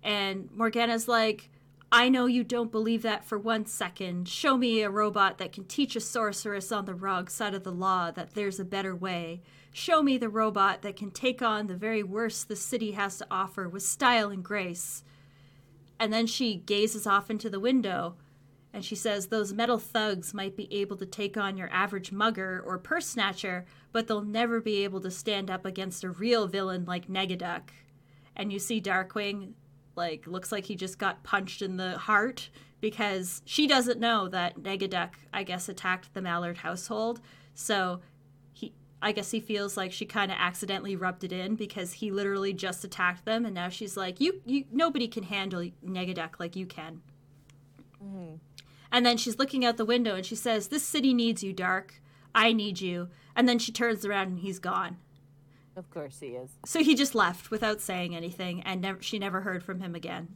And 0.02 0.48
Morgana's 0.52 1.08
like, 1.08 1.50
I 1.92 2.08
know 2.08 2.26
you 2.26 2.44
don't 2.44 2.72
believe 2.72 3.02
that 3.02 3.24
for 3.24 3.38
one 3.38 3.66
second. 3.66 4.28
Show 4.28 4.56
me 4.56 4.82
a 4.82 4.90
robot 4.90 5.38
that 5.38 5.52
can 5.52 5.64
teach 5.64 5.94
a 5.96 6.00
sorceress 6.00 6.72
on 6.72 6.84
the 6.84 6.94
wrong 6.94 7.28
side 7.28 7.54
of 7.54 7.64
the 7.64 7.72
law 7.72 8.10
that 8.10 8.34
there's 8.34 8.58
a 8.58 8.64
better 8.64 8.94
way. 8.94 9.42
Show 9.72 10.02
me 10.02 10.18
the 10.18 10.28
robot 10.28 10.82
that 10.82 10.96
can 10.96 11.10
take 11.10 11.42
on 11.42 11.66
the 11.66 11.76
very 11.76 12.02
worst 12.02 12.48
the 12.48 12.56
city 12.56 12.92
has 12.92 13.18
to 13.18 13.26
offer 13.30 13.68
with 13.68 13.82
style 13.82 14.30
and 14.30 14.42
grace. 14.42 15.04
And 16.00 16.12
then 16.12 16.26
she 16.26 16.56
gazes 16.56 17.06
off 17.06 17.30
into 17.30 17.48
the 17.48 17.60
window 17.60 18.16
and 18.76 18.84
she 18.84 18.94
says 18.94 19.28
those 19.28 19.54
metal 19.54 19.78
thugs 19.78 20.34
might 20.34 20.54
be 20.54 20.70
able 20.70 20.98
to 20.98 21.06
take 21.06 21.38
on 21.38 21.56
your 21.56 21.72
average 21.72 22.12
mugger 22.12 22.62
or 22.66 22.76
purse 22.76 23.06
snatcher, 23.06 23.64
but 23.90 24.06
they'll 24.06 24.20
never 24.20 24.60
be 24.60 24.84
able 24.84 25.00
to 25.00 25.10
stand 25.10 25.50
up 25.50 25.64
against 25.64 26.04
a 26.04 26.10
real 26.10 26.46
villain 26.46 26.84
like 26.84 27.08
Negaduck. 27.08 27.70
And 28.36 28.52
you 28.52 28.58
see 28.58 28.82
Darkwing, 28.82 29.52
like, 29.94 30.26
looks 30.26 30.52
like 30.52 30.66
he 30.66 30.76
just 30.76 30.98
got 30.98 31.22
punched 31.22 31.62
in 31.62 31.78
the 31.78 31.96
heart 31.96 32.50
because 32.82 33.40
she 33.46 33.66
doesn't 33.66 33.98
know 33.98 34.28
that 34.28 34.58
Negaduck, 34.58 35.12
I 35.32 35.42
guess, 35.42 35.70
attacked 35.70 36.12
the 36.12 36.20
Mallard 36.20 36.58
household. 36.58 37.22
So 37.54 38.02
he, 38.52 38.74
I 39.00 39.12
guess 39.12 39.30
he 39.30 39.40
feels 39.40 39.78
like 39.78 39.90
she 39.90 40.04
kind 40.04 40.30
of 40.30 40.36
accidentally 40.38 40.96
rubbed 40.96 41.24
it 41.24 41.32
in 41.32 41.54
because 41.54 41.94
he 41.94 42.10
literally 42.10 42.52
just 42.52 42.84
attacked 42.84 43.24
them, 43.24 43.46
and 43.46 43.54
now 43.54 43.70
she's 43.70 43.96
like, 43.96 44.20
you, 44.20 44.42
you, 44.44 44.66
nobody 44.70 45.08
can 45.08 45.22
handle 45.22 45.66
Negaduck 45.82 46.38
like 46.38 46.56
you 46.56 46.66
can. 46.66 47.00
Mm-hmm. 48.04 48.34
And 48.90 49.04
then 49.04 49.16
she's 49.16 49.38
looking 49.38 49.64
out 49.64 49.76
the 49.76 49.84
window 49.84 50.14
and 50.14 50.24
she 50.24 50.36
says, 50.36 50.68
This 50.68 50.82
city 50.82 51.12
needs 51.12 51.42
you, 51.42 51.52
Dark. 51.52 52.00
I 52.34 52.52
need 52.52 52.80
you. 52.80 53.08
And 53.34 53.48
then 53.48 53.58
she 53.58 53.72
turns 53.72 54.04
around 54.04 54.28
and 54.28 54.38
he's 54.40 54.58
gone. 54.58 54.98
Of 55.76 55.90
course 55.90 56.20
he 56.20 56.28
is. 56.28 56.50
So 56.64 56.82
he 56.82 56.94
just 56.94 57.14
left 57.14 57.50
without 57.50 57.82
saying 57.82 58.16
anything, 58.16 58.62
and 58.62 58.80
never, 58.80 59.02
she 59.02 59.18
never 59.18 59.42
heard 59.42 59.62
from 59.62 59.80
him 59.80 59.94
again. 59.94 60.28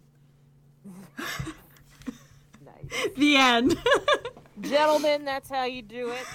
Nice. 2.62 3.08
The 3.16 3.36
end. 3.36 3.78
Gentlemen, 4.60 5.24
that's 5.24 5.48
how 5.48 5.64
you 5.64 5.80
do 5.80 6.10
it. 6.10 6.26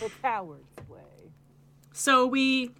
The 0.00 0.10
coward's 0.20 0.88
way. 0.88 1.00
so 1.92 2.26
we 2.26 2.72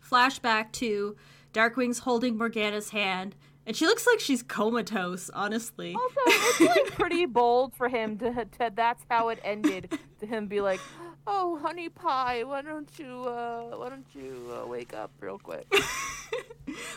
flash 0.00 0.38
back 0.38 0.72
to 0.74 1.16
Darkwing's 1.52 2.00
holding 2.00 2.38
Morgana's 2.38 2.90
hand, 2.90 3.34
and 3.66 3.76
she 3.76 3.86
looks 3.86 4.06
like 4.06 4.20
she's 4.20 4.42
comatose, 4.42 5.30
honestly. 5.30 5.94
Also, 5.94 6.20
it's 6.26 6.60
like 6.60 6.86
pretty 6.98 7.26
bold 7.26 7.74
for 7.74 7.88
him 7.88 8.16
to, 8.18 8.46
to 8.58 8.70
that's 8.74 9.04
how 9.10 9.28
it 9.28 9.40
ended. 9.42 9.98
To 10.20 10.26
him 10.26 10.46
be 10.46 10.60
like, 10.60 10.80
"Oh, 11.26 11.58
honey 11.58 11.88
pie, 11.88 12.44
why 12.44 12.62
don't 12.62 12.90
you 12.98 13.24
uh 13.24 13.76
why 13.76 13.88
don't 13.88 14.06
you 14.14 14.50
uh, 14.50 14.66
wake 14.66 14.94
up 14.94 15.10
real 15.20 15.38
quick?" 15.38 15.66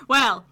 Well, 0.07 0.45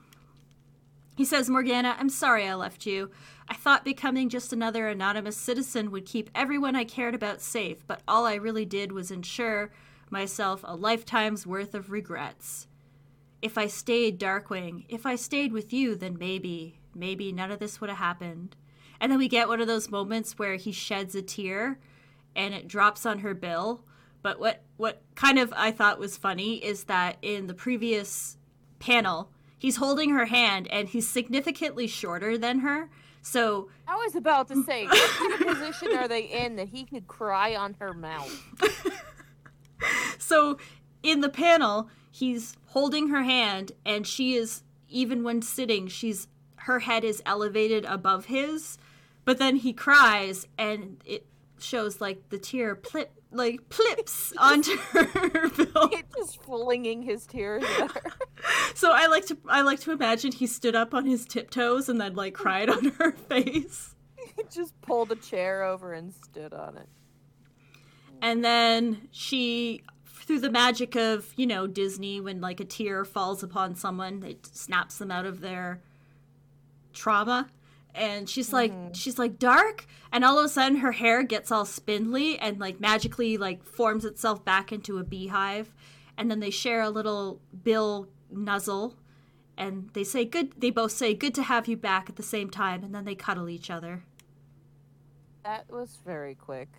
he 1.15 1.25
says, 1.25 1.49
Morgana, 1.49 1.95
I'm 1.99 2.09
sorry 2.09 2.47
I 2.47 2.53
left 2.53 2.85
you. 2.85 3.09
I 3.49 3.55
thought 3.55 3.83
becoming 3.83 4.29
just 4.29 4.53
another 4.53 4.87
anonymous 4.87 5.37
citizen 5.37 5.89
would 5.89 6.05
keep 6.05 6.29
everyone 6.35 6.75
I 6.75 6.83
cared 6.83 7.15
about 7.15 7.41
safe, 7.41 7.85
but 7.87 8.01
all 8.07 8.25
I 8.25 8.35
really 8.35 8.65
did 8.65 8.91
was 8.91 9.09
ensure 9.09 9.71
myself 10.11 10.61
a 10.63 10.75
lifetime's 10.75 11.47
worth 11.47 11.73
of 11.73 11.91
regrets. 11.91 12.67
If 13.41 13.57
I 13.57 13.67
stayed 13.67 14.19
Darkwing, 14.19 14.85
if 14.89 15.05
I 15.05 15.15
stayed 15.15 15.51
with 15.51 15.71
you, 15.71 15.95
then 15.95 16.17
maybe, 16.17 16.79
maybe 16.95 17.31
none 17.31 17.51
of 17.51 17.59
this 17.59 17.79
would 17.79 17.89
have 17.89 17.99
happened. 17.99 18.55
And 18.99 19.11
then 19.11 19.19
we 19.19 19.27
get 19.27 19.47
one 19.47 19.61
of 19.61 19.67
those 19.67 19.89
moments 19.89 20.39
where 20.39 20.55
he 20.55 20.71
sheds 20.71 21.13
a 21.15 21.21
tear 21.21 21.79
and 22.35 22.53
it 22.53 22.67
drops 22.67 23.05
on 23.05 23.19
her 23.19 23.33
bill. 23.33 23.83
But 24.21 24.39
what, 24.39 24.63
what 24.77 25.01
kind 25.15 25.37
of 25.37 25.53
I 25.55 25.71
thought 25.71 25.99
was 25.99 26.17
funny 26.17 26.55
is 26.55 26.85
that 26.85 27.17
in 27.21 27.47
the 27.47 27.53
previous 27.53 28.37
panel, 28.79 29.29
he's 29.57 29.77
holding 29.77 30.11
her 30.11 30.25
hand 30.25 30.67
and 30.71 30.89
he's 30.89 31.07
significantly 31.07 31.87
shorter 31.87 32.37
than 32.37 32.59
her. 32.59 32.89
So 33.21 33.69
I 33.87 33.95
was 33.95 34.15
about 34.15 34.47
to 34.49 34.63
say, 34.63 34.85
what 34.85 35.09
kind 35.11 35.33
of 35.33 35.47
position 35.47 35.97
are 35.97 36.07
they 36.07 36.21
in 36.21 36.55
that 36.55 36.69
he 36.69 36.85
could 36.85 37.07
cry 37.07 37.55
on 37.55 37.75
her 37.79 37.93
mouth? 37.93 38.31
so 40.17 40.57
in 41.03 41.21
the 41.21 41.29
panel, 41.29 41.89
he's 42.09 42.55
holding 42.77 43.07
her 43.07 43.23
hand 43.23 43.71
and 43.87 44.05
she 44.05 44.35
is 44.35 44.61
even 44.87 45.23
when 45.23 45.41
sitting, 45.41 45.87
she's 45.87 46.27
her 46.57 46.77
head 46.77 47.03
is 47.03 47.23
elevated 47.25 47.83
above 47.85 48.25
his, 48.25 48.77
but 49.25 49.39
then 49.39 49.55
he 49.55 49.73
cries 49.73 50.47
and 50.59 51.01
it 51.03 51.25
shows 51.57 51.99
like 51.99 52.29
the 52.29 52.37
tear 52.37 52.75
plip 52.75 53.11
like 53.31 53.67
plips 53.69 54.31
onto 54.37 54.77
her 54.77 55.49
bill. 55.49 55.89
He's 55.89 56.03
just 56.15 56.43
flinging 56.43 57.01
his 57.01 57.25
tears 57.25 57.63
at 57.63 57.91
her. 57.91 58.01
So 58.75 58.91
I 58.93 59.07
like 59.07 59.25
to 59.25 59.37
I 59.49 59.61
like 59.61 59.79
to 59.81 59.91
imagine 59.91 60.31
he 60.31 60.45
stood 60.45 60.75
up 60.75 60.93
on 60.93 61.07
his 61.07 61.25
tiptoes 61.25 61.89
and 61.89 61.99
then 61.99 62.13
like 62.13 62.35
cried 62.35 62.69
on 62.69 62.91
her 62.99 63.11
face. 63.29 63.95
He 64.35 64.43
just 64.51 64.79
pulled 64.81 65.11
a 65.11 65.15
chair 65.15 65.63
over 65.63 65.93
and 65.93 66.13
stood 66.13 66.53
on 66.53 66.77
it. 66.77 66.87
And 68.21 68.45
then 68.45 69.07
she 69.11 69.81
through 70.27 70.41
the 70.41 70.51
magic 70.51 70.95
of, 70.95 71.33
you 71.37 71.47
know, 71.47 71.65
Disney 71.65 72.19
when 72.19 72.41
like 72.41 72.59
a 72.59 72.65
tear 72.65 73.05
falls 73.05 73.41
upon 73.41 73.75
someone, 73.75 74.21
it 74.23 74.45
snaps 74.45 74.97
them 74.97 75.09
out 75.09 75.25
of 75.25 75.39
their 75.39 75.79
trauma. 76.93 77.47
And 77.95 78.29
she's 78.29 78.53
like 78.53 78.71
mm-hmm. 78.71 78.93
she's 78.93 79.17
like 79.17 79.39
dark 79.39 79.87
and 80.11 80.23
all 80.23 80.37
of 80.37 80.45
a 80.45 80.49
sudden 80.49 80.79
her 80.79 80.91
hair 80.91 81.23
gets 81.23 81.51
all 81.51 81.65
spindly 81.65 82.37
and 82.37 82.59
like 82.59 82.79
magically 82.79 83.37
like 83.37 83.63
forms 83.63 84.05
itself 84.05 84.45
back 84.45 84.71
into 84.71 84.99
a 84.99 85.03
beehive 85.03 85.73
and 86.15 86.29
then 86.29 86.39
they 86.39 86.51
share 86.51 86.81
a 86.81 86.91
little 86.91 87.41
bill 87.63 88.07
nuzzle 88.29 88.93
and 89.57 89.89
they 89.93 90.03
say 90.03 90.25
good 90.25 90.53
they 90.61 90.69
both 90.69 90.91
say 90.91 91.15
good 91.15 91.33
to 91.33 91.41
have 91.41 91.67
you 91.67 91.75
back 91.75 92.07
at 92.07 92.17
the 92.17 92.23
same 92.23 92.51
time 92.51 92.83
and 92.83 92.93
then 92.93 93.03
they 93.03 93.15
cuddle 93.15 93.49
each 93.49 93.71
other. 93.71 94.03
That 95.43 95.67
was 95.67 95.97
very 96.05 96.35
quick. 96.35 96.69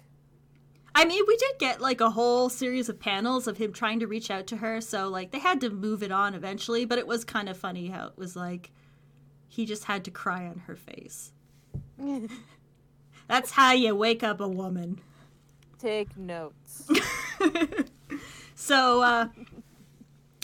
I 0.99 1.05
mean, 1.05 1.23
we 1.29 1.37
did 1.37 1.59
get 1.59 1.81
like 1.81 2.01
a 2.01 2.11
whole 2.11 2.49
series 2.49 2.89
of 2.89 2.99
panels 2.99 3.47
of 3.47 3.57
him 3.57 3.73
trying 3.73 4.01
to 4.01 4.07
reach 4.07 4.31
out 4.31 4.49
to 4.49 4.57
her, 4.57 4.81
so 4.81 5.09
like 5.09 5.31
they 5.31 5.39
had 5.39 5.61
to 5.61 5.71
move 5.71 6.03
it 6.03 6.11
on 6.11 6.35
eventually, 6.35 6.85
but 6.85 6.99
it 6.99 7.07
was 7.07 7.25
kind 7.25 7.49
of 7.49 7.57
funny 7.57 7.87
how 7.89 8.09
it 8.09 8.19
was 8.19 8.35
like 8.35 8.73
he 9.47 9.65
just 9.65 9.85
had 9.85 10.05
to 10.05 10.11
cry 10.11 10.47
on 10.47 10.63
her 10.67 10.77
face. 10.77 11.33
That's 13.29 13.53
how 13.53 13.73
you 13.73 13.95
wake 13.95 14.23
up 14.23 14.41
a 14.41 14.49
woman. 14.49 15.01
Take 15.79 16.17
notes. 16.17 16.89
So, 18.61 19.03
uh, 19.03 19.29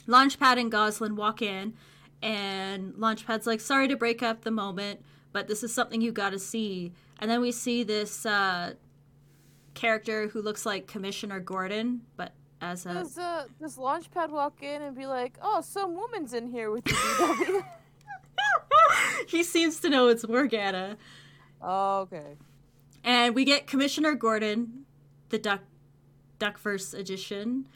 Launchpad 0.07 0.61
and 0.61 0.71
Gosalyn 0.71 1.17
walk 1.17 1.43
in, 1.43 1.75
and 2.23 2.93
Launchpad's 2.95 3.45
like, 3.45 3.61
sorry 3.61 3.89
to 3.89 3.97
break 3.97 4.23
up 4.23 4.43
the 4.43 4.53
moment, 4.53 5.01
but 5.33 5.49
this 5.49 5.65
is 5.65 5.75
something 5.75 6.01
you 6.01 6.13
gotta 6.13 6.39
see. 6.39 6.93
And 7.19 7.29
then 7.29 7.41
we 7.41 7.51
see 7.51 7.83
this 7.83 8.25
uh, 8.25 8.75
character 9.75 10.29
who 10.29 10.41
looks 10.41 10.65
like 10.65 10.87
Commissioner 10.87 11.41
Gordon, 11.41 12.03
but 12.17 12.33
as 12.61 12.87
a. 12.87 12.95
Does 12.95 13.19
uh 13.19 13.47
does 13.61 13.77
Launchpad 13.77 14.31
walk 14.31 14.63
in 14.63 14.83
and 14.83 14.97
be 14.97 15.07
like, 15.07 15.39
"Oh, 15.43 15.61
some 15.61 15.95
woman's 15.95 16.33
in 16.33 16.49
here 16.49 16.71
with 16.71 16.85
the 16.85 16.93
DW"? 16.93 17.65
he 19.29 19.43
seems 19.43 19.81
to 19.81 19.89
know 19.89 20.09
it's 20.09 20.27
Morgana. 20.27 20.97
oh, 21.61 22.01
okay. 22.01 22.37
And 23.03 23.35
we 23.35 23.45
get 23.45 23.67
Commissioner 23.67 24.15
Gordon, 24.15 24.87
the 25.29 25.39
Duck 25.39 25.61
Duckverse 26.39 26.99
edition, 26.99 27.69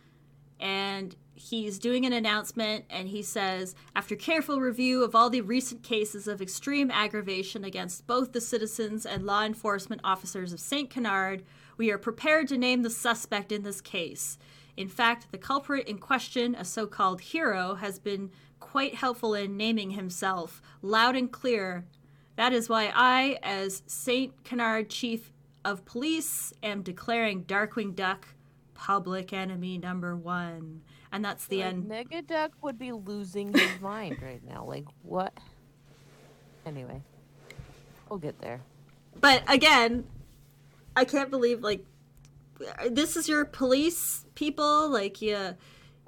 and 0.59 1.15
he's 1.35 1.79
doing 1.79 2.05
an 2.05 2.13
announcement 2.13 2.85
and 2.91 3.09
he 3.09 3.23
says, 3.23 3.75
after 3.95 4.17
careful 4.17 4.61
review 4.61 5.05
of 5.05 5.15
all 5.15 5.31
the 5.31 5.41
recent 5.41 5.83
cases 5.83 6.27
of 6.27 6.43
extreme 6.43 6.91
aggravation 6.91 7.65
against 7.65 8.07
both 8.07 8.33
the 8.33 8.41
citizens 8.41 9.07
and 9.07 9.25
law 9.25 9.45
enforcement 9.45 10.01
officers 10.03 10.53
of 10.53 10.61
St. 10.61 10.91
Canard, 10.91 11.45
we 11.79 11.91
are 11.91 11.99
prepared 11.99 12.49
to 12.49 12.59
name 12.59 12.83
the 12.83 12.91
suspect 12.91 13.51
in 13.51 13.63
this 13.63 13.81
case. 13.81 14.37
In 14.77 14.89
fact, 14.89 15.33
the 15.33 15.39
culprit 15.39 15.89
in 15.89 15.99
question, 15.99 16.55
a 16.55 16.65
so 16.65 16.87
called 16.87 17.21
hero, 17.21 17.77
has 17.77 17.99
been 17.99 18.31
quite 18.61 18.97
helpful 18.97 19.35
in 19.35 19.57
naming 19.57 19.93
himself 19.93 20.61
loud 20.83 21.17
and 21.17 21.33
clear 21.33 21.87
that 22.39 22.53
is 22.53 22.69
why 22.69 22.93
I, 22.95 23.39
as 23.43 23.83
St. 23.89 24.45
Canard 24.45 24.91
Chief 24.91 25.33
of 25.65 25.85
Police, 25.85 26.53
am 26.63 26.83
declaring 26.83 27.43
Darkwing 27.43 27.97
Duck 27.97 28.29
public 28.75 29.33
enemy 29.33 29.77
number 29.77 30.15
one. 30.15 30.83
And 31.11 31.25
that's 31.25 31.47
the 31.47 31.59
Like, 31.59 31.67
end. 31.67 31.91
Negaduck 31.91 32.51
would 32.63 32.79
be 32.79 32.93
losing 32.93 33.53
his 33.53 33.81
mind 33.81 34.23
right 34.23 34.41
now. 34.49 34.65
Like 34.65 34.85
what? 35.03 35.33
Anyway, 36.65 37.03
we'll 38.09 38.21
get 38.21 38.41
there. 38.41 38.61
But 39.21 39.43
again, 39.49 40.05
I 40.99 41.05
can't 41.05 41.31
believe, 41.31 41.63
like, 41.63 41.85
uh, 42.61 42.89
this 42.91 43.17
is 43.17 43.29
your 43.29 43.45
police 43.45 44.27
people? 44.35 44.91
Like, 44.91 45.23
yeah. 45.23 45.53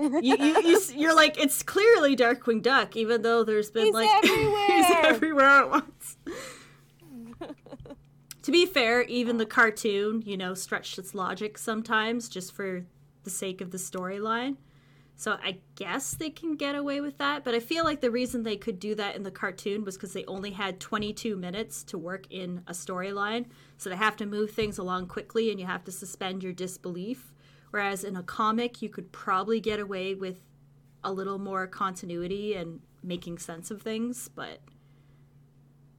you, 0.01 0.21
you, 0.21 0.63
you, 0.63 0.81
you're 0.97 1.15
like, 1.15 1.39
it's 1.39 1.63
clearly 1.63 2.17
Darkwing 2.17 2.61
Duck, 2.61 2.97
even 2.97 3.23
though 3.23 3.45
there's 3.45 3.71
been 3.71 3.87
He's 3.87 3.95
like 3.95 4.11
everywhere. 4.25 4.67
he's 4.67 4.87
everywhere 5.05 5.47
at 5.47 5.71
once. 5.71 6.17
to 8.43 8.51
be 8.51 8.67
fair, 8.67 9.03
even 9.03 9.37
the 9.37 9.47
cartoon, 9.47 10.23
you 10.27 10.37
know, 10.37 10.55
stretched 10.55 10.99
its 10.99 11.15
logic 11.15 11.57
sometimes 11.57 12.29
just 12.29 12.53
for 12.53 12.85
the 13.23 13.31
sake 13.31 13.61
of 13.61 13.71
the 13.71 13.79
storyline. 13.79 14.57
So 15.21 15.37
I 15.45 15.59
guess 15.75 16.15
they 16.15 16.31
can 16.31 16.57
get 16.57 16.75
away 16.75 17.03
with 17.03 17.19
that, 17.19 17.45
but 17.45 17.55
I 17.55 17.61
feel 17.61 17.85
like 17.85 18.01
the 18.01 18.11
reason 18.11 18.43
they 18.43 18.57
could 18.57 18.81
do 18.81 18.95
that 18.95 19.17
in 19.17 19.23
the 19.23 19.31
cartoon 19.31 19.85
was 19.85 19.99
because 19.99 20.15
they 20.15 20.25
only 20.25 20.53
had 20.53 20.81
22 20.81 21.37
minutes 21.37 21.83
to 21.85 21.99
work 21.99 22.25
in 22.31 22.63
a 22.67 22.73
storyline. 22.73 23.45
So 23.77 23.91
they 23.91 23.97
have 23.97 24.17
to 24.17 24.25
move 24.25 24.53
things 24.53 24.79
along 24.79 25.09
quickly 25.09 25.51
and 25.51 25.61
you 25.61 25.67
have 25.67 25.85
to 25.85 25.93
suspend 25.93 26.43
your 26.43 26.55
disbelief. 26.55 27.35
Whereas 27.69 28.03
in 28.03 28.17
a 28.17 28.23
comic, 28.23 28.81
you 28.81 28.89
could 28.89 29.13
probably 29.13 29.61
get 29.61 29.79
away 29.79 30.15
with 30.15 30.41
a 31.05 31.13
little 31.13 31.39
more 31.39 31.67
continuity 31.67 32.55
and 32.55 32.81
making 33.03 33.37
sense 33.37 33.71
of 33.71 33.83
things, 33.83 34.31
but 34.35 34.61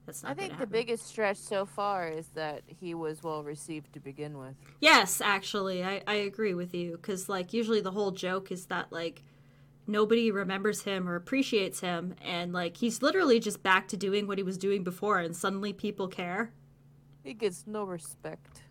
that's 0.06 0.22
not 0.22 0.32
I 0.32 0.34
think 0.34 0.58
the 0.58 0.66
biggest 0.66 1.06
stretch 1.06 1.36
so 1.36 1.64
far 1.64 2.08
is 2.08 2.26
that 2.34 2.62
he 2.66 2.94
was 2.94 3.22
well 3.22 3.42
received 3.42 3.92
to 3.94 4.00
begin 4.00 4.38
with. 4.38 4.54
Yes, 4.80 5.20
actually, 5.20 5.84
I, 5.84 6.02
I 6.06 6.14
agree 6.14 6.54
with 6.54 6.74
you 6.74 6.92
because 6.92 7.28
like 7.28 7.52
usually 7.52 7.80
the 7.80 7.92
whole 7.92 8.10
joke 8.10 8.50
is 8.50 8.66
that 8.66 8.92
like 8.92 9.22
nobody 9.86 10.30
remembers 10.30 10.82
him 10.82 11.08
or 11.08 11.14
appreciates 11.14 11.80
him, 11.80 12.14
and 12.20 12.52
like 12.52 12.78
he's 12.78 13.02
literally 13.02 13.38
just 13.38 13.62
back 13.62 13.88
to 13.88 13.96
doing 13.96 14.26
what 14.26 14.38
he 14.38 14.44
was 14.44 14.58
doing 14.58 14.82
before, 14.82 15.18
and 15.20 15.36
suddenly 15.36 15.72
people 15.72 16.08
care. 16.08 16.52
He 17.22 17.34
gets 17.34 17.64
no 17.66 17.84
respect. 17.84 18.62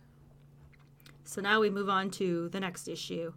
So 1.24 1.40
now 1.40 1.60
we 1.60 1.70
move 1.70 1.88
on 1.88 2.10
to 2.12 2.50
the 2.50 2.60
next 2.60 2.88
issue. 2.88 3.32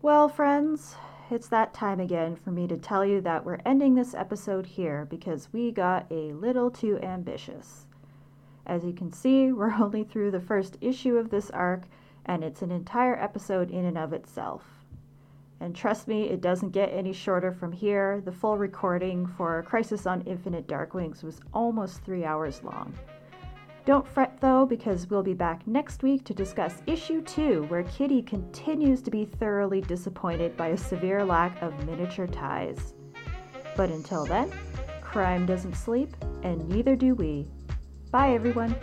Well, 0.00 0.28
friends, 0.28 0.94
it's 1.30 1.48
that 1.48 1.74
time 1.74 2.00
again 2.00 2.36
for 2.36 2.50
me 2.50 2.66
to 2.66 2.76
tell 2.76 3.04
you 3.04 3.20
that 3.20 3.44
we're 3.44 3.58
ending 3.66 3.94
this 3.94 4.14
episode 4.14 4.66
here 4.66 5.06
because 5.10 5.52
we 5.52 5.70
got 5.70 6.06
a 6.10 6.32
little 6.32 6.70
too 6.70 6.98
ambitious. 7.02 7.86
As 8.66 8.84
you 8.84 8.92
can 8.92 9.12
see, 9.12 9.52
we're 9.52 9.74
only 9.74 10.04
through 10.04 10.30
the 10.30 10.40
first 10.40 10.76
issue 10.80 11.16
of 11.16 11.30
this 11.30 11.50
arc, 11.50 11.82
and 12.26 12.42
it's 12.44 12.62
an 12.62 12.70
entire 12.70 13.18
episode 13.18 13.70
in 13.70 13.84
and 13.84 13.98
of 13.98 14.12
itself. 14.12 14.64
And 15.60 15.74
trust 15.74 16.06
me, 16.06 16.28
it 16.28 16.40
doesn't 16.40 16.70
get 16.70 16.92
any 16.92 17.12
shorter 17.12 17.52
from 17.52 17.72
here. 17.72 18.20
The 18.24 18.32
full 18.32 18.56
recording 18.56 19.26
for 19.26 19.62
Crisis 19.64 20.06
on 20.06 20.22
Infinite 20.22 20.68
Darkwings 20.68 21.24
was 21.24 21.40
almost 21.52 22.04
three 22.04 22.24
hours 22.24 22.62
long. 22.62 22.94
Don't 23.88 24.06
fret 24.06 24.38
though, 24.42 24.66
because 24.66 25.08
we'll 25.08 25.22
be 25.22 25.32
back 25.32 25.66
next 25.66 26.02
week 26.02 26.22
to 26.24 26.34
discuss 26.34 26.82
issue 26.86 27.22
2, 27.22 27.62
where 27.68 27.84
Kitty 27.84 28.20
continues 28.20 29.00
to 29.00 29.10
be 29.10 29.24
thoroughly 29.24 29.80
disappointed 29.80 30.54
by 30.58 30.66
a 30.66 30.76
severe 30.76 31.24
lack 31.24 31.62
of 31.62 31.86
miniature 31.86 32.26
ties. 32.26 32.92
But 33.78 33.88
until 33.88 34.26
then, 34.26 34.52
crime 35.00 35.46
doesn't 35.46 35.74
sleep, 35.74 36.14
and 36.42 36.68
neither 36.68 36.96
do 36.96 37.14
we. 37.14 37.48
Bye, 38.10 38.34
everyone. 38.34 38.76